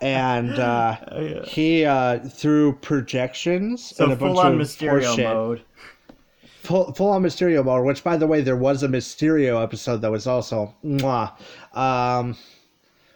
and 0.01 0.51
uh, 0.59 1.43
he 1.45 1.85
uh, 1.85 2.19
through 2.19 2.73
projections 2.83 3.95
So 3.97 4.05
and 4.05 4.13
a 4.13 4.17
bunch 4.17 4.33
full 4.37 4.41
on 4.41 4.55
of 4.55 4.59
Mysterio 4.61 5.17
mode. 5.23 5.63
full, 6.63 6.93
full 6.95 7.11
on 7.11 7.23
Mysterio 7.23 7.65
mode, 7.65 7.87
which 7.87 8.03
by 8.03 8.17
the 8.17 8.27
way, 8.27 8.41
there 8.41 8.57
was 8.57 8.83
a 8.83 8.89
Mysterio 8.89 9.63
episode 9.63 9.99
that 10.03 10.11
was 10.11 10.27
also 10.27 10.75
mwah, 10.85 11.33
um, 11.79 12.37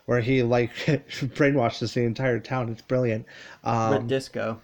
where 0.07 0.21
he 0.21 0.45
like 0.45 0.73
brainwashes 1.35 1.95
the 1.95 2.03
entire 2.03 2.39
town. 2.39 2.69
It's 2.71 2.83
brilliant. 2.83 3.27
Red 3.67 3.73
Um, 3.75 4.07
disco. 4.07 4.61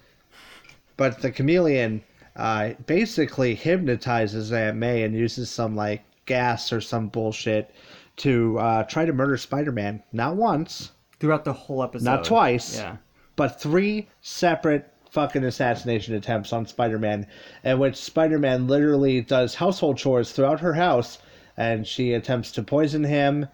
but 0.96 1.20
the 1.20 1.32
chameleon 1.32 2.02
uh, 2.40 2.74
basically 2.86 3.54
hypnotizes 3.54 4.50
Aunt 4.52 4.76
May 4.76 5.02
and 5.02 5.14
uses 5.14 5.50
some 5.50 5.76
like 5.76 6.02
gas 6.26 6.72
or 6.72 6.80
some 6.80 7.08
bullshit 7.08 7.70
to 8.16 8.58
uh, 8.58 8.82
try 8.84 9.04
to 9.04 9.12
murder 9.12 9.36
Spider-Man. 9.36 10.02
Not 10.12 10.36
once, 10.36 10.92
Throughout 11.18 11.44
the 11.44 11.52
whole 11.52 11.82
episode. 11.82 12.04
not 12.04 12.24
twice, 12.24 12.78
Yeah. 12.78 12.96
but 13.36 13.60
three 13.60 14.08
separate 14.22 14.90
fucking 15.10 15.44
assassination 15.44 16.14
attempts 16.14 16.52
on 16.52 16.66
Spider-Man, 16.66 17.26
in 17.64 17.78
which 17.78 17.96
Spider-Man 17.96 18.66
literally 18.68 19.20
does 19.20 19.54
household 19.54 19.98
chores 19.98 20.32
throughout 20.32 20.60
her 20.60 20.72
house, 20.74 21.18
and 21.56 21.86
she 21.86 22.12
attempts 22.14 22.52
to 22.52 22.62
poison 22.62 23.04
him, 23.04 23.46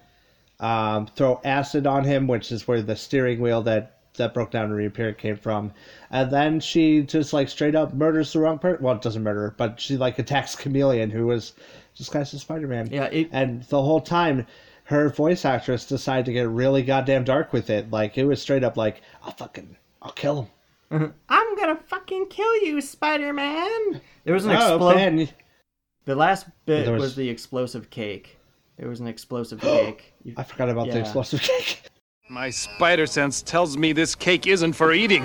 um, 0.60 1.06
throw 1.16 1.40
acid 1.44 1.86
on 1.86 2.04
him, 2.04 2.26
which 2.28 2.52
is 2.52 2.68
where 2.68 2.82
the 2.82 2.94
steering 2.96 3.40
wheel 3.40 3.62
that 3.62 3.95
that 4.16 4.34
broke 4.34 4.50
down 4.50 4.64
and 4.66 4.74
reappeared 4.74 5.18
came 5.18 5.36
from, 5.36 5.72
and 6.10 6.30
then 6.30 6.60
she 6.60 7.02
just 7.02 7.32
like 7.32 7.48
straight 7.48 7.74
up 7.74 7.94
murders 7.94 8.32
the 8.32 8.40
wrong 8.40 8.58
person. 8.58 8.82
Well, 8.84 8.94
it 8.96 9.02
doesn't 9.02 9.22
murder 9.22 9.40
her, 9.42 9.54
but 9.56 9.80
she 9.80 9.96
like 9.96 10.18
attacks 10.18 10.54
Chameleon, 10.56 11.10
who 11.10 11.26
was 11.26 11.52
disguised 11.96 12.34
as 12.34 12.42
Spider-Man. 12.42 12.88
Yeah, 12.92 13.04
it- 13.06 13.28
and 13.32 13.62
the 13.64 13.82
whole 13.82 14.00
time. 14.00 14.46
Her 14.88 15.08
voice 15.08 15.44
actress 15.44 15.84
decided 15.84 16.26
to 16.26 16.32
get 16.32 16.48
really 16.48 16.80
goddamn 16.84 17.24
dark 17.24 17.52
with 17.52 17.70
it. 17.70 17.90
Like 17.90 18.16
it 18.16 18.24
was 18.24 18.40
straight 18.40 18.62
up 18.62 18.76
like, 18.76 19.02
I'll 19.20 19.32
fucking, 19.32 19.76
I'll 20.00 20.12
kill 20.12 20.42
him. 20.42 20.48
Mm-hmm. 20.92 21.10
I'm 21.28 21.56
gonna 21.56 21.74
fucking 21.88 22.26
kill 22.26 22.56
you, 22.62 22.80
Spider 22.80 23.32
Man. 23.32 24.00
There 24.22 24.32
was 24.32 24.44
an 24.44 24.52
Oh, 24.52 24.76
explosion. 24.76 25.28
The 26.04 26.14
last 26.14 26.46
bit 26.66 26.88
was... 26.88 27.00
was- 27.02 27.16
the 27.16 27.28
explosive 27.28 27.90
cake. 27.90 28.38
There 28.78 28.88
was 28.88 29.00
an 29.00 29.08
explosive 29.08 29.60
cake. 29.60 30.14
I 30.36 30.44
forgot 30.44 30.68
about 30.68 30.86
the 30.86 31.00
explosive 31.00 31.40
cake. 31.42 31.82
My 32.28 32.50
spider 32.50 33.06
sense 33.06 33.40
tells 33.40 33.76
me 33.76 33.92
this 33.92 34.16
cake 34.16 34.48
isn't 34.48 34.72
for 34.72 34.92
eating. 34.92 35.22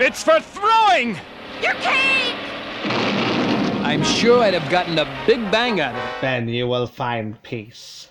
It's 0.00 0.24
for 0.24 0.40
throwing! 0.40 1.16
Your 1.62 1.74
cake! 1.74 2.34
I'm 3.84 4.02
sure 4.02 4.42
I'd 4.42 4.54
have 4.54 4.68
gotten 4.68 4.98
a 4.98 5.24
big 5.28 5.48
bang 5.52 5.80
out 5.80 5.94
of 5.94 6.02
it. 6.02 6.20
Ben, 6.20 6.48
you 6.48 6.66
will 6.66 6.88
find 6.88 7.40
peace. 7.44 8.10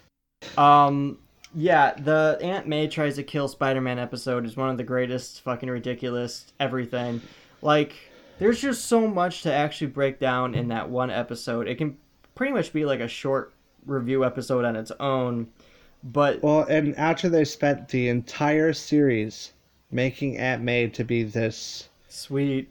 Um, 0.57 1.17
yeah, 1.53 1.95
the 1.95 2.39
Aunt 2.41 2.65
May 2.65 2.87
tries 2.87 3.15
to 3.17 3.23
kill 3.23 3.49
Spider-Man 3.49 3.99
episode 3.99 4.45
is 4.45 4.55
one 4.55 4.69
of 4.69 4.77
the 4.77 4.85
greatest 4.85 5.41
fucking 5.41 5.69
ridiculous 5.69 6.53
everything. 6.61 7.21
Like, 7.61 7.93
there's 8.39 8.61
just 8.61 8.85
so 8.85 9.05
much 9.05 9.41
to 9.41 9.51
actually 9.51 9.87
break 9.87 10.19
down 10.19 10.55
in 10.55 10.69
that 10.69 10.89
one 10.89 11.09
episode. 11.09 11.67
It 11.67 11.77
can 11.77 11.97
pretty 12.35 12.53
much 12.53 12.71
be 12.71 12.85
like 12.85 13.01
a 13.01 13.07
short 13.09 13.53
review 13.85 14.23
episode 14.23 14.63
on 14.63 14.77
its 14.77 14.93
own, 15.01 15.49
but 16.03 16.43
Well, 16.43 16.63
and 16.63 16.95
after 16.97 17.29
they 17.29 17.45
spent 17.45 17.89
the 17.89 18.09
entire 18.09 18.73
series 18.73 19.53
making 19.91 20.37
Aunt 20.37 20.61
May 20.61 20.87
to 20.87 21.03
be 21.03 21.23
this 21.23 21.87
sweet, 22.09 22.69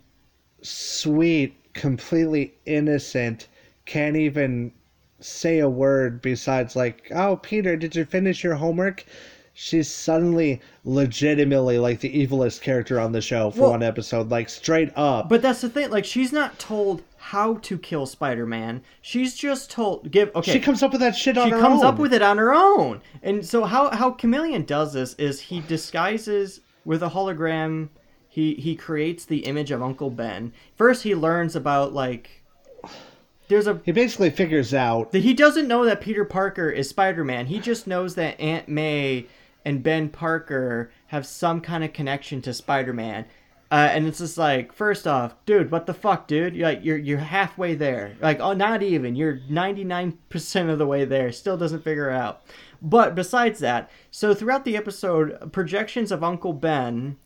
sweet, 0.60 1.54
completely 1.72 2.54
innocent, 2.66 3.48
can't 3.86 4.16
even 4.16 4.72
say 5.20 5.60
a 5.60 5.68
word 5.68 6.20
besides 6.20 6.76
like, 6.76 7.10
"Oh, 7.14 7.36
Peter, 7.36 7.76
did 7.76 7.94
you 7.96 8.04
finish 8.04 8.42
your 8.44 8.54
homework?" 8.54 9.04
She's 9.54 9.88
suddenly 9.88 10.60
legitimately 10.84 11.78
like 11.78 12.00
the 12.00 12.26
evilest 12.26 12.62
character 12.62 12.98
on 12.98 13.12
the 13.12 13.20
show 13.20 13.50
for 13.50 13.60
Well- 13.62 13.70
one 13.72 13.82
episode, 13.82 14.30
like 14.30 14.48
straight 14.48 14.90
up. 14.96 15.28
But 15.28 15.42
that's 15.42 15.60
the 15.60 15.68
thing. 15.68 15.90
Like, 15.90 16.04
she's 16.06 16.32
not 16.32 16.58
told 16.58 17.02
how 17.22 17.54
to 17.54 17.78
kill 17.78 18.04
Spider-Man. 18.04 18.82
She's 19.00 19.36
just 19.36 19.70
told 19.70 20.10
give. 20.10 20.34
Okay, 20.34 20.52
She 20.52 20.58
comes 20.58 20.82
up 20.82 20.90
with 20.90 21.00
that 21.02 21.14
shit 21.14 21.38
on 21.38 21.46
she 21.46 21.52
her 21.52 21.60
comes 21.60 21.80
up 21.82 21.98
with 21.98 22.12
it 22.12 22.20
on 22.20 22.36
her 22.36 22.52
own. 22.52 23.00
And 23.22 23.46
so 23.46 23.62
how 23.62 23.90
how 23.90 24.10
Chameleon 24.10 24.64
does 24.64 24.92
this 24.92 25.14
is 25.14 25.40
he 25.40 25.60
disguises 25.60 26.60
with 26.84 27.00
a 27.00 27.10
hologram. 27.10 27.90
He 28.28 28.54
he 28.54 28.74
creates 28.74 29.24
the 29.24 29.44
image 29.44 29.70
of 29.70 29.80
Uncle 29.80 30.10
Ben. 30.10 30.52
First, 30.74 31.04
he 31.04 31.14
learns 31.14 31.54
about 31.54 31.92
like. 31.92 32.42
There's 33.46 33.68
a. 33.68 33.80
He 33.84 33.92
basically 33.92 34.30
figures 34.30 34.74
out 34.74 35.12
that 35.12 35.20
he 35.20 35.32
doesn't 35.32 35.68
know 35.68 35.84
that 35.84 36.00
Peter 36.00 36.24
Parker 36.24 36.70
is 36.70 36.88
Spider-Man. 36.88 37.46
He 37.46 37.60
just 37.60 37.86
knows 37.86 38.16
that 38.16 38.40
Aunt 38.40 38.68
May 38.68 39.26
and 39.64 39.80
Ben 39.80 40.08
Parker 40.08 40.90
have 41.06 41.24
some 41.24 41.60
kind 41.60 41.84
of 41.84 41.92
connection 41.92 42.42
to 42.42 42.52
Spider-Man. 42.52 43.26
Uh, 43.72 43.88
and 43.90 44.06
it's 44.06 44.18
just 44.18 44.36
like, 44.36 44.70
first 44.70 45.06
off, 45.06 45.34
dude, 45.46 45.70
what 45.70 45.86
the 45.86 45.94
fuck, 45.94 46.28
dude? 46.28 46.54
You're 46.54 46.68
like, 46.68 46.84
you're 46.84 46.98
you're 46.98 47.18
halfway 47.18 47.74
there. 47.74 48.14
Like, 48.20 48.38
oh, 48.38 48.52
not 48.52 48.82
even. 48.82 49.16
You're 49.16 49.38
99% 49.50 50.70
of 50.70 50.78
the 50.78 50.86
way 50.86 51.06
there. 51.06 51.32
Still 51.32 51.56
doesn't 51.56 51.82
figure 51.82 52.10
it 52.10 52.14
out. 52.14 52.42
But 52.82 53.14
besides 53.14 53.60
that, 53.60 53.90
so 54.10 54.34
throughout 54.34 54.66
the 54.66 54.76
episode, 54.76 55.50
projections 55.54 56.12
of 56.12 56.22
Uncle 56.22 56.52
Ben, 56.52 57.16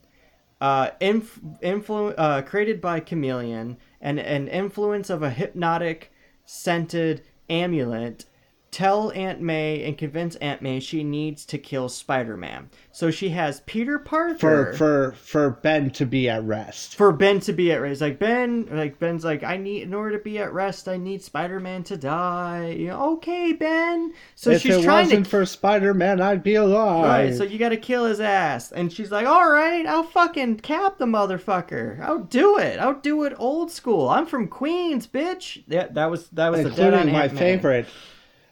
uh, 0.61 0.90
inf- 1.01 1.40
influ- 1.64 2.14
uh, 2.16 2.42
created 2.42 2.80
by 2.80 3.01
Chameleon, 3.01 3.76
and 4.01 4.20
an 4.20 4.47
influence 4.47 5.11
of 5.11 5.24
a 5.24 5.30
hypnotic, 5.30 6.12
scented 6.44 7.22
amulet, 7.51 8.24
tell 8.71 9.11
Aunt 9.12 9.41
May 9.41 9.85
and 9.85 9.97
convince 9.97 10.37
Aunt 10.37 10.61
May 10.61 10.81
she 10.81 11.03
needs 11.03 11.47
to 11.47 11.57
kill 11.57 11.89
Spider-Man. 11.89 12.69
So 12.93 13.11
she 13.11 13.31
has 13.31 13.61
Peter 13.61 13.99
Parker 13.99 14.39
for 14.39 14.73
for 14.75 15.12
for 15.12 15.51
Ben 15.51 15.91
to 15.93 16.05
be 16.05 16.29
at 16.29 16.45
rest. 16.45 16.95
for 16.95 17.12
Ben 17.12 17.41
to 17.41 17.53
be 17.53 17.73
at 17.73 17.81
rest. 17.81 18.01
Like 18.01 18.19
Ben, 18.19 18.69
like 18.71 18.99
Ben's 18.99 19.25
like, 19.25 19.43
I 19.43 19.57
need 19.57 19.83
in 19.83 19.95
order 19.95 20.19
to 20.19 20.23
be 20.23 20.39
at 20.39 20.53
rest, 20.53 20.89
I 20.89 20.97
need 20.97 21.23
Spider-Man 21.23 21.85
to 21.85 21.97
die. 21.97 22.75
You 22.77 22.89
know, 22.89 23.12
okay, 23.14 23.53
Ben. 23.53 24.12
So 24.35 24.51
if 24.51 24.62
she's 24.62 24.77
it 24.77 24.83
trying 24.83 25.07
wasn't 25.07 25.25
to. 25.25 25.31
for 25.31 25.47
Spider 25.47 25.95
Man, 25.95 26.21
I'd 26.21 26.43
be 26.43 26.57
alive. 26.57 27.05
Right, 27.05 27.35
so 27.35 27.45
you 27.45 27.59
gotta 27.59 27.77
kill 27.77 28.05
his 28.05 28.21
ass. 28.21 28.73
And 28.73 28.93
she's 28.93 29.11
like, 29.11 29.27
alright, 29.27 29.87
I'll 29.87 30.03
fucking 30.03 30.57
cap 30.61 30.99
the 30.99 31.07
motherfucker. 31.07 32.01
I'll 32.01 32.25
do 32.25 32.59
it. 32.59 32.79
I'll 32.79 33.01
do 33.01 33.25
it 33.25 33.33
old 33.39 33.71
school. 33.71 34.09
I'm 34.09 34.27
from 34.27 34.49
Queens, 34.49 35.07
bitch. 35.07 35.62
Yeah, 35.67 35.87
that 35.93 36.11
was 36.11 36.29
that 36.31 36.51
was 36.51 36.62
the 36.62 36.71
dead 36.71 36.93
on 36.93 37.09
including 37.09 37.12
my 37.12 37.25
Ant-Man. 37.25 37.39
favorite. 37.39 37.87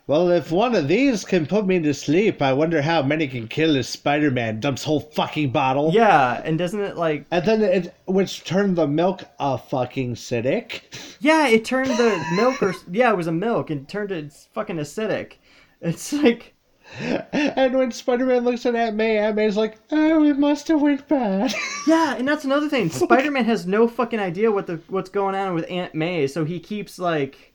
Well, 0.07 0.31
if 0.31 0.53
one 0.53 0.75
of 0.75 0.87
these 0.87 1.25
can 1.25 1.47
put 1.47 1.67
me 1.67 1.81
to 1.81 1.95
sleep, 1.95 2.43
I 2.43 2.53
wonder 2.53 2.83
how 2.83 3.03
many 3.03 3.27
can 3.27 3.49
kill 3.49 3.77
a 3.77 3.83
Spider-Man. 3.83 4.61
Dumps 4.61 4.85
whole 4.85 5.01
fucking 5.01 5.51
bottle. 5.51 5.93
Yeah, 5.95 6.43
and 6.45 6.59
doesn't 6.59 6.81
it 6.81 6.97
like 6.99 7.25
And 7.31 7.45
then 7.47 7.63
it, 7.63 7.95
which 8.05 8.45
turned 8.45 8.77
the 8.77 8.87
milk 8.87 9.25
a 9.41 9.57
fucking 9.57 10.15
acidic. 10.15 10.83
Yeah, 11.21 11.49
it 11.49 11.65
turned 11.65 11.91
the 11.91 12.23
milk 12.37 12.63
or 12.63 12.75
yeah, 12.91 13.11
it 13.13 13.17
was 13.17 13.29
a 13.29 13.33
milk 13.33 13.71
and 13.71 13.89
turned 13.89 14.13
it 14.13 14.33
fucking 14.53 14.77
acidic. 14.77 15.35
It's 15.81 16.13
like 16.13 16.55
And 17.33 17.75
when 17.75 17.91
Spider-Man 17.91 18.45
looks 18.45 18.67
at 18.67 18.75
Aunt 18.75 18.97
May, 18.97 19.17
Aunt 19.17 19.37
May's 19.37 19.57
like, 19.57 19.79
"Oh, 19.91 20.23
it 20.25 20.39
must 20.39 20.69
have 20.69 20.83
went 20.83 21.09
bad." 21.09 21.55
Yeah, 21.87 22.15
and 22.15 22.27
that's 22.27 22.45
another 22.45 22.69
thing. 22.69 22.89
Spider-Man 22.91 23.45
has 23.45 23.67
no 23.67 23.89
fucking 23.89 24.21
idea 24.21 24.51
what 24.51 24.67
the 24.67 24.81
what's 24.89 25.11
going 25.11 25.35
on 25.35 25.55
with 25.55 25.71
Aunt 25.71 25.95
May, 25.95 26.27
so 26.27 26.45
he 26.45 26.61
keeps 26.61 26.99
like 26.99 27.54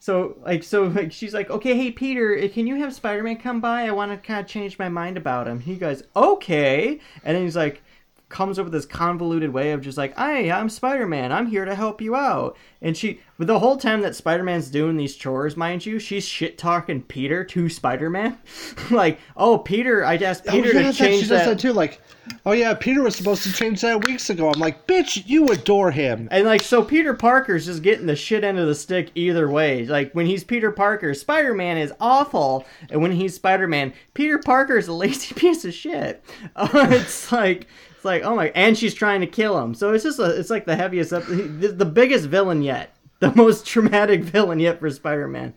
so 0.00 0.36
like 0.44 0.64
so 0.64 0.84
like 0.84 1.12
she's 1.12 1.34
like, 1.34 1.50
"Okay, 1.50 1.76
hey 1.76 1.92
Peter, 1.92 2.36
eh, 2.36 2.48
can 2.48 2.66
you 2.66 2.76
have 2.76 2.92
Spider-Man 2.94 3.36
come 3.36 3.60
by? 3.60 3.82
I 3.82 3.92
want 3.92 4.10
to 4.10 4.16
kind 4.16 4.40
of 4.40 4.46
change 4.46 4.78
my 4.78 4.88
mind 4.88 5.16
about 5.18 5.46
him." 5.46 5.60
He 5.60 5.76
goes, 5.76 6.02
"Okay." 6.16 6.98
And 7.22 7.36
then 7.36 7.44
he's 7.44 7.54
like 7.54 7.82
comes 8.30 8.58
up 8.58 8.64
with 8.64 8.72
this 8.72 8.86
convoluted 8.86 9.52
way 9.52 9.72
of 9.72 9.82
just 9.82 9.98
like, 9.98 10.16
"Hey, 10.16 10.50
I'm 10.50 10.70
Spider-Man. 10.70 11.32
I'm 11.32 11.46
here 11.48 11.66
to 11.66 11.74
help 11.74 12.00
you 12.00 12.16
out." 12.16 12.56
And 12.80 12.96
she 12.96 13.20
with 13.36 13.48
the 13.48 13.58
whole 13.58 13.76
time 13.76 14.00
that 14.00 14.14
Spider-Man's 14.16 14.70
doing 14.70 14.96
these 14.96 15.14
chores, 15.16 15.56
mind 15.56 15.84
you, 15.84 15.98
she's 15.98 16.24
shit 16.26 16.56
talking 16.56 17.02
Peter 17.02 17.44
to 17.44 17.68
Spider-Man. 17.68 18.38
like, 18.90 19.18
"Oh, 19.36 19.58
Peter, 19.58 20.04
I 20.04 20.16
asked 20.16 20.44
Oh, 20.48 20.52
Peter 20.52 20.68
yeah, 20.68 20.72
to 20.72 20.82
that- 20.86 20.94
change 20.94 21.22
she 21.24 21.28
does 21.28 21.40
that 21.40 21.46
that 21.50 21.58
too. 21.58 21.72
Like, 21.74 22.00
oh 22.46 22.52
yeah, 22.52 22.72
Peter 22.74 23.02
was 23.02 23.16
supposed 23.16 23.42
to 23.42 23.52
change 23.52 23.80
that 23.82 24.04
weeks 24.06 24.30
ago. 24.30 24.50
I'm 24.50 24.60
like, 24.60 24.86
bitch, 24.86 25.24
you 25.26 25.48
adore 25.48 25.90
him. 25.90 26.28
And 26.30 26.46
like 26.46 26.62
so 26.62 26.82
Peter 26.82 27.12
Parker's 27.14 27.66
just 27.66 27.82
getting 27.82 28.06
the 28.06 28.16
shit 28.16 28.44
end 28.44 28.58
of 28.58 28.66
the 28.68 28.74
stick 28.74 29.10
either 29.14 29.50
way. 29.50 29.84
Like 29.86 30.12
when 30.12 30.26
he's 30.26 30.44
Peter 30.44 30.70
Parker, 30.70 31.12
Spider-Man 31.14 31.76
is 31.78 31.92
awful. 32.00 32.64
And 32.90 33.02
when 33.02 33.12
he's 33.12 33.34
Spider-Man, 33.34 33.92
Peter 34.14 34.38
Parker 34.38 34.76
is 34.78 34.88
a 34.88 34.92
lazy 34.92 35.34
piece 35.38 35.64
of 35.64 35.74
shit. 35.74 36.24
Uh, 36.56 36.68
it's 36.90 37.32
like 37.32 37.66
it's 38.00 38.04
like 38.06 38.22
oh 38.22 38.34
my 38.34 38.48
and 38.54 38.78
she's 38.78 38.94
trying 38.94 39.20
to 39.20 39.26
kill 39.26 39.62
him. 39.62 39.74
So 39.74 39.92
it's 39.92 40.04
just 40.04 40.18
a, 40.18 40.38
it's 40.38 40.48
like 40.48 40.64
the 40.64 40.74
heaviest 40.74 41.12
up 41.12 41.26
the, 41.26 41.74
the 41.76 41.84
biggest 41.84 42.28
villain 42.28 42.62
yet. 42.62 42.96
The 43.18 43.30
most 43.36 43.66
traumatic 43.66 44.22
villain 44.22 44.58
yet 44.58 44.80
for 44.80 44.88
Spider-Man. 44.88 45.52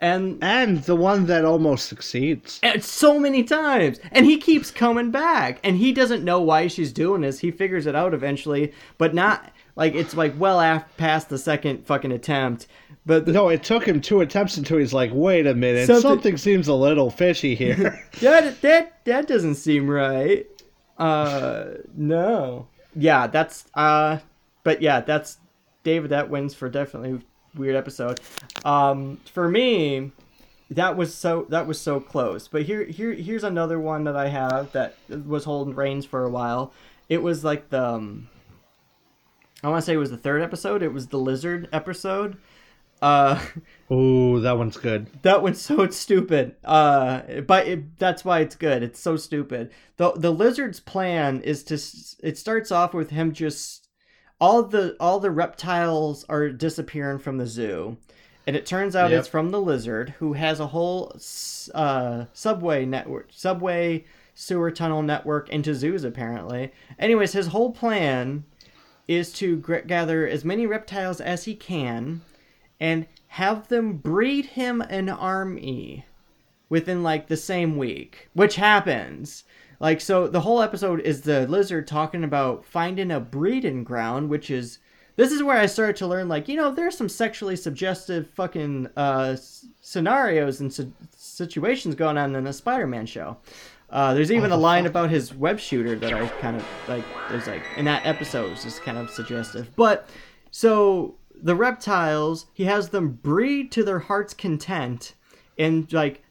and 0.00 0.42
and 0.42 0.82
the 0.82 0.96
one 0.96 1.26
that 1.26 1.44
almost 1.44 1.88
succeeds. 1.88 2.58
And 2.64 2.82
so 2.82 3.20
many 3.20 3.44
times, 3.44 4.00
and 4.10 4.26
he 4.26 4.36
keeps 4.36 4.72
coming 4.72 5.12
back, 5.12 5.60
and 5.62 5.76
he 5.76 5.92
doesn't 5.92 6.24
know 6.24 6.40
why 6.40 6.66
she's 6.66 6.92
doing 6.92 7.20
this. 7.20 7.38
He 7.38 7.52
figures 7.52 7.86
it 7.86 7.94
out 7.94 8.14
eventually, 8.14 8.72
but 8.98 9.14
not 9.14 9.52
like 9.76 9.94
it's 9.94 10.16
like 10.16 10.34
well 10.36 10.60
after 10.60 10.92
past 10.96 11.28
the 11.28 11.38
second 11.38 11.86
fucking 11.86 12.10
attempt. 12.10 12.66
But 13.06 13.28
no, 13.28 13.48
it 13.48 13.62
took 13.62 13.86
him 13.86 14.00
two 14.00 14.22
attempts 14.22 14.56
until 14.56 14.78
he's 14.78 14.92
like, 14.92 15.12
"Wait 15.14 15.46
a 15.46 15.54
minute, 15.54 15.86
something, 15.86 16.02
something 16.02 16.36
seems 16.36 16.66
a 16.66 16.74
little 16.74 17.10
fishy 17.10 17.54
here." 17.54 18.04
that 18.20 18.60
that 18.62 19.04
that 19.04 19.28
doesn't 19.28 19.54
seem 19.54 19.88
right. 19.88 20.48
Uh, 20.98 21.64
no, 21.94 22.68
yeah, 22.94 23.26
that's 23.26 23.66
uh, 23.74 24.18
but 24.64 24.80
yeah, 24.82 25.00
that's 25.00 25.38
David. 25.82 26.10
That 26.10 26.30
wins 26.30 26.54
for 26.54 26.68
definitely 26.68 27.20
weird 27.54 27.76
episode. 27.76 28.20
Um, 28.64 29.20
for 29.32 29.48
me, 29.48 30.12
that 30.70 30.96
was 30.96 31.14
so 31.14 31.46
that 31.50 31.66
was 31.66 31.80
so 31.80 32.00
close. 32.00 32.48
But 32.48 32.62
here 32.62 32.84
here 32.84 33.12
here's 33.12 33.44
another 33.44 33.78
one 33.78 34.04
that 34.04 34.16
I 34.16 34.28
have 34.28 34.72
that 34.72 34.96
was 35.08 35.44
holding 35.44 35.74
reins 35.74 36.06
for 36.06 36.24
a 36.24 36.30
while. 36.30 36.72
It 37.08 37.22
was 37.22 37.44
like 37.44 37.70
the 37.70 37.84
um, 37.84 38.28
I 39.62 39.68
want 39.68 39.82
to 39.82 39.86
say 39.86 39.94
it 39.94 39.98
was 39.98 40.10
the 40.10 40.16
third 40.16 40.42
episode. 40.42 40.82
It 40.82 40.92
was 40.92 41.08
the 41.08 41.18
lizard 41.18 41.68
episode. 41.72 42.38
Uh, 43.02 43.40
Ooh, 43.92 44.40
that 44.40 44.56
one's 44.56 44.76
good. 44.76 45.06
That 45.22 45.42
one's 45.42 45.60
so 45.60 45.88
stupid. 45.88 46.56
Uh, 46.64 47.40
but 47.46 47.66
it, 47.66 47.98
that's 47.98 48.24
why 48.24 48.40
it's 48.40 48.56
good. 48.56 48.82
It's 48.82 49.00
so 49.00 49.16
stupid. 49.16 49.70
the 49.96 50.12
The 50.12 50.32
lizard's 50.32 50.80
plan 50.80 51.40
is 51.42 51.62
to. 51.64 51.74
It 52.26 52.38
starts 52.38 52.72
off 52.72 52.94
with 52.94 53.10
him 53.10 53.32
just 53.32 53.86
all 54.40 54.62
the 54.62 54.96
all 55.00 55.20
the 55.20 55.30
reptiles 55.30 56.24
are 56.28 56.48
disappearing 56.48 57.18
from 57.18 57.38
the 57.38 57.46
zoo, 57.46 57.96
and 58.46 58.56
it 58.56 58.66
turns 58.66 58.96
out 58.96 59.10
yep. 59.10 59.20
it's 59.20 59.28
from 59.28 59.50
the 59.50 59.60
lizard 59.60 60.10
who 60.18 60.34
has 60.34 60.60
a 60.60 60.68
whole 60.68 61.16
uh, 61.74 62.24
subway 62.32 62.84
network, 62.84 63.28
subway 63.30 64.04
sewer 64.34 64.70
tunnel 64.70 65.02
network 65.02 65.48
into 65.48 65.74
zoos 65.74 66.04
apparently. 66.04 66.72
Anyways, 66.98 67.32
his 67.32 67.48
whole 67.48 67.72
plan 67.72 68.44
is 69.08 69.32
to 69.32 69.56
gather 69.86 70.26
as 70.26 70.44
many 70.44 70.66
reptiles 70.66 71.20
as 71.20 71.44
he 71.44 71.54
can 71.54 72.20
and 72.80 73.06
have 73.28 73.68
them 73.68 73.94
breed 73.94 74.46
him 74.46 74.80
an 74.82 75.08
army 75.08 76.04
within 76.68 77.02
like 77.02 77.28
the 77.28 77.36
same 77.36 77.76
week, 77.76 78.28
which 78.34 78.56
happens. 78.56 79.44
Like 79.78 80.00
so 80.00 80.26
the 80.26 80.40
whole 80.40 80.62
episode 80.62 81.00
is 81.00 81.22
the 81.22 81.46
lizard 81.46 81.86
talking 81.86 82.24
about 82.24 82.64
finding 82.64 83.10
a 83.10 83.20
breeding 83.20 83.84
ground, 83.84 84.30
which 84.30 84.50
is 84.50 84.78
this 85.16 85.32
is 85.32 85.42
where 85.42 85.56
I 85.56 85.66
started 85.66 85.96
to 85.96 86.06
learn 86.06 86.28
like, 86.28 86.48
you 86.48 86.56
know, 86.56 86.70
there's 86.70 86.96
some 86.96 87.08
sexually 87.08 87.56
suggestive 87.56 88.28
fucking 88.30 88.88
uh 88.96 89.36
scenarios 89.80 90.60
and 90.60 90.72
su- 90.72 90.92
situations 91.16 91.94
going 91.94 92.18
on 92.18 92.34
in 92.34 92.46
a 92.46 92.52
Spider-Man 92.52 93.06
show. 93.06 93.36
Uh, 93.88 94.14
there's 94.14 94.32
even 94.32 94.50
a 94.50 94.56
line 94.56 94.86
about 94.86 95.10
his 95.10 95.32
web 95.32 95.60
shooter 95.60 95.94
that 95.94 96.12
I 96.12 96.26
kind 96.40 96.56
of 96.56 96.66
like. 96.88 97.04
There's 97.28 97.46
like 97.46 97.62
in 97.76 97.84
that 97.84 98.04
episode, 98.04 98.50
it's 98.50 98.64
just 98.64 98.82
kind 98.82 98.98
of 98.98 99.10
suggestive. 99.10 99.70
But 99.76 100.08
so 100.50 101.14
the 101.42 101.54
reptiles, 101.54 102.46
he 102.52 102.64
has 102.64 102.88
them 102.88 103.10
breed 103.10 103.70
to 103.72 103.84
their 103.84 103.98
heart's 104.00 104.34
content 104.34 105.14
in 105.56 105.86
like 105.92 106.22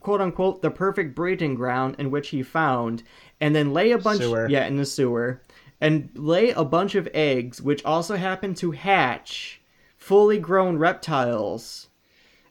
quote 0.00 0.20
unquote 0.20 0.62
the 0.62 0.70
perfect 0.70 1.14
breeding 1.14 1.54
ground 1.54 1.96
in 1.98 2.10
which 2.10 2.28
he 2.28 2.42
found, 2.42 3.02
and 3.40 3.54
then 3.54 3.72
lay 3.72 3.90
a 3.90 3.98
bunch 3.98 4.20
sewer. 4.20 4.48
yeah 4.48 4.66
in 4.66 4.76
the 4.76 4.86
sewer, 4.86 5.42
and 5.80 6.08
lay 6.14 6.50
a 6.50 6.64
bunch 6.64 6.94
of 6.94 7.08
eggs, 7.12 7.60
which 7.60 7.84
also 7.84 8.16
happen 8.16 8.54
to 8.54 8.70
hatch 8.70 9.60
fully 9.96 10.38
grown 10.38 10.78
reptiles. 10.78 11.88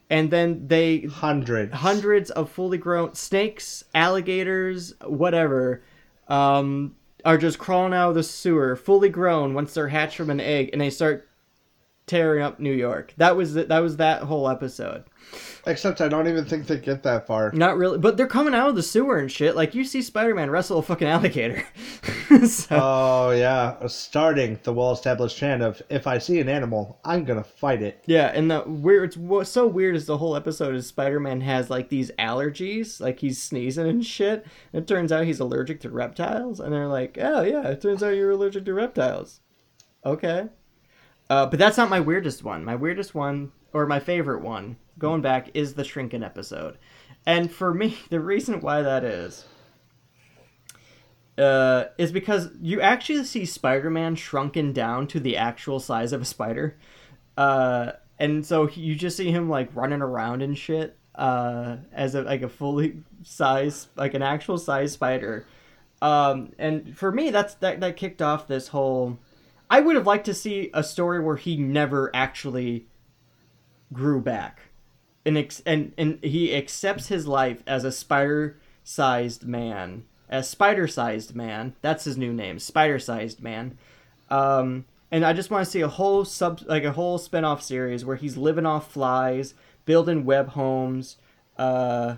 And 0.09 0.29
then 0.29 0.67
they 0.67 1.01
hundreds 1.01 1.73
hundreds 1.73 2.29
of 2.29 2.51
fully 2.51 2.77
grown 2.77 3.15
snakes, 3.15 3.83
alligators, 3.95 4.93
whatever, 5.03 5.83
um, 6.27 6.95
are 7.25 7.37
just 7.37 7.57
crawling 7.57 7.93
out 7.93 8.09
of 8.09 8.15
the 8.15 8.23
sewer, 8.23 8.75
fully 8.75 9.09
grown 9.09 9.53
once 9.53 9.73
they're 9.73 9.87
hatched 9.87 10.17
from 10.17 10.29
an 10.29 10.39
egg, 10.39 10.69
and 10.71 10.81
they 10.81 10.89
start 10.91 11.27
tearing 12.05 12.43
up 12.43 12.59
New 12.59 12.73
York. 12.73 13.13
That 13.17 13.35
was 13.35 13.53
the, 13.53 13.65
that 13.65 13.79
was 13.79 13.97
that 13.97 14.23
whole 14.23 14.49
episode. 14.49 15.05
Except 15.65 16.01
I 16.01 16.09
don't 16.09 16.27
even 16.27 16.45
think 16.45 16.67
they 16.67 16.77
get 16.77 17.03
that 17.03 17.25
far. 17.25 17.51
Not 17.53 17.77
really, 17.77 17.97
but 17.97 18.17
they're 18.17 18.27
coming 18.27 18.53
out 18.53 18.69
of 18.69 18.75
the 18.75 18.83
sewer 18.83 19.17
and 19.17 19.31
shit. 19.31 19.55
Like 19.55 19.73
you 19.73 19.85
see 19.85 20.01
Spider-Man 20.01 20.49
wrestle 20.49 20.79
a 20.79 20.83
fucking 20.83 21.07
alligator. 21.07 21.65
so. 22.45 22.67
Oh 22.71 23.31
yeah, 23.31 23.87
starting 23.87 24.59
the 24.63 24.73
well-established 24.73 25.37
chant 25.37 25.63
of 25.63 25.81
"If 25.89 26.05
I 26.05 26.17
see 26.17 26.39
an 26.39 26.49
animal, 26.49 26.99
I'm 27.05 27.23
gonna 27.23 27.43
fight 27.43 27.81
it." 27.81 28.03
Yeah, 28.05 28.31
and 28.33 28.51
the 28.51 28.63
weird. 28.67 29.15
What's 29.15 29.49
so 29.49 29.65
weird 29.65 29.95
is 29.95 30.05
the 30.05 30.17
whole 30.17 30.35
episode 30.35 30.75
is 30.75 30.87
Spider-Man 30.87 31.41
has 31.41 31.69
like 31.69 31.89
these 31.89 32.11
allergies, 32.19 32.99
like 32.99 33.19
he's 33.19 33.41
sneezing 33.41 33.87
and 33.87 34.05
shit. 34.05 34.45
And 34.73 34.83
it 34.83 34.87
turns 34.87 35.11
out 35.11 35.25
he's 35.25 35.39
allergic 35.39 35.79
to 35.81 35.89
reptiles, 35.89 36.59
and 36.59 36.73
they're 36.73 36.87
like, 36.87 37.17
"Oh 37.19 37.41
yeah, 37.41 37.69
it 37.69 37.81
turns 37.81 38.03
out 38.03 38.15
you're 38.15 38.31
allergic 38.31 38.65
to 38.65 38.73
reptiles." 38.73 39.39
Okay. 40.05 40.49
Uh, 41.29 41.45
but 41.45 41.59
that's 41.59 41.77
not 41.77 41.89
my 41.89 41.99
weirdest 41.99 42.43
one. 42.43 42.63
My 42.63 42.75
weirdest 42.75 43.15
one, 43.15 43.51
or 43.71 43.85
my 43.85 43.99
favorite 43.99 44.41
one, 44.41 44.77
going 44.99 45.21
back, 45.21 45.49
is 45.53 45.73
the 45.73 45.83
Shrinking 45.83 46.23
episode. 46.23 46.77
And 47.25 47.51
for 47.51 47.73
me, 47.73 47.97
the 48.09 48.19
reason 48.19 48.61
why 48.61 48.81
that 48.81 49.03
is, 49.03 49.45
uh, 51.37 51.85
is 51.97 52.11
because 52.11 52.49
you 52.61 52.81
actually 52.81 53.23
see 53.23 53.45
Spider-Man 53.45 54.15
shrunken 54.15 54.73
down 54.73 55.07
to 55.07 55.19
the 55.19 55.37
actual 55.37 55.79
size 55.79 56.13
of 56.13 56.21
a 56.21 56.25
spider. 56.25 56.77
Uh, 57.35 57.93
and 58.19 58.45
so 58.45 58.69
you 58.69 58.95
just 58.95 59.17
see 59.17 59.31
him 59.31 59.49
like 59.49 59.75
running 59.75 60.01
around 60.01 60.43
and 60.43 60.57
shit 60.57 60.97
uh, 61.15 61.77
as 61.91 62.15
a 62.15 62.21
like 62.21 62.41
a 62.41 62.49
fully 62.49 62.97
size 63.23 63.87
like 63.95 64.13
an 64.13 64.21
actual 64.21 64.57
size 64.57 64.93
spider. 64.93 65.45
Um, 66.01 66.51
and 66.59 66.95
for 66.97 67.11
me, 67.11 67.31
that's 67.31 67.55
that 67.55 67.79
that 67.79 67.97
kicked 67.97 68.21
off 68.21 68.47
this 68.47 68.67
whole 68.67 69.17
I 69.73 69.79
would 69.79 69.95
have 69.95 70.05
liked 70.05 70.25
to 70.25 70.35
see 70.35 70.69
a 70.71 70.83
story 70.83 71.19
where 71.19 71.35
he 71.35 71.57
never 71.57 72.11
actually 72.13 72.85
grew 73.91 74.21
back, 74.21 74.61
and 75.25 75.35
ex- 75.35 75.63
and 75.65 75.93
and 75.97 76.23
he 76.23 76.55
accepts 76.55 77.07
his 77.07 77.25
life 77.25 77.63
as 77.65 77.83
a 77.83 77.91
spider-sized 77.91 79.47
man, 79.47 80.05
a 80.29 80.43
spider-sized 80.43 81.35
man. 81.35 81.73
That's 81.81 82.03
his 82.03 82.19
new 82.19 82.31
name, 82.31 82.59
spider-sized 82.59 83.41
man. 83.41 83.79
Um, 84.29 84.85
and 85.09 85.25
I 85.25 85.33
just 85.33 85.49
want 85.49 85.65
to 85.65 85.71
see 85.71 85.81
a 85.81 85.87
whole 85.87 86.23
sub, 86.23 86.61
like 86.67 86.83
a 86.83 86.91
whole 86.91 87.17
spin-off 87.17 87.63
series 87.63 88.05
where 88.05 88.17
he's 88.17 88.37
living 88.37 88.67
off 88.67 88.91
flies, 88.91 89.55
building 89.85 90.23
web 90.23 90.49
homes, 90.49 91.17
uh, 91.57 92.17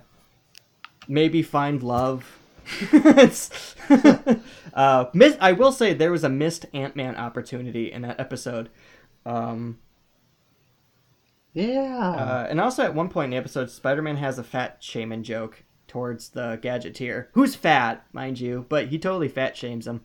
maybe 1.08 1.41
find 1.41 1.82
love 1.82 2.38
uh, 4.74 5.05
miss, 5.13 5.38
I 5.39 5.51
will 5.51 5.72
say 5.72 5.93
there 5.93 6.11
was 6.11 6.24
a 6.24 6.30
missed 6.30 6.66
Ant 6.74 6.95
Man 6.95 7.16
opportunity 7.16 7.91
in 7.91 8.01
that 8.03 8.20
episode. 8.20 8.70
Um, 9.26 9.80
yeah. 11.53 12.09
Uh, 12.09 12.47
and 12.49 12.59
also, 12.59 12.84
at 12.84 12.93
one 12.93 13.09
point 13.09 13.26
in 13.26 13.32
the 13.32 13.38
episode, 13.38 13.70
Spider 13.70 14.01
Man 14.01 14.18
has 14.18 14.38
a 14.38 14.43
fat 14.43 14.78
shaman 14.82 15.24
joke 15.24 15.63
towards 15.88 16.30
the 16.30 16.59
Gadgeteer, 16.61 17.28
who's 17.34 17.55
fat, 17.55 18.05
mind 18.11 18.39
you, 18.39 18.66
but 18.68 18.89
he 18.89 18.99
totally 18.99 19.30
fat 19.30 19.55
shames 19.55 19.88
him. 19.88 20.01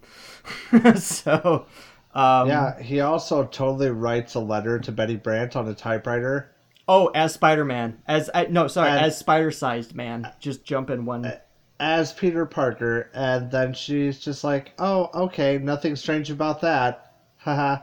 so. 0.96 1.66
Um, 2.12 2.48
yeah, 2.48 2.80
he 2.80 3.00
also 3.00 3.44
totally 3.44 3.90
writes 3.90 4.34
a 4.34 4.40
letter 4.40 4.78
to 4.80 4.92
Betty 4.92 5.16
Brant 5.16 5.56
on 5.56 5.68
a 5.68 5.74
typewriter. 5.74 6.54
Oh, 6.88 7.06
as 7.08 7.34
Spider 7.34 7.64
Man, 7.64 8.02
as 8.06 8.30
I, 8.34 8.46
no, 8.46 8.66
sorry, 8.66 8.90
and, 8.90 8.98
as 8.98 9.16
Spider-sized 9.16 9.94
man, 9.94 10.28
just 10.40 10.64
jump 10.64 10.90
in 10.90 11.04
one. 11.04 11.24
Uh, 11.24 11.38
as 11.80 12.12
Peter 12.12 12.46
Parker, 12.46 13.10
and 13.14 13.50
then 13.50 13.72
she's 13.72 14.20
just 14.20 14.44
like, 14.44 14.72
"Oh, 14.78 15.10
okay, 15.14 15.58
nothing 15.58 15.96
strange 15.96 16.30
about 16.30 16.60
that." 16.60 17.14
Haha. 17.38 17.78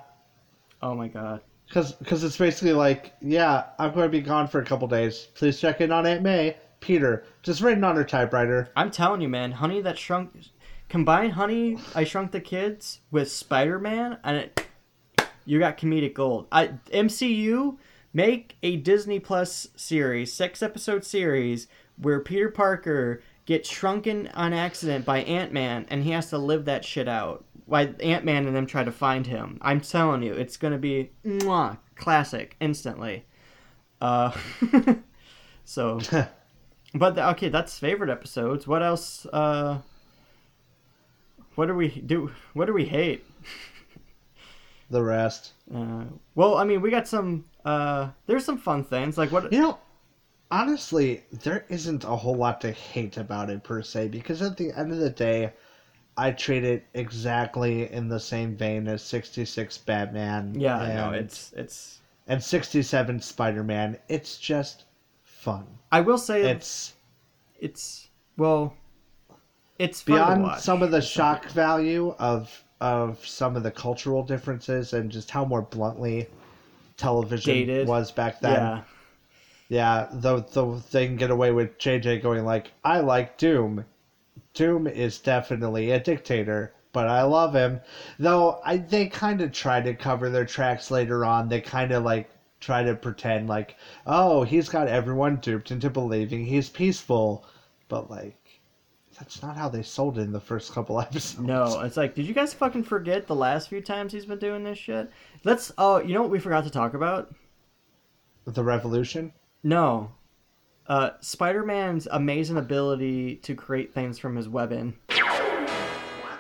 oh 0.82 0.94
my 0.96 1.08
god. 1.08 1.42
Because 1.68 1.92
because 1.94 2.24
it's 2.24 2.38
basically 2.38 2.74
like, 2.74 3.14
yeah, 3.22 3.66
I'm 3.78 3.92
going 3.94 4.06
to 4.06 4.10
be 4.10 4.22
gone 4.22 4.48
for 4.48 4.62
a 4.62 4.66
couple 4.66 4.88
days. 4.88 5.28
Please 5.34 5.60
check 5.60 5.82
in 5.82 5.92
on 5.92 6.06
Aunt 6.06 6.22
May. 6.22 6.56
Peter, 6.80 7.26
just 7.42 7.62
written 7.62 7.84
on 7.84 7.96
her 7.96 8.04
typewriter. 8.04 8.70
I'm 8.76 8.92
telling 8.92 9.20
you, 9.20 9.28
man, 9.28 9.52
Honey 9.52 9.82
that 9.82 9.98
shrunk, 9.98 10.32
combine 10.90 11.32
Honey 11.32 11.80
I 11.96 12.04
Shrunk 12.04 12.32
the 12.32 12.40
Kids 12.40 13.02
with 13.10 13.32
Spider 13.32 13.80
Man, 13.80 14.20
and 14.24 14.38
it, 14.38 14.68
you 15.44 15.58
got 15.58 15.78
comedic 15.78 16.14
gold. 16.14 16.48
I 16.52 16.68
MCU 16.94 17.78
make 18.14 18.58
a 18.62 18.78
Disney 18.78 19.20
Plus 19.20 19.70
series, 19.76 20.32
six 20.32 20.62
episode 20.62 21.04
series 21.04 21.68
where 21.98 22.20
Peter 22.20 22.50
Parker 22.50 23.22
gets 23.48 23.70
shrunken 23.70 24.28
on 24.36 24.54
accident 24.54 25.06
by 25.06 25.22
Ant 25.22 25.52
Man, 25.52 25.88
and 25.90 26.04
he 26.04 26.12
has 26.12 26.30
to 26.30 26.38
live 26.38 26.66
that 26.66 26.86
shit 26.86 27.08
out. 27.08 27.46
Why 27.66 27.94
Ant 28.02 28.24
Man 28.24 28.46
and 28.46 28.56
them 28.56 28.68
try 28.68 28.84
to 28.84 28.92
find 28.92 29.26
him. 29.26 29.58
I'm 29.62 29.82
telling 29.82 30.22
you, 30.22 30.34
it's 30.34 30.58
gonna 30.58 30.78
be 30.78 31.10
mwah, 31.26 31.80
classic 31.96 32.56
instantly. 32.60 33.26
Uh, 34.00 34.32
so, 35.66 36.00
but 36.94 37.16
the, 37.16 37.30
okay, 37.32 37.50
that's 37.50 37.80
favorite 37.80 38.10
episodes. 38.10 38.68
What 38.68 38.84
else? 38.84 39.26
Uh, 39.26 39.80
what 41.56 41.66
do 41.66 41.74
we 41.74 41.88
do? 41.90 42.32
What 42.54 42.66
do 42.66 42.74
we 42.74 42.86
hate? 42.86 43.26
the 44.90 45.02
rest. 45.02 45.54
Uh, 45.74 46.04
well, 46.36 46.58
I 46.58 46.66
mean, 46.66 46.82
we 46.82 46.92
got 46.92 47.08
some. 47.08 47.46
Uh, 47.66 48.10
there's 48.28 48.46
some 48.46 48.58
fun 48.58 48.84
things 48.84 49.18
like 49.18 49.32
what 49.32 49.52
you 49.52 49.62
know. 49.62 49.80
Honestly, 50.52 51.24
there 51.32 51.66
isn't 51.70 52.04
a 52.04 52.16
whole 52.16 52.36
lot 52.36 52.62
to 52.62 52.72
hate 52.72 53.18
about 53.18 53.50
it 53.50 53.64
per 53.64 53.82
se, 53.82 54.10
because 54.10 54.42
at 54.42 54.58
the 54.58 54.72
end 54.72 54.92
of 54.92 55.00
the 55.00 55.10
day, 55.10 55.54
I 56.18 56.32
treat 56.32 56.64
it 56.64 56.86
exactly 56.94 57.92
in 57.92 58.08
the 58.08 58.20
same 58.20 58.56
vein 58.56 58.88
as 58.88 59.04
66 59.04 59.78
Batman. 59.80 60.56
Yeah, 60.60 60.82
and, 60.82 60.96
no, 60.96 61.12
it's 61.12 61.54
it's 61.54 62.00
and 62.28 62.44
67 62.44 63.22
Spider-Man. 63.22 63.98
It's 64.10 64.38
just 64.38 64.86
fun. 65.24 65.66
I 65.92 66.02
will 66.02 66.18
say 66.18 66.42
It's 66.50 66.94
it's 67.60 68.08
well, 68.36 68.76
it's 69.78 70.04
beyond 70.04 70.60
some 70.60 70.82
of 70.82 70.92
the 70.92 71.02
shock 71.02 71.50
value 71.50 72.16
of 72.18 72.64
of 72.82 73.26
some 73.26 73.56
of 73.56 73.64
the 73.64 73.72
cultural 73.72 74.24
differences 74.24 74.94
and 74.94 75.12
just 75.12 75.32
how 75.32 75.46
more 75.46 75.64
bluntly 75.64 76.28
television 76.96 77.54
Dated. 77.54 77.88
was 77.88 78.12
back 78.12 78.40
then. 78.40 78.54
Yeah. 78.54 78.82
Yeah, 79.70 80.08
the 80.12 80.44
the 80.44 80.82
they 80.92 81.08
can 81.08 81.18
get 81.18 81.32
away 81.32 81.52
with 81.52 81.78
JJ 81.78 82.22
going 82.22 82.46
like, 82.46 82.72
I 82.84 83.00
like 83.00 83.38
Doom. 83.38 83.86
Doom 84.54 84.88
is 84.88 85.20
definitely 85.20 85.92
a 85.92 86.00
dictator, 86.00 86.74
but 86.94 87.08
I 87.08 87.24
love 87.24 87.54
him. 87.54 87.82
Though 88.18 88.62
I 88.64 88.78
they 88.78 89.08
kind 89.08 89.42
of 89.42 89.52
try 89.52 89.82
to 89.82 89.94
cover 89.94 90.30
their 90.30 90.46
tracks 90.46 90.90
later 90.90 91.26
on. 91.26 91.50
They 91.50 91.62
kind 91.62 91.92
of 91.92 92.04
like 92.04 92.30
try 92.60 92.84
to 92.84 92.96
pretend 92.96 93.48
like, 93.50 93.76
oh, 94.06 94.44
he's 94.44 94.70
got 94.70 94.88
everyone 94.88 95.38
duped 95.38 95.72
into 95.72 95.90
believing 95.90 96.46
he's 96.46 96.70
peaceful, 96.70 97.46
but 97.88 98.10
like 98.10 98.62
that's 99.20 99.42
not 99.42 99.58
how 99.58 99.68
they 99.68 99.82
sold 99.82 100.18
it 100.18 100.22
in 100.22 100.32
the 100.32 100.40
first 100.40 100.72
couple 100.72 101.00
episodes. 101.02 101.40
No, 101.46 101.82
it's 101.82 101.98
like, 101.98 102.16
did 102.16 102.26
you 102.26 102.34
guys 102.34 102.54
fucking 102.54 102.84
forget 102.84 103.28
the 103.28 103.36
last 103.36 103.70
few 103.70 103.82
times 103.82 104.14
he's 104.14 104.26
been 104.26 104.40
doing 104.40 104.64
this 104.64 104.78
shit? 104.78 105.10
Let's. 105.44 105.72
Oh, 105.78 106.00
you 106.00 106.14
know 106.14 106.22
what 106.22 106.32
we 106.32 106.40
forgot 106.40 106.64
to 106.64 106.70
talk 106.70 106.94
about? 106.94 107.34
The 108.46 108.64
Revolution. 108.64 109.34
No. 109.64 110.12
Uh, 110.88 111.12
Spider-Man's 111.20 112.08
amazing 112.12 112.58
ability 112.58 113.36
to 113.38 113.56
create 113.56 113.94
things 113.94 114.18
from 114.18 114.36
his 114.36 114.48
webbing. 114.48 114.96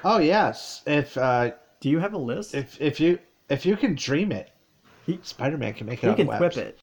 Oh 0.03 0.19
yes, 0.19 0.83
if 0.85 1.17
uh, 1.17 1.51
do 1.81 1.89
you 1.89 1.99
have 1.99 2.13
a 2.13 2.17
list? 2.17 2.55
If 2.55 2.79
if 2.79 2.99
you 2.99 3.19
if 3.49 3.65
you 3.65 3.75
can 3.75 3.95
dream 3.95 4.31
it, 4.31 4.51
Spider-Man 5.21 5.73
can 5.73 5.87
make 5.87 5.99
it. 5.99 6.07
He 6.07 6.11
out 6.11 6.17
can 6.17 6.29
of 6.29 6.39
whip 6.39 6.57
it. 6.57 6.79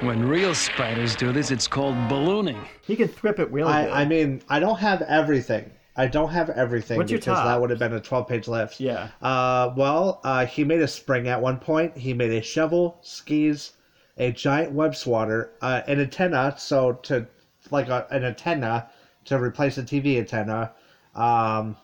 When 0.00 0.26
real 0.26 0.54
spiders 0.54 1.16
do 1.16 1.32
this, 1.32 1.50
it's 1.50 1.66
called 1.66 1.94
ballooning. 2.08 2.64
He 2.82 2.96
can 2.96 3.08
whip 3.08 3.40
it 3.40 3.50
really 3.50 3.72
good. 3.72 3.90
I, 3.90 4.02
I 4.02 4.04
mean, 4.04 4.40
I 4.48 4.60
don't 4.60 4.78
have 4.78 5.02
everything. 5.02 5.70
I 5.96 6.06
don't 6.06 6.30
have 6.30 6.50
everything 6.50 6.96
What's 6.96 7.10
your 7.10 7.18
because 7.18 7.38
top? 7.38 7.46
that 7.46 7.60
would 7.60 7.70
have 7.70 7.80
been 7.80 7.92
a 7.92 8.00
12 8.00 8.28
page 8.28 8.46
list. 8.46 8.78
Yeah. 8.78 9.08
Uh, 9.20 9.74
well, 9.76 10.20
uh, 10.22 10.46
he 10.46 10.62
made 10.62 10.80
a 10.80 10.86
spring 10.86 11.26
at 11.26 11.42
one 11.42 11.58
point. 11.58 11.96
He 11.96 12.14
made 12.14 12.30
a 12.30 12.40
shovel, 12.40 12.98
skis, 13.02 13.72
a 14.18 14.32
giant 14.32 14.72
web 14.72 14.94
swatter, 14.94 15.52
uh, 15.62 15.82
an 15.86 16.00
antenna, 16.00 16.54
so 16.58 16.92
to, 16.92 17.26
like 17.70 17.88
a, 17.88 18.06
an 18.10 18.24
antenna 18.24 18.90
to 19.24 19.38
replace 19.38 19.78
a 19.78 19.82
TV 19.82 20.18
antenna. 20.18 20.72
Um, 21.14 21.76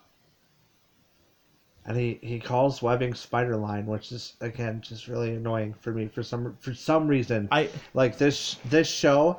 and 1.87 1.97
he, 1.97 2.18
he 2.22 2.41
calls 2.41 2.80
webbing 2.80 3.14
spider 3.14 3.57
line, 3.57 3.87
which 3.87 4.11
is 4.11 4.35
again 4.41 4.80
just 4.80 5.07
really 5.07 5.35
annoying 5.35 5.74
for 5.74 5.93
me 5.93 6.09
for 6.09 6.22
some 6.22 6.57
for 6.59 6.72
some 6.72 7.07
reason. 7.07 7.49
I 7.53 7.68
like 7.93 8.16
this 8.16 8.57
this 8.64 8.89
show 8.89 9.39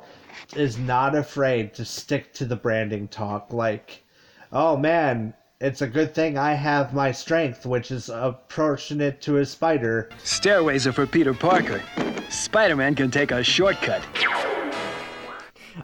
is 0.54 0.78
not 0.78 1.16
afraid 1.16 1.74
to 1.74 1.84
stick 1.84 2.32
to 2.34 2.44
the 2.44 2.54
branding 2.54 3.08
talk. 3.08 3.52
Like, 3.52 4.04
oh 4.52 4.76
man, 4.76 5.34
it's 5.60 5.80
a 5.82 5.86
good 5.86 6.14
thing 6.14 6.36
I 6.36 6.52
have 6.52 6.92
my 6.92 7.12
strength, 7.12 7.64
which 7.64 7.90
is 7.90 8.06
proportionate 8.08 9.20
to 9.22 9.38
a 9.38 9.46
spider. 9.46 10.10
Stairways 10.22 10.86
are 10.86 10.92
for 10.92 11.06
Peter 11.06 11.32
Parker. 11.32 11.82
Spider-Man 12.28 12.94
can 12.94 13.10
take 13.10 13.30
a 13.30 13.42
shortcut. 13.42 14.04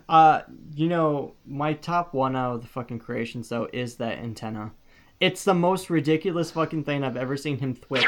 Uh, 0.09 0.43
you 0.75 0.89
know, 0.89 1.35
my 1.47 1.73
top 1.75 2.15
one 2.15 2.35
out 2.37 2.55
of 2.55 2.63
the 2.63 2.67
fucking 2.67 2.99
creations 2.99 3.49
though 3.49 3.69
is 3.73 3.97
that 3.97 4.19
antenna. 4.19 4.73
It's 5.21 5.45
the 5.45 5.55
most 5.55 5.89
ridiculous 5.91 6.51
fucking 6.51 6.85
thing 6.85 7.05
I've 7.05 7.17
ever 7.17 7.37
seen 7.37 7.59
him 7.59 7.75
thwip. 7.75 8.05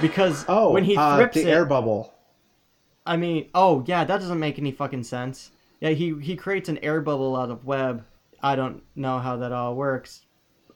Because 0.00 0.44
Oh, 0.48 0.72
when 0.72 0.84
he 0.84 0.96
uh, 0.96 1.16
thwips 1.16 1.34
the 1.34 1.42
it, 1.42 1.52
air 1.52 1.64
bubble. 1.64 2.12
I 3.06 3.16
mean, 3.16 3.48
oh 3.54 3.84
yeah, 3.86 4.04
that 4.04 4.20
doesn't 4.20 4.40
make 4.40 4.58
any 4.58 4.72
fucking 4.72 5.04
sense. 5.04 5.52
Yeah, 5.80 5.90
he 5.90 6.18
he 6.20 6.36
creates 6.36 6.68
an 6.68 6.78
air 6.78 7.00
bubble 7.00 7.36
out 7.36 7.50
of 7.50 7.64
web. 7.64 8.04
I 8.42 8.56
don't 8.56 8.82
know 8.94 9.18
how 9.20 9.36
that 9.38 9.52
all 9.52 9.74
works, 9.74 10.23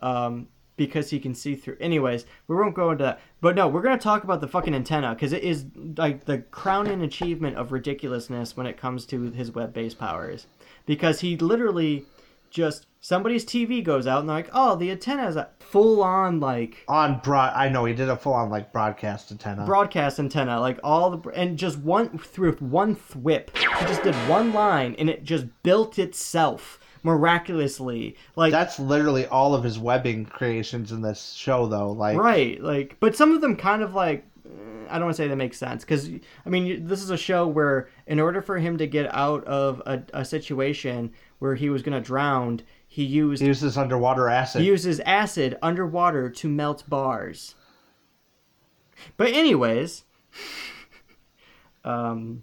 um, 0.01 0.49
because 0.77 1.11
he 1.11 1.19
can 1.19 1.35
see 1.35 1.55
through. 1.55 1.77
Anyways, 1.81 2.25
we 2.47 2.57
won't 2.57 2.75
go 2.75 2.91
into 2.91 3.05
that. 3.05 3.21
But 3.41 3.57
no, 3.57 3.69
we're 3.69 3.83
gonna 3.83 3.99
talk 3.99 4.25
about 4.25 4.41
the 4.41 4.49
fucking 4.49 4.75
antenna 4.75 5.15
because 5.15 5.33
it 5.33 5.43
is 5.43 5.67
like 5.97 6.25
the 6.25 6.39
crowning 6.39 7.03
achievement 7.03 7.57
of 7.57 7.73
ridiculousness 7.73 8.57
when 8.57 8.67
it 8.67 8.77
comes 8.77 9.05
to 9.07 9.31
his 9.33 9.53
web-based 9.53 9.99
powers. 9.99 10.47
Because 10.87 11.21
he 11.21 11.37
literally 11.37 12.07
just 12.51 12.87
somebody's 13.01 13.45
TV 13.45 13.83
goes 13.85 14.07
out 14.07 14.21
and 14.21 14.29
they're 14.29 14.37
like, 14.37 14.51
oh, 14.53 14.77
the 14.77 14.91
antenna 14.91 15.29
is 15.29 15.37
a 15.37 15.49
full 15.59 16.03
on 16.03 16.41
like 16.41 16.85
On 16.89 17.21
broad, 17.23 17.53
I 17.55 17.69
know 17.69 17.85
he 17.85 17.95
did 17.95 18.09
a 18.09 18.17
full 18.17 18.33
on 18.33 18.51
like 18.51 18.73
broadcast 18.73 19.31
antenna. 19.31 19.67
broadcast 19.67 20.19
antenna, 20.19 20.61
like 20.61 20.79
all 20.83 21.11
the 21.11 21.29
and 21.31 21.59
just 21.59 21.79
one 21.79 22.19
through 22.19 22.53
one 22.57 22.97
thwip. 22.97 23.57
He 23.57 23.87
just 23.87 24.03
did 24.03 24.15
one 24.29 24.53
line 24.53 24.95
and 24.99 25.11
it 25.11 25.25
just 25.25 25.47
built 25.63 25.99
itself 25.99 26.79
miraculously. 27.03 28.17
Like 28.37 28.53
That's 28.53 28.79
literally 28.79 29.27
all 29.27 29.55
of 29.55 29.65
his 29.65 29.79
webbing 29.79 30.27
creations 30.27 30.93
in 30.93 31.03
this 31.03 31.33
show, 31.33 31.67
though. 31.67 31.93
Like, 31.93 32.19
right, 32.19 32.61
like 32.63 32.97
but 33.01 33.17
some 33.17 33.35
of 33.35 33.41
them 33.41 33.57
kind 33.57 33.83
of 33.83 33.95
like 33.95 34.25
eh, 34.45 34.51
I 34.89 34.95
don't 34.95 35.05
want 35.05 35.17
to 35.17 35.23
say 35.23 35.29
they 35.29 35.35
make 35.35 35.55
sense 35.55 35.85
because 35.85 36.09
I 36.45 36.49
mean 36.49 36.87
this 36.87 37.03
is 37.03 37.11
a 37.11 37.17
show 37.17 37.47
where 37.47 37.89
in 38.07 38.21
order 38.21 38.43
for 38.43 38.59
him 38.59 38.79
to 38.79 38.87
get 38.87 39.13
out 39.15 39.45
of 39.45 39.83
a, 39.87 40.03
a 40.15 40.25
situation 40.25 41.13
where 41.39 41.55
he 41.55 41.71
was 41.71 41.83
gonna 41.83 42.01
drown, 42.01 42.63
he 42.87 43.05
used 43.05 43.41
he 43.43 43.49
uses 43.49 43.77
underwater 43.77 44.29
acid. 44.29 44.63
he 44.63 44.69
uses 44.69 45.01
acid 45.01 45.57
underwater 45.63 46.31
to 46.31 46.49
melt 46.49 46.85
bars. 46.89 47.55
But 49.17 49.29
anyways, 49.33 50.05
um, 51.85 52.43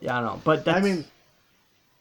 yeah, 0.00 0.18
I 0.18 0.20
don't 0.20 0.34
know. 0.34 0.40
But 0.44 0.64
that's, 0.64 0.78
I 0.78 0.80
mean, 0.80 1.04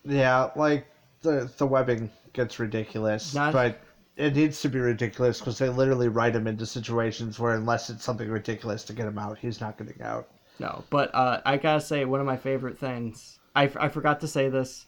yeah, 0.06 0.50
like 0.56 0.86
the 1.24 1.50
the 1.58 1.66
webbing 1.66 2.12
gets 2.34 2.60
ridiculous, 2.60 3.34
Not- 3.34 3.54
but 3.54 3.80
it 4.16 4.36
needs 4.36 4.62
to 4.62 4.70
be 4.70 4.80
ridiculous 4.80 5.40
because 5.40 5.58
they 5.58 5.70
literally 5.70 6.08
write 6.08 6.36
him 6.36 6.46
into 6.46 6.66
situations 6.68 7.40
where 7.40 7.56
unless 7.56 7.90
it's 7.90 8.04
something 8.04 8.30
ridiculous 8.30 8.84
to 8.84 8.94
get 8.94 9.08
him 9.08 9.18
out, 9.18 9.40
he's 9.40 9.60
not 9.60 9.78
getting 9.78 10.00
out. 10.04 10.28
No, 10.60 10.84
but 10.92 11.14
uh, 11.16 11.42
I 11.46 11.58
gotta 11.58 11.82
say 11.82 12.06
one 12.06 12.20
of 12.20 12.26
my 12.28 12.38
favorite 12.38 12.78
things. 12.78 13.40
I, 13.56 13.72
I 13.80 13.90
forgot 13.90 14.20
to 14.22 14.28
say 14.28 14.50
this, 14.50 14.86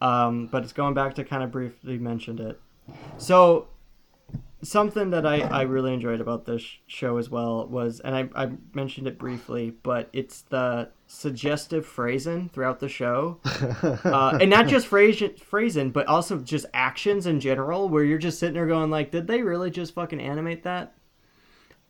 um, 0.00 0.48
but 0.50 0.64
it's 0.64 0.72
going 0.72 0.94
back 0.94 1.14
to 1.16 1.24
kind 1.24 1.42
of 1.42 1.52
briefly 1.52 1.98
mentioned 1.98 2.40
it. 2.40 2.60
So 3.18 3.68
something 4.62 5.10
that 5.10 5.24
I, 5.24 5.40
I 5.40 5.62
really 5.62 5.94
enjoyed 5.94 6.20
about 6.20 6.44
this 6.44 6.64
show 6.86 7.16
as 7.18 7.30
well 7.30 7.66
was, 7.66 8.00
and 8.00 8.14
I, 8.14 8.28
I 8.34 8.50
mentioned 8.74 9.06
it 9.06 9.18
briefly, 9.18 9.70
but 9.82 10.08
it's 10.12 10.42
the 10.42 10.90
suggestive 11.06 11.86
phrasing 11.86 12.48
throughout 12.48 12.80
the 12.80 12.88
show, 12.88 13.40
uh, 13.44 14.38
and 14.40 14.50
not 14.50 14.66
just 14.66 14.86
phrase, 14.86 15.22
phrasing, 15.40 15.90
but 15.90 16.06
also 16.06 16.38
just 16.38 16.66
actions 16.74 17.26
in 17.26 17.40
general, 17.40 17.88
where 17.88 18.04
you're 18.04 18.18
just 18.18 18.38
sitting 18.38 18.54
there 18.54 18.66
going 18.66 18.90
like, 18.90 19.10
did 19.10 19.26
they 19.26 19.42
really 19.42 19.70
just 19.70 19.94
fucking 19.94 20.20
animate 20.20 20.64
that? 20.64 20.94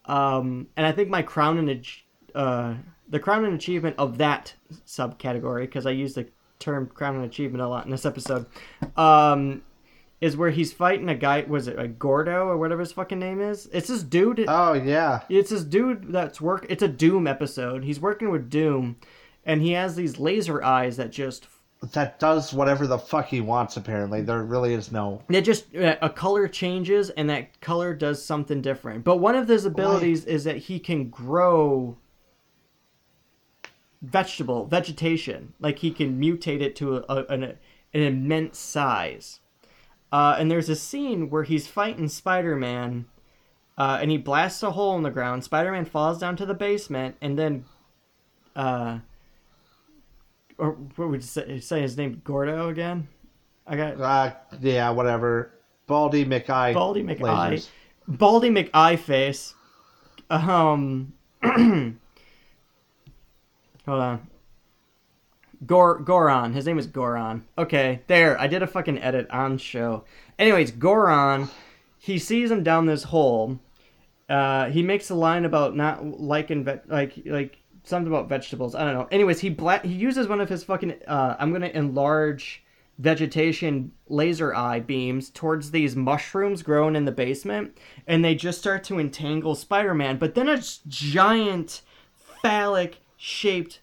Um, 0.04 0.68
and 0.76 0.86
I 0.86 0.92
think 0.92 1.08
my 1.08 1.22
crown 1.22 1.58
and 1.58 1.86
uh, 2.34 2.74
the 3.08 3.18
crown 3.18 3.44
and 3.44 3.54
achievement 3.54 3.96
of 3.98 4.18
that 4.18 4.54
subcategory, 4.86 5.62
because 5.62 5.86
I 5.86 5.90
use 5.90 6.14
the 6.14 6.28
term 6.58 6.86
crown 6.86 7.16
and 7.16 7.24
achievement 7.24 7.62
a 7.62 7.68
lot 7.68 7.86
in 7.86 7.90
this 7.90 8.04
episode, 8.04 8.46
um, 8.96 9.62
is 10.20 10.36
where 10.36 10.50
he's 10.50 10.72
fighting 10.72 11.08
a 11.08 11.14
guy. 11.14 11.44
Was 11.46 11.68
it 11.68 11.78
a 11.78 11.86
Gordo 11.88 12.46
or 12.46 12.56
whatever 12.58 12.80
his 12.80 12.92
fucking 12.92 13.18
name 13.18 13.40
is? 13.40 13.68
It's 13.72 13.88
this 13.88 14.02
dude. 14.02 14.44
Oh 14.48 14.72
yeah, 14.72 15.20
It's 15.28 15.50
this 15.50 15.64
dude 15.64 16.12
that's 16.12 16.40
work. 16.40 16.66
It's 16.68 16.82
a 16.82 16.88
Doom 16.88 17.26
episode. 17.26 17.84
He's 17.84 18.00
working 18.00 18.30
with 18.30 18.50
Doom, 18.50 18.96
and 19.46 19.62
he 19.62 19.72
has 19.72 19.94
these 19.96 20.18
laser 20.18 20.62
eyes 20.62 20.96
that 20.96 21.10
just 21.12 21.46
that 21.92 22.18
does 22.18 22.52
whatever 22.52 22.88
the 22.88 22.98
fuck 22.98 23.26
he 23.28 23.40
wants. 23.40 23.76
Apparently, 23.76 24.20
there 24.20 24.42
really 24.42 24.74
is 24.74 24.90
no. 24.90 25.22
It 25.28 25.42
just 25.42 25.76
uh, 25.76 25.94
a 26.02 26.10
color 26.10 26.48
changes 26.48 27.10
and 27.10 27.30
that 27.30 27.60
color 27.60 27.94
does 27.94 28.24
something 28.24 28.60
different. 28.60 29.04
But 29.04 29.18
one 29.18 29.36
of 29.36 29.46
his 29.46 29.64
abilities 29.64 30.24
is 30.24 30.42
that 30.42 30.56
he 30.56 30.80
can 30.80 31.08
grow 31.08 31.96
vegetable 34.02 34.66
vegetation. 34.66 35.54
Like 35.60 35.78
he 35.78 35.90
can 35.92 36.20
mutate 36.20 36.60
it 36.60 36.74
to 36.76 36.96
a, 36.96 37.04
a- 37.08 37.26
an, 37.26 37.42
an 37.44 37.56
immense 38.02 38.58
size. 38.58 39.38
Uh, 40.10 40.36
and 40.38 40.50
there's 40.50 40.68
a 40.68 40.76
scene 40.76 41.30
where 41.30 41.42
he's 41.42 41.66
fighting 41.66 42.08
Spider-Man, 42.08 43.06
uh, 43.76 43.98
and 44.00 44.10
he 44.10 44.16
blasts 44.16 44.62
a 44.62 44.70
hole 44.70 44.96
in 44.96 45.02
the 45.02 45.10
ground. 45.10 45.44
Spider-Man 45.44 45.84
falls 45.84 46.18
down 46.18 46.36
to 46.36 46.46
the 46.46 46.54
basement, 46.54 47.16
and 47.20 47.38
then, 47.38 47.64
uh, 48.56 48.98
or 50.56 50.72
what 50.96 51.10
would 51.10 51.20
you 51.22 51.26
say, 51.26 51.60
say 51.60 51.82
his 51.82 51.96
name? 51.96 52.20
Gordo 52.24 52.68
again? 52.68 53.08
I 53.66 53.76
got 53.76 54.00
Uh, 54.00 54.34
yeah, 54.60 54.90
whatever. 54.90 55.52
Baldy 55.86 56.24
McEye. 56.24 56.74
Baldy 56.74 57.02
McEye. 57.02 57.20
lasers. 57.20 57.68
Baldy 58.06 58.50
McEye 58.50 58.98
face. 58.98 59.54
Um, 60.30 61.12
hold 61.42 61.94
on. 63.86 64.26
Gor 65.66 65.98
Goron. 66.00 66.52
His 66.52 66.66
name 66.66 66.78
is 66.78 66.86
Goron. 66.86 67.44
Okay, 67.56 68.02
there. 68.06 68.40
I 68.40 68.46
did 68.46 68.62
a 68.62 68.66
fucking 68.66 68.98
edit 68.98 69.28
on 69.30 69.58
show. 69.58 70.04
Anyways, 70.38 70.70
Goron. 70.72 71.48
He 71.98 72.18
sees 72.18 72.50
him 72.50 72.62
down 72.62 72.86
this 72.86 73.04
hole. 73.04 73.58
Uh, 74.28 74.70
he 74.70 74.82
makes 74.82 75.10
a 75.10 75.14
line 75.14 75.44
about 75.44 75.74
not 75.74 76.04
liking 76.04 76.64
ve- 76.64 76.80
like 76.86 77.14
like 77.26 77.58
something 77.82 78.12
about 78.12 78.28
vegetables. 78.28 78.74
I 78.74 78.84
don't 78.84 78.94
know. 78.94 79.08
Anyways, 79.10 79.40
he 79.40 79.50
bla- 79.50 79.80
he 79.80 79.94
uses 79.94 80.28
one 80.28 80.40
of 80.40 80.48
his 80.48 80.62
fucking 80.64 80.94
uh, 81.06 81.36
I'm 81.38 81.52
gonna 81.52 81.68
enlarge 81.68 82.62
vegetation 82.98 83.92
laser 84.08 84.54
eye 84.54 84.80
beams 84.80 85.30
towards 85.30 85.70
these 85.70 85.96
mushrooms 85.96 86.62
growing 86.62 86.96
in 86.96 87.04
the 87.04 87.12
basement, 87.12 87.76
and 88.06 88.24
they 88.24 88.34
just 88.34 88.58
start 88.58 88.84
to 88.84 88.98
entangle 88.98 89.54
Spider-Man. 89.54 90.18
But 90.18 90.34
then 90.34 90.48
a 90.48 90.60
giant 90.86 91.82
phallic 92.42 92.98
shaped 93.16 93.80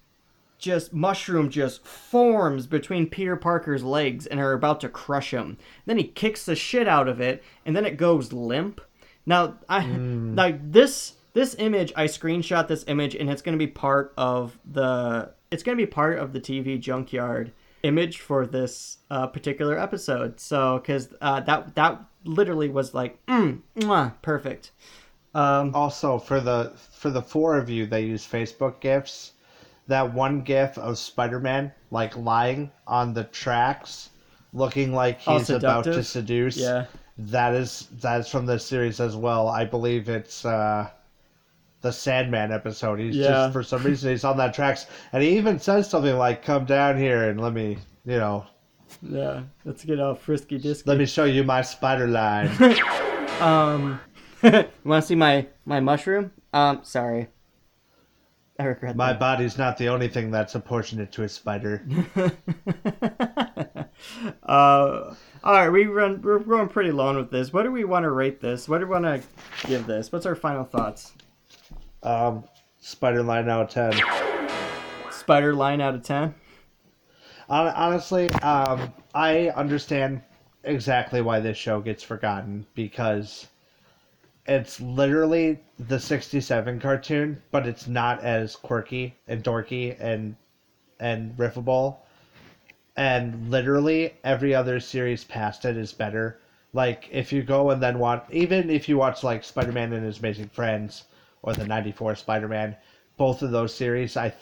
just 0.58 0.94
mushroom 0.94 1.50
just 1.50 1.86
forms 1.86 2.68
between 2.68 3.10
Peter 3.10 3.36
Parker's 3.36 3.84
legs 3.84 4.26
and 4.26 4.40
are 4.40 4.54
about 4.54 4.80
to 4.82 4.90
crush 4.90 5.32
him. 5.32 5.58
Then 5.86 5.98
he 5.98 6.06
kicks 6.06 6.46
the 6.46 6.56
shit 6.56 6.88
out 6.88 7.08
of 7.08 7.20
it, 7.22 7.44
and 7.66 7.76
then 7.76 7.86
it 7.86 7.98
goes 7.98 8.32
limp. 8.34 8.82
Now, 9.26 9.56
I 9.70 9.82
Mm. 9.82 10.38
like 10.38 10.72
this 10.72 11.14
this 11.34 11.56
image. 11.60 11.92
I 11.98 12.06
screenshot 12.06 12.68
this 12.68 12.86
image, 12.88 13.14
and 13.16 13.30
it's 13.30 13.42
going 13.42 13.58
to 13.58 13.64
be 13.66 13.70
part 13.72 14.14
of 14.18 14.58
the 14.70 15.32
it's 15.52 15.64
going 15.64 15.78
to 15.78 15.82
be 15.82 15.90
part 15.90 16.18
of 16.20 16.34
the 16.34 16.40
TV 16.40 16.80
junkyard 16.80 17.52
image 17.84 18.20
for 18.20 18.48
this 18.48 18.98
uh, 19.12 19.28
particular 19.28 19.78
episode. 19.78 20.40
So, 20.40 20.80
because 20.80 21.14
uh, 21.22 21.42
that 21.42 21.76
that 21.76 22.02
literally 22.24 22.70
was 22.70 22.94
like 22.94 23.24
mm, 23.26 23.60
mwah, 23.78 24.14
perfect. 24.22 24.72
Um, 25.34 25.76
also, 25.76 26.18
for 26.18 26.40
the 26.40 26.72
for 26.92 27.10
the 27.10 27.22
four 27.22 27.58
of 27.58 27.70
you 27.70 27.86
that 27.88 28.04
use 28.04 28.26
Facebook 28.26 28.80
gifs, 28.80 29.34
that 29.88 30.14
one 30.14 30.42
gif 30.42 30.78
of 30.78 30.98
Spider-Man 30.98 31.72
like 31.92 32.16
lying 32.18 32.72
on 32.88 33.14
the 33.14 33.24
tracks, 33.26 34.10
looking 34.54 34.94
like 34.94 35.20
All 35.28 35.38
he's 35.40 35.50
about 35.50 35.84
to 35.86 36.04
seduce. 36.04 36.58
Yeah. 36.58 36.86
that 37.18 37.54
is 37.54 37.88
that 38.02 38.22
is 38.22 38.28
from 38.28 38.46
the 38.46 38.60
series 38.60 39.00
as 39.00 39.16
well. 39.16 39.48
I 39.48 39.64
believe 39.66 40.10
it's 40.10 40.44
uh, 40.46 40.90
the 41.82 41.92
Sandman 41.92 42.52
episode. 42.52 43.00
He's 43.00 43.16
Yeah. 43.16 43.28
just 43.28 43.54
for 43.54 43.64
some 43.64 43.84
reason 43.84 44.10
he's 44.12 44.24
on 44.24 44.38
that 44.38 44.54
tracks, 44.54 44.88
and 45.14 45.22
he 45.24 45.38
even 45.38 45.60
says 45.60 45.90
something 45.90 46.18
like, 46.18 46.44
"Come 46.44 46.66
down 46.66 46.98
here 46.98 47.30
and 47.30 47.40
let 47.40 47.54
me, 47.54 47.78
you 48.06 48.18
know, 48.18 48.46
yeah, 49.02 49.44
let's 49.66 49.86
get 49.86 50.00
all 50.00 50.16
frisky 50.16 50.60
disky. 50.60 50.88
let 50.88 50.98
me 50.98 51.06
show 51.06 51.26
you 51.26 51.44
my 51.44 51.62
spider 51.62 52.08
line." 52.08 52.50
Um, 53.42 54.00
want 54.44 54.68
to 54.86 55.02
see 55.02 55.16
my 55.16 55.46
my 55.66 55.82
mushroom? 55.82 56.32
Um, 56.54 56.80
sorry. 56.84 57.28
I 58.58 58.64
regret 58.66 58.96
my 58.96 59.12
that. 59.12 59.20
body's 59.20 59.58
not 59.58 59.78
the 59.78 59.90
only 59.90 60.08
thing 60.08 60.32
that's 60.32 60.54
proportionate 60.54 61.12
to 61.14 61.24
a 61.24 61.30
spider. 61.30 61.86
Uh, 64.44 65.16
all 65.44 65.54
right, 65.54 65.70
we 65.70 65.86
run. 65.86 66.22
We're 66.22 66.40
going 66.40 66.68
pretty 66.68 66.92
long 66.92 67.16
with 67.16 67.32
this. 67.32 67.52
What 67.52 67.64
do 67.64 67.72
we 67.72 67.84
want 67.86 68.04
to 68.04 68.12
rate 68.12 68.40
this? 68.42 68.68
What 68.70 68.80
do 68.80 68.86
we 68.86 68.92
want 68.92 69.06
to 69.06 69.22
give 69.68 69.88
this? 69.88 70.12
What's 70.12 70.26
our 70.26 70.36
final 70.36 70.64
thoughts? 70.64 71.14
Um, 72.04 72.44
spider 72.80 73.24
line 73.24 73.50
out 73.50 73.64
of 73.64 73.70
ten. 73.70 73.94
Spider 75.12 75.56
line 75.56 75.82
out 75.82 75.96
of 75.96 76.04
ten. 76.04 76.36
Hon- 77.50 77.74
Honestly, 77.76 78.30
um, 78.42 78.94
I 79.14 79.50
understand 79.50 80.22
exactly 80.64 81.22
why 81.22 81.40
this 81.40 81.58
show 81.58 81.80
gets 81.82 82.04
forgotten 82.04 82.66
because 82.76 83.48
it's 84.48 84.80
literally 84.80 85.60
the 85.80 86.00
67 86.00 86.80
cartoon, 86.80 87.42
but 87.52 87.66
it's 87.66 87.88
not 87.88 88.24
as 88.24 88.56
quirky 88.56 89.16
and 89.28 89.44
dorky 89.44 90.00
and 90.00 90.36
and 91.00 91.36
riffable. 91.36 91.98
And 92.96 93.50
literally 93.52 94.14
every 94.24 94.56
other 94.56 94.80
series 94.80 95.24
past 95.24 95.66
it 95.66 95.76
is 95.76 95.92
better. 95.92 96.40
Like 96.74 97.10
if 97.12 97.34
you 97.34 97.44
go 97.44 97.72
and 97.72 97.82
then 97.82 98.00
watch, 98.00 98.26
even 98.32 98.70
if 98.70 98.88
you 98.88 98.98
watch 98.98 99.24
like 99.24 99.44
Spider-Man 99.44 99.94
and 99.94 100.06
His 100.06 100.20
Amazing 100.20 100.50
Friends 100.50 101.06
or 101.42 101.54
the 101.54 101.66
'94 101.66 102.16
Spider-Man, 102.16 102.76
both 103.18 103.42
of 103.42 103.52
those 103.52 103.74
series, 103.74 104.16
I 104.16 104.34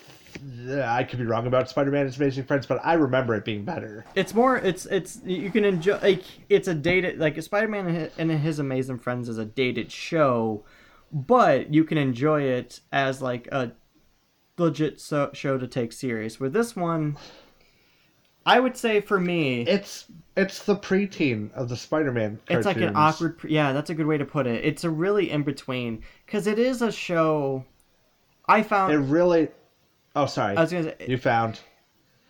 I 0.84 1.03
could 1.03 1.19
be 1.19 1.25
wrong 1.25 1.47
about 1.47 1.69
Spider-Man 1.69 2.01
and 2.01 2.09
His 2.09 2.17
Amazing 2.17 2.45
Friends, 2.45 2.65
but 2.65 2.79
I 2.84 2.93
remember 2.93 3.36
it 3.36 3.45
being 3.45 3.63
better. 3.65 4.05
It's 4.15 4.34
more. 4.34 4.57
It's 4.57 4.86
it's 4.88 5.19
you 5.25 5.49
can 5.51 5.65
enjoy. 5.65 5.97
Like 6.01 6.23
it's 6.49 6.67
a 6.67 6.73
dated 6.73 7.19
like 7.19 7.41
Spider 7.41 7.67
Man 7.67 8.09
and 8.17 8.31
His- 8.31 8.59
Amazing 8.59 8.99
Friends 8.99 9.29
is 9.29 9.38
a 9.38 9.45
dated 9.45 9.91
show, 9.91 10.63
but 11.11 11.73
you 11.73 11.84
can 11.84 11.97
enjoy 11.97 12.43
it 12.43 12.79
as 12.91 13.21
like 13.21 13.47
a 13.51 13.71
legit 14.57 14.99
so, 14.99 15.29
show 15.34 15.57
to 15.57 15.67
take 15.67 15.91
serious. 15.93 16.39
With 16.39 16.53
this 16.53 16.75
one, 16.75 17.17
I 18.45 18.59
would 18.59 18.77
say 18.77 19.01
for 19.01 19.19
me, 19.19 19.61
It's 19.61 20.05
it's 20.36 20.63
the 20.65 20.75
preteen 20.75 21.51
of 21.53 21.69
the 21.69 21.75
Spider-Man. 21.77 22.39
it's 22.49 22.65
like 22.65 22.77
an 22.77 22.95
awkward. 22.95 23.38
pre- 23.38 23.51
Yeah, 23.51 23.71
that's 23.73 23.89
a 23.89 23.95
good 23.95 24.07
way 24.07 24.17
to 24.17 24.25
put 24.25 24.47
it. 24.47 24.65
It's 24.65 24.84
a 24.84 24.89
really 24.89 25.29
in 25.29 25.43
between 25.43 26.03
because 26.25 26.47
it 26.47 26.57
is 26.59 26.81
a 26.81 26.91
show. 26.91 27.65
I 28.47 28.61
found 28.63 28.91
It 28.93 28.97
really. 28.97 29.49
Oh, 30.16 30.26
sorry. 30.26 30.55
I 30.55 30.61
was 30.61 30.72
gonna 30.72 30.95
say 30.97 31.05
you 31.07 31.18
found. 31.18 31.59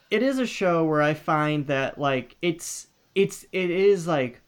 it 0.10 0.24
is 0.24 0.40
a 0.40 0.48
show 0.48 0.86
where 0.86 1.02
I 1.02 1.14
find 1.14 1.68
that 1.68 1.98
like 1.98 2.36
it's 2.42 2.88
it's 3.16 3.46
it 3.52 3.70
is 3.70 4.08
like 4.08 4.42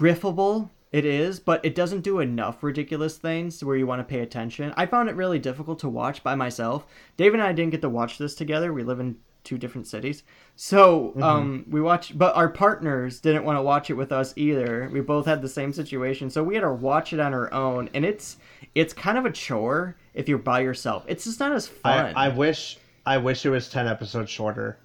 riffable. 0.00 0.70
It 0.90 1.04
is, 1.04 1.38
but 1.38 1.62
it 1.66 1.74
doesn't 1.74 2.00
do 2.00 2.20
enough 2.20 2.62
ridiculous 2.62 3.18
things 3.18 3.62
where 3.62 3.76
you 3.76 3.86
want 3.86 4.00
to 4.00 4.04
pay 4.10 4.20
attention. 4.20 4.72
I 4.74 4.86
found 4.86 5.10
it 5.10 5.16
really 5.16 5.38
difficult 5.38 5.78
to 5.80 5.88
watch 5.88 6.22
by 6.22 6.34
myself. 6.34 6.86
Dave 7.18 7.34
and 7.34 7.42
I 7.42 7.52
didn't 7.52 7.72
get 7.72 7.82
to 7.82 7.90
watch 7.90 8.16
this 8.16 8.34
together. 8.34 8.72
We 8.72 8.84
live 8.84 8.98
in 8.98 9.16
two 9.48 9.58
different 9.58 9.86
cities. 9.86 10.22
So, 10.56 11.12
um 11.22 11.64
we 11.68 11.80
watched 11.80 12.18
but 12.18 12.36
our 12.36 12.48
partners 12.48 13.20
didn't 13.20 13.44
want 13.44 13.56
to 13.58 13.62
watch 13.62 13.90
it 13.90 13.94
with 13.94 14.12
us 14.12 14.32
either. 14.36 14.90
We 14.92 15.00
both 15.00 15.26
had 15.26 15.42
the 15.42 15.48
same 15.48 15.72
situation. 15.72 16.30
So 16.30 16.44
we 16.44 16.54
had 16.54 16.62
to 16.62 16.72
watch 16.72 17.12
it 17.12 17.20
on 17.20 17.32
our 17.34 17.52
own 17.52 17.90
and 17.94 18.04
it's 18.04 18.36
it's 18.74 18.92
kind 18.92 19.18
of 19.18 19.24
a 19.24 19.32
chore 19.32 19.96
if 20.14 20.28
you're 20.28 20.38
by 20.38 20.60
yourself. 20.60 21.04
It's 21.08 21.24
just 21.24 21.40
not 21.40 21.52
as 21.52 21.66
fun. 21.66 22.14
I, 22.14 22.26
I 22.26 22.28
wish 22.28 22.78
I 23.06 23.18
wish 23.18 23.46
it 23.46 23.50
was 23.50 23.68
ten 23.68 23.86
episodes 23.86 24.30
shorter 24.30 24.78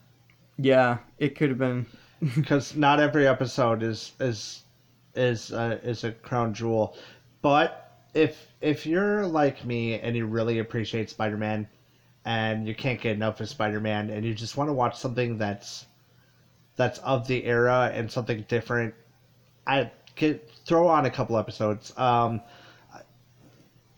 yeah, 0.57 0.97
it 1.17 1.35
could 1.35 1.49
have 1.49 1.57
been 1.57 1.85
because 2.35 2.75
not 2.75 2.99
every 2.99 3.27
episode 3.27 3.83
is 3.83 4.13
is 4.19 4.63
is 5.15 5.51
uh, 5.51 5.79
is 5.83 6.03
a 6.03 6.11
crown 6.11 6.53
jewel. 6.53 6.97
But 7.41 7.91
if 8.13 8.47
if 8.61 8.85
you're 8.85 9.25
like 9.25 9.65
me 9.65 9.99
and 9.99 10.15
you 10.15 10.25
really 10.25 10.59
appreciate 10.59 11.09
Spider-Man 11.09 11.67
and 12.25 12.67
you 12.67 12.75
can't 12.75 13.01
get 13.01 13.13
enough 13.13 13.39
of 13.41 13.49
Spider-Man 13.49 14.09
and 14.09 14.25
you 14.25 14.33
just 14.33 14.57
want 14.57 14.69
to 14.69 14.73
watch 14.73 14.97
something 14.97 15.37
that's 15.37 15.85
that's 16.75 16.99
of 16.99 17.27
the 17.27 17.43
era 17.45 17.91
and 17.93 18.11
something 18.11 18.45
different, 18.47 18.95
I 19.67 19.91
could 20.15 20.41
throw 20.65 20.87
on 20.87 21.05
a 21.05 21.09
couple 21.09 21.37
episodes. 21.37 21.93
Um, 21.97 22.41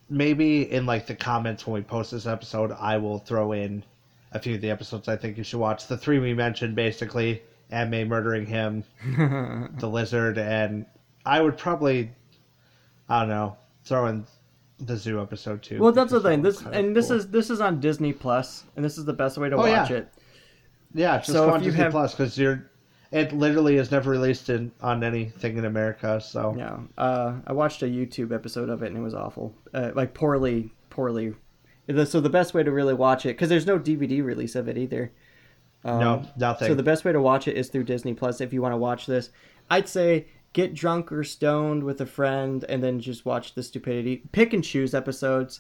maybe 0.10 0.70
in 0.72 0.86
like 0.86 1.08
the 1.08 1.16
comments 1.16 1.66
when 1.66 1.74
we 1.74 1.82
post 1.82 2.12
this 2.12 2.26
episode, 2.26 2.72
I 2.72 2.98
will 2.98 3.20
throw 3.20 3.54
in 3.54 3.84
a 4.32 4.40
few 4.40 4.56
of 4.56 4.62
the 4.62 4.70
episodes 4.70 5.08
I 5.08 5.16
think 5.16 5.38
you 5.38 5.44
should 5.44 5.60
watch. 5.60 5.88
The 5.88 5.98
three 5.98 6.20
we 6.20 6.34
mentioned, 6.34 6.76
basically, 6.76 7.42
Aunt 7.72 7.90
May 7.90 8.04
murdering 8.04 8.46
him, 8.46 8.84
the 9.80 9.88
lizard, 9.88 10.38
and 10.38 10.86
I 11.26 11.42
would 11.42 11.58
probably, 11.58 12.12
I 13.10 13.22
don't 13.22 13.30
know, 13.30 13.58
throw 13.86 14.08
in 14.08 14.26
the 14.80 14.98
zoo 14.98 15.22
episode 15.22 15.62
too. 15.64 15.80
Well, 15.80 15.92
that's 15.92 16.12
the 16.12 16.20
thing. 16.22 16.42
This 16.42 16.62
and 16.62 16.96
this 16.96 17.08
cool. 17.08 17.18
is 17.18 17.28
this 17.30 17.50
is 17.50 17.62
on 17.62 17.80
Disney 17.80 18.14
Plus, 18.14 18.64
and 18.76 18.84
this 18.84 18.98
is 18.98 19.06
the 19.06 19.14
best 19.14 19.38
way 19.38 19.50
to 19.50 19.56
Oh, 19.56 19.60
watch 19.60 19.90
yeah. 19.90 19.98
it. 19.98 20.14
yeah, 20.94 21.18
just 21.18 21.32
so 21.32 21.50
on 21.50 21.62
you 21.62 21.70
Disney 21.72 21.84
have- 21.84 21.92
Plus 21.92 22.12
because 22.14 22.38
you're. 22.38 22.70
It 23.12 23.32
literally 23.32 23.78
is 23.78 23.92
never 23.92 24.10
released 24.12 24.50
in 24.50 24.72
on 24.82 25.02
anything 25.04 25.58
in 25.58 25.64
America, 25.64 26.20
so 26.20 26.54
Yeah, 26.58 26.80
uh, 26.98 27.36
I 27.48 27.54
watched 27.54 27.82
a 27.82 27.86
YouTube 27.86 28.34
episode 28.34 28.68
of 28.68 28.84
it, 28.84 28.88
and 28.88 28.98
it 28.98 29.02
was 29.02 29.14
awful. 29.14 29.54
Uh, 29.74 29.92
like 29.96 30.14
poorly, 30.14 30.72
poorly. 30.90 31.34
So 32.06 32.20
the 32.20 32.30
best 32.32 32.54
way 32.54 32.64
to 32.64 32.72
really 32.72 32.96
watch 32.96 33.26
it, 33.26 33.30
because 33.30 33.48
there's 33.48 33.68
no 33.68 33.78
DVD 33.80 34.22
release 34.26 34.56
of 34.56 34.68
it 34.68 34.78
either. 34.78 35.12
Um, 35.86 36.00
No, 36.00 36.24
nothing. 36.36 36.68
So 36.68 36.74
the 36.74 36.84
best 36.84 37.06
way 37.06 37.14
to 37.14 37.22
watch 37.22 37.48
it 37.48 37.56
is 37.56 37.70
through 37.70 37.84
Disney 37.84 38.16
Plus. 38.16 38.42
If 38.42 38.52
you 38.52 38.62
want 38.62 38.74
to 38.74 38.78
watch 38.78 39.06
this, 39.06 39.30
I'd 39.70 39.88
say 39.88 40.26
get 40.56 40.74
drunk 40.74 41.12
or 41.12 41.24
stoned 41.24 41.84
with 41.84 42.02
a 42.02 42.06
friend, 42.06 42.66
and 42.68 42.82
then 42.82 43.00
just 43.00 43.26
watch 43.26 43.54
the 43.54 43.62
stupidity. 43.62 44.24
Pick 44.32 44.54
and 44.54 44.64
choose 44.64 44.96
episodes. 44.96 45.60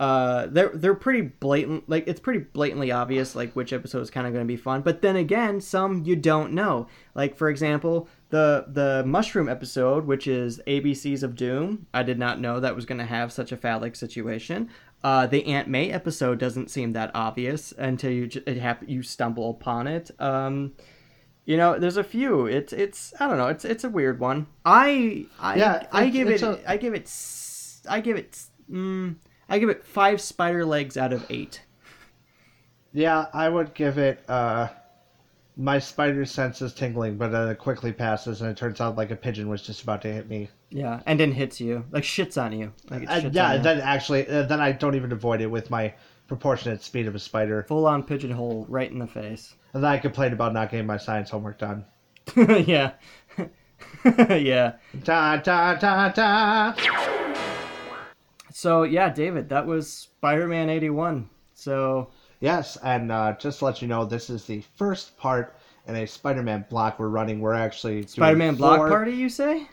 Uh, 0.00 0.48
they're 0.50 0.72
they're 0.74 0.94
pretty 0.94 1.22
blatant. 1.22 1.88
Like 1.88 2.08
it's 2.08 2.18
pretty 2.18 2.40
blatantly 2.40 2.90
obvious, 2.90 3.36
like 3.36 3.52
which 3.52 3.72
episode 3.72 4.00
is 4.00 4.10
kind 4.10 4.26
of 4.26 4.32
going 4.32 4.44
to 4.44 4.52
be 4.52 4.56
fun. 4.56 4.82
But 4.82 5.00
then 5.00 5.14
again, 5.14 5.60
some 5.60 6.02
you 6.04 6.16
don't 6.16 6.52
know. 6.52 6.88
Like 7.14 7.36
for 7.36 7.48
example, 7.48 8.08
the 8.30 8.66
the 8.66 9.04
mushroom 9.06 9.48
episode, 9.48 10.04
which 10.06 10.26
is 10.26 10.60
ABCs 10.66 11.22
of 11.22 11.36
Doom. 11.36 11.86
I 11.94 12.02
did 12.02 12.18
not 12.18 12.40
know 12.40 12.58
that 12.58 12.74
was 12.74 12.84
going 12.84 12.98
to 12.98 13.06
have 13.06 13.32
such 13.32 13.52
a 13.52 13.56
phallic 13.56 13.94
situation. 13.94 14.68
Uh, 15.04 15.28
the 15.28 15.46
Aunt 15.46 15.68
May 15.68 15.90
episode 15.90 16.38
doesn't 16.38 16.70
seem 16.70 16.94
that 16.94 17.12
obvious 17.14 17.72
until 17.78 18.10
you 18.10 18.28
it 18.44 18.56
hap- 18.56 18.88
you 18.88 19.04
stumble 19.04 19.50
upon 19.50 19.86
it. 19.86 20.10
Um, 20.18 20.72
you 21.44 21.56
know, 21.56 21.78
there's 21.78 21.96
a 21.96 22.04
few. 22.04 22.46
It's 22.46 22.72
it's 22.72 23.12
I 23.20 23.28
don't 23.28 23.38
know. 23.38 23.48
It's 23.48 23.64
it's 23.64 23.84
a 23.84 23.88
weird 23.90 24.20
one. 24.20 24.46
I 24.64 25.26
I 25.40 25.56
Yeah, 25.56 25.86
I 25.92 26.08
give 26.08 26.28
it 26.28 26.42
a- 26.42 26.60
I 26.66 26.76
give 26.76 26.94
it 26.94 27.10
I 27.88 28.00
give 28.00 28.16
it 28.16 28.40
mm, 28.70 29.16
I 29.48 29.58
give 29.58 29.68
it 29.68 29.84
five 29.84 30.20
spider 30.20 30.64
legs 30.64 30.96
out 30.96 31.12
of 31.12 31.26
eight. 31.30 31.62
Yeah, 32.92 33.26
I 33.32 33.48
would 33.48 33.74
give 33.74 33.98
it. 33.98 34.22
Uh, 34.28 34.68
my 35.56 35.78
spider 35.78 36.24
sense 36.24 36.62
is 36.62 36.72
tingling, 36.72 37.16
but 37.16 37.28
then 37.32 37.48
it 37.48 37.58
quickly 37.58 37.92
passes, 37.92 38.40
and 38.40 38.50
it 38.50 38.56
turns 38.56 38.80
out 38.80 38.96
like 38.96 39.10
a 39.10 39.16
pigeon 39.16 39.48
was 39.48 39.62
just 39.62 39.82
about 39.82 40.02
to 40.02 40.12
hit 40.12 40.28
me. 40.28 40.48
Yeah, 40.70 41.00
and 41.06 41.18
then 41.20 41.32
hits 41.32 41.60
you, 41.60 41.84
like 41.90 42.04
shits 42.04 42.40
on 42.42 42.52
you. 42.58 42.72
Like 42.90 43.02
it 43.02 43.08
Uh, 43.08 43.30
yeah, 43.32 43.50
on 43.50 43.56
you. 43.56 43.62
then 43.62 43.80
actually, 43.80 44.28
uh, 44.28 44.42
then 44.44 44.60
I 44.60 44.72
don't 44.72 44.94
even 44.94 45.12
avoid 45.12 45.40
it 45.40 45.46
with 45.48 45.70
my 45.70 45.94
proportionate 46.32 46.82
speed 46.82 47.06
of 47.06 47.14
a 47.14 47.18
spider. 47.18 47.62
Full 47.68 47.86
on 47.86 48.02
pigeonhole 48.02 48.64
right 48.70 48.90
in 48.90 48.98
the 48.98 49.06
face. 49.06 49.54
And 49.74 49.84
then 49.84 49.90
I 49.90 49.98
complain 49.98 50.32
about 50.32 50.54
not 50.54 50.70
getting 50.70 50.86
my 50.86 50.96
science 50.96 51.28
homework 51.28 51.58
done. 51.58 51.84
yeah. 52.36 52.92
yeah. 54.30 54.76
Da 55.04 55.36
da 55.36 55.74
da 55.74 56.08
da. 56.08 56.74
So 58.50 58.84
yeah, 58.84 59.10
David, 59.10 59.50
that 59.50 59.66
was 59.66 59.92
Spider-Man 59.92 60.70
81. 60.70 61.28
So 61.52 62.08
Yes, 62.40 62.78
and 62.82 63.12
uh, 63.12 63.34
just 63.38 63.58
to 63.58 63.66
let 63.66 63.82
you 63.82 63.88
know, 63.88 64.06
this 64.06 64.30
is 64.30 64.46
the 64.46 64.62
first 64.76 65.18
part 65.18 65.54
in 65.86 65.96
a 65.96 66.06
Spider-Man 66.06 66.64
block 66.70 66.98
we're 66.98 67.08
running. 67.08 67.40
We're 67.40 67.52
actually 67.52 68.06
Spider-Man 68.06 68.54
Block 68.54 68.78
four 68.78 68.88
Party, 68.88 69.12
you 69.12 69.28
say? 69.28 69.68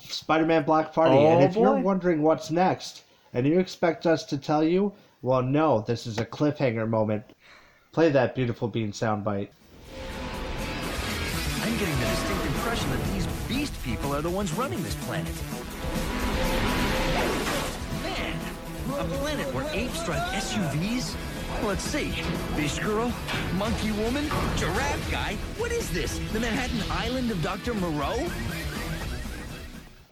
Spider-Man 0.00 0.64
Block 0.64 0.94
Party. 0.94 1.14
Oh, 1.14 1.26
and 1.26 1.44
if 1.44 1.54
you're 1.54 1.76
wondering 1.76 2.22
what's 2.22 2.50
next, 2.50 3.02
and 3.34 3.46
you 3.46 3.60
expect 3.60 4.06
us 4.06 4.24
to 4.24 4.38
tell 4.38 4.64
you, 4.64 4.92
well, 5.24 5.42
no, 5.42 5.80
this 5.80 6.06
is 6.06 6.18
a 6.18 6.26
cliffhanger 6.26 6.86
moment. 6.86 7.24
Play 7.92 8.10
that 8.10 8.34
beautiful 8.34 8.68
bean 8.68 8.92
soundbite. 8.92 9.48
I'm 11.62 11.78
getting 11.78 11.98
the 11.98 12.04
distinct 12.04 12.44
impression 12.44 12.90
that 12.90 13.02
these 13.14 13.26
beast 13.48 13.82
people 13.82 14.14
are 14.14 14.20
the 14.20 14.28
ones 14.28 14.52
running 14.52 14.82
this 14.82 14.94
planet. 15.06 15.32
Man, 18.02 18.38
a 18.98 19.04
planet 19.16 19.54
where 19.54 19.66
apes 19.72 20.04
drive 20.04 20.30
SUVs? 20.34 21.16
Let's 21.64 21.84
see. 21.84 22.12
Beast 22.54 22.82
girl, 22.82 23.10
monkey 23.54 23.92
woman, 23.92 24.26
giraffe 24.56 25.10
guy. 25.10 25.36
What 25.56 25.72
is 25.72 25.90
this? 25.90 26.18
The 26.34 26.40
Manhattan 26.40 26.82
Island 26.90 27.30
of 27.30 27.42
Dr. 27.42 27.72
Moreau? 27.72 28.28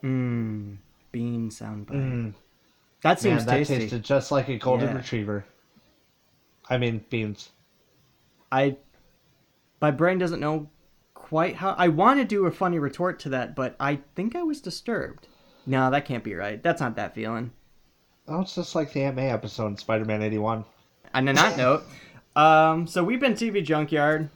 Mmm. 0.03 0.77
Bean 1.13 1.51
soundbite. 1.51 1.91
Mm. 1.91 2.35
That 3.03 3.21
seems 3.21 3.41
Man, 3.41 3.47
that 3.47 3.53
tasty. 3.59 3.79
tasted 3.79 4.03
just 4.05 4.31
like 4.31 4.49
a 4.49 4.59
golden 4.59 4.89
Yeah. 4.91 4.97
retriever. 4.97 5.45
I 6.71 6.79
mean, 6.79 7.05
beans. 7.11 7.51
I 8.51 8.77
my 9.81 9.91
brain 9.91 10.19
doesn't 10.19 10.41
know 10.41 10.69
quite 11.15 11.57
how 11.57 11.75
I 11.77 11.89
want 11.89 12.21
to 12.21 12.25
do 12.25 12.47
a 12.47 12.51
funny 12.53 12.79
retort 12.79 13.19
to 13.21 13.29
that, 13.31 13.57
but 13.57 13.75
I 13.81 14.01
think 14.15 14.37
I 14.37 14.43
was 14.43 14.61
disturbed. 14.61 15.27
No, 15.67 15.91
that 15.91 16.05
can't 16.05 16.23
be 16.25 16.35
right. 16.35 16.63
That's 16.63 16.81
not 16.81 16.97
that 16.97 17.15
feeling. 17.15 17.53
Oh, 18.29 18.41
it's 18.43 18.55
just 18.55 18.75
like 18.77 18.93
the 18.93 19.03
Aunt 19.03 19.17
May 19.17 19.31
episode 19.31 19.67
in 19.69 19.77
Spider-Man 19.77 20.23
81. 20.23 20.65
And 21.15 21.29
on 21.29 21.35
that 21.35 21.57
note, 21.57 21.83
um, 22.37 22.87
so 22.87 23.03
we've 23.03 23.19
been 23.21 23.35
TV 23.35 23.63
Junkyard. 23.65 24.29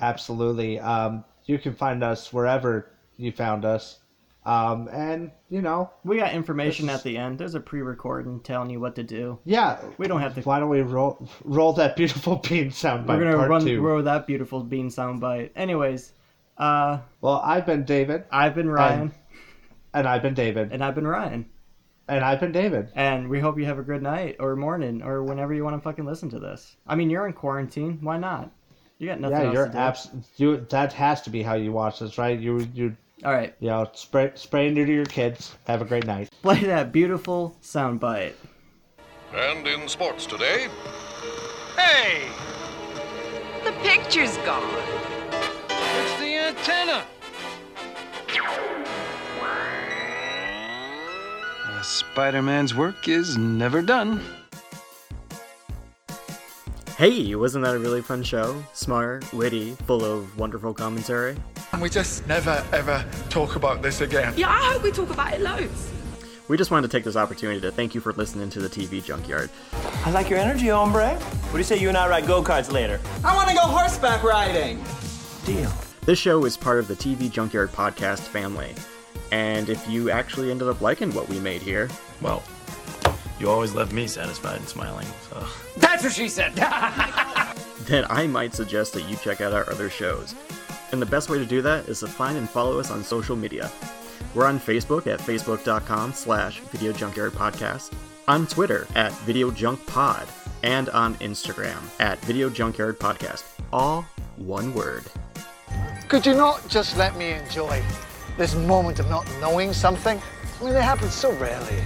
Absolutely. 0.00 0.78
Um, 0.80 1.24
you 1.44 1.58
can 1.58 1.74
find 1.74 2.02
us 2.02 2.32
wherever 2.32 2.90
you 3.16 3.32
found 3.32 3.64
us. 3.64 4.00
Um, 4.46 4.88
and, 4.92 5.32
you 5.50 5.60
know, 5.60 5.90
We 6.04 6.18
got 6.18 6.32
information 6.32 6.88
at 6.88 7.02
the 7.02 7.16
end. 7.18 7.36
There's 7.36 7.56
a 7.56 7.60
pre-recording 7.60 8.40
telling 8.40 8.70
you 8.70 8.78
what 8.78 8.94
to 8.94 9.02
do. 9.02 9.40
yeah. 9.44 9.80
We 9.98 10.06
don't 10.06 10.20
have 10.20 10.34
to. 10.36 10.40
Why 10.42 10.60
don't 10.60 10.68
we 10.68 10.82
roll 10.82 11.28
roll 11.44 11.72
that 11.74 11.96
beautiful 11.96 12.36
bean 12.48 12.70
soundbite 12.70 13.08
We're 13.08 13.32
gonna 13.32 13.48
run 13.48 13.62
two? 13.64 13.78
through 13.78 14.02
that 14.02 14.26
beautiful 14.28 14.62
bean 14.62 14.88
soundbite. 14.88 15.50
Anyways, 15.56 16.12
uh, 16.58 16.98
Well, 17.20 17.40
I've 17.44 17.66
been 17.66 17.84
David, 17.84 18.22
I've 18.30 18.54
been 18.54 18.70
Ryan, 18.70 19.12
and 19.92 20.06
I've 20.06 20.22
been 20.22 20.34
David, 20.34 20.70
and 20.72 20.84
I've 20.84 20.94
been 20.94 21.08
Ryan, 21.08 21.46
and 22.06 22.24
I've 22.24 22.38
been 22.38 22.52
David. 22.52 22.92
and 22.94 23.28
we 23.28 23.40
hope 23.40 23.58
you 23.58 23.64
have 23.64 23.80
a 23.80 23.82
good 23.82 24.00
night 24.02 24.36
or 24.38 24.54
morning 24.54 25.02
or 25.02 25.24
whenever 25.24 25.54
you 25.54 25.64
want 25.64 25.74
to 25.76 25.82
fucking 25.82 26.06
listen 26.06 26.30
to 26.30 26.38
this. 26.38 26.76
I 26.86 26.94
mean, 26.94 27.10
you're 27.10 27.26
in 27.26 27.32
quarantine. 27.32 27.98
Why 28.00 28.16
not? 28.16 28.52
You 28.98 29.08
got 29.08 29.18
nothing 29.20 29.38
yeah, 29.38 29.44
else 29.46 29.54
you're 29.54 29.66
to 29.66 29.72
do. 29.72 29.78
abs- 29.78 30.10
you. 30.36 30.56
That 30.70 30.92
has 30.92 31.20
to 31.22 31.30
be 31.30 31.42
how 31.42 31.54
you 31.54 31.72
watch 31.72 31.98
this, 31.98 32.16
right? 32.16 32.38
You 32.38 32.60
you 32.72 32.96
All 33.24 33.32
right, 33.32 33.54
you 33.60 33.68
know 33.68 33.88
spray 33.94 34.32
spray 34.34 34.68
into 34.68 34.92
your 34.92 35.06
kids. 35.06 35.56
Have 35.66 35.80
a 35.80 35.86
great 35.86 36.06
night. 36.06 36.30
play 36.42 36.60
that 36.64 36.92
beautiful 36.92 37.56
soundbite. 37.62 38.34
And 39.34 39.66
in 39.66 39.88
sports 39.88 40.26
today, 40.26 40.68
Hey! 41.76 42.28
The 43.64 43.72
picture's 43.82 44.36
gone. 44.38 44.62
It's 45.68 46.20
the 46.20 46.36
antenna! 46.36 47.04
Uh, 51.64 51.82
Spider-Man's 51.82 52.74
work 52.74 53.08
is 53.08 53.36
never 53.36 53.82
done. 53.82 54.20
Hey, 56.96 57.34
wasn't 57.34 57.64
that 57.64 57.74
a 57.74 57.78
really 57.78 58.00
fun 58.00 58.22
show? 58.22 58.62
Smart, 58.72 59.30
witty, 59.34 59.72
full 59.86 60.04
of 60.04 60.38
wonderful 60.38 60.72
commentary. 60.72 61.36
And 61.76 61.82
we 61.82 61.90
just 61.90 62.26
never 62.26 62.64
ever 62.72 63.04
talk 63.28 63.54
about 63.54 63.82
this 63.82 64.00
again. 64.00 64.32
Yeah, 64.34 64.48
I 64.48 64.72
hope 64.72 64.82
we 64.82 64.90
talk 64.90 65.10
about 65.10 65.34
it 65.34 65.42
loads. 65.42 65.92
We 66.48 66.56
just 66.56 66.70
wanted 66.70 66.90
to 66.90 66.96
take 66.96 67.04
this 67.04 67.16
opportunity 67.16 67.60
to 67.60 67.70
thank 67.70 67.94
you 67.94 68.00
for 68.00 68.14
listening 68.14 68.48
to 68.48 68.60
the 68.60 68.68
TV 68.70 69.04
Junkyard. 69.04 69.50
I 70.02 70.10
like 70.10 70.30
your 70.30 70.38
energy, 70.38 70.68
hombre. 70.68 71.16
What 71.16 71.52
do 71.52 71.58
you 71.58 71.64
say 71.64 71.78
you 71.78 71.90
and 71.90 71.98
I 71.98 72.08
ride 72.08 72.26
go-karts 72.26 72.72
later? 72.72 72.98
I 73.22 73.36
want 73.36 73.50
to 73.50 73.54
go 73.54 73.60
horseback 73.60 74.22
riding. 74.22 74.82
Deal. 75.44 75.70
This 76.06 76.18
show 76.18 76.46
is 76.46 76.56
part 76.56 76.78
of 76.78 76.88
the 76.88 76.94
TV 76.94 77.30
Junkyard 77.30 77.70
podcast 77.72 78.20
family. 78.20 78.74
And 79.30 79.68
if 79.68 79.86
you 79.86 80.10
actually 80.10 80.50
ended 80.50 80.68
up 80.68 80.80
liking 80.80 81.12
what 81.12 81.28
we 81.28 81.38
made 81.40 81.60
here, 81.60 81.90
Well, 82.22 82.42
you 83.38 83.50
always 83.50 83.74
left 83.74 83.92
me 83.92 84.06
satisfied 84.06 84.56
and 84.60 84.66
smiling, 84.66 85.06
so. 85.28 85.46
That's 85.76 86.04
what 86.04 86.14
she 86.14 86.30
said! 86.30 86.54
then 87.80 88.06
I 88.08 88.26
might 88.26 88.54
suggest 88.54 88.94
that 88.94 89.02
you 89.02 89.16
check 89.16 89.42
out 89.42 89.52
our 89.52 89.68
other 89.68 89.90
shows. 89.90 90.34
And 90.92 91.02
the 91.02 91.06
best 91.06 91.28
way 91.28 91.38
to 91.38 91.46
do 91.46 91.62
that 91.62 91.88
is 91.88 92.00
to 92.00 92.06
find 92.06 92.36
and 92.36 92.48
follow 92.48 92.78
us 92.78 92.90
on 92.90 93.02
social 93.02 93.36
media. 93.36 93.70
We're 94.34 94.46
on 94.46 94.60
Facebook 94.60 95.06
at 95.06 95.20
facebook.com 95.20 96.12
slash 96.12 96.60
Video 96.60 96.92
Junkyard 96.92 97.32
Podcast, 97.32 97.92
on 98.28 98.46
Twitter 98.46 98.86
at 98.94 99.12
Video 99.20 99.50
Junk 99.50 99.84
Pod, 99.86 100.26
and 100.62 100.88
on 100.90 101.14
Instagram 101.16 101.78
at 102.00 102.18
Video 102.20 102.48
Junkyard 102.48 102.98
Podcast. 102.98 103.44
All 103.72 104.06
one 104.36 104.74
word. 104.74 105.04
Could 106.08 106.24
you 106.24 106.34
not 106.34 106.66
just 106.68 106.96
let 106.96 107.16
me 107.16 107.32
enjoy 107.32 107.82
this 108.36 108.54
moment 108.54 109.00
of 109.00 109.08
not 109.08 109.28
knowing 109.40 109.72
something? 109.72 110.20
I 110.60 110.64
mean, 110.64 110.74
it 110.74 110.82
happens 110.82 111.14
so 111.14 111.32
rarely. 111.32 111.82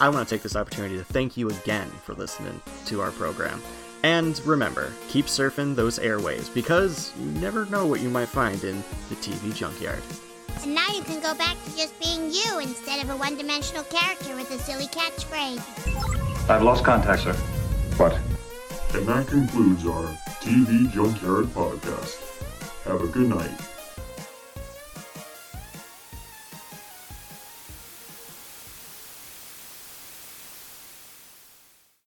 I 0.00 0.08
want 0.08 0.26
to 0.26 0.34
take 0.34 0.42
this 0.42 0.56
opportunity 0.56 0.96
to 0.96 1.04
thank 1.04 1.36
you 1.36 1.50
again 1.50 1.88
for 2.04 2.14
listening 2.14 2.60
to 2.86 3.02
our 3.02 3.10
program. 3.10 3.60
And 4.02 4.40
remember, 4.46 4.92
keep 5.08 5.26
surfing 5.26 5.76
those 5.76 5.98
airways 5.98 6.48
because 6.48 7.12
you 7.18 7.26
never 7.40 7.66
know 7.66 7.86
what 7.86 8.00
you 8.00 8.08
might 8.08 8.28
find 8.28 8.62
in 8.64 8.82
the 9.08 9.16
TV 9.16 9.54
junkyard. 9.54 10.02
And 10.62 10.74
now 10.74 10.88
you 10.88 11.02
can 11.02 11.20
go 11.20 11.34
back 11.34 11.56
to 11.64 11.76
just 11.76 11.98
being 12.00 12.30
you 12.30 12.58
instead 12.60 13.02
of 13.02 13.10
a 13.10 13.16
one 13.16 13.36
dimensional 13.36 13.84
character 13.84 14.34
with 14.36 14.50
a 14.50 14.58
silly 14.58 14.86
catchphrase. 14.86 16.48
I've 16.48 16.62
lost 16.62 16.84
contact, 16.84 17.22
sir. 17.22 17.34
What? 17.96 18.18
And 18.94 19.06
that 19.06 19.28
concludes 19.28 19.86
our 19.86 20.16
TV 20.40 20.90
Junkyard 20.90 21.46
podcast. 21.46 22.18
Have 22.84 23.02
a 23.02 23.06
good 23.06 23.28
night. 23.28 23.69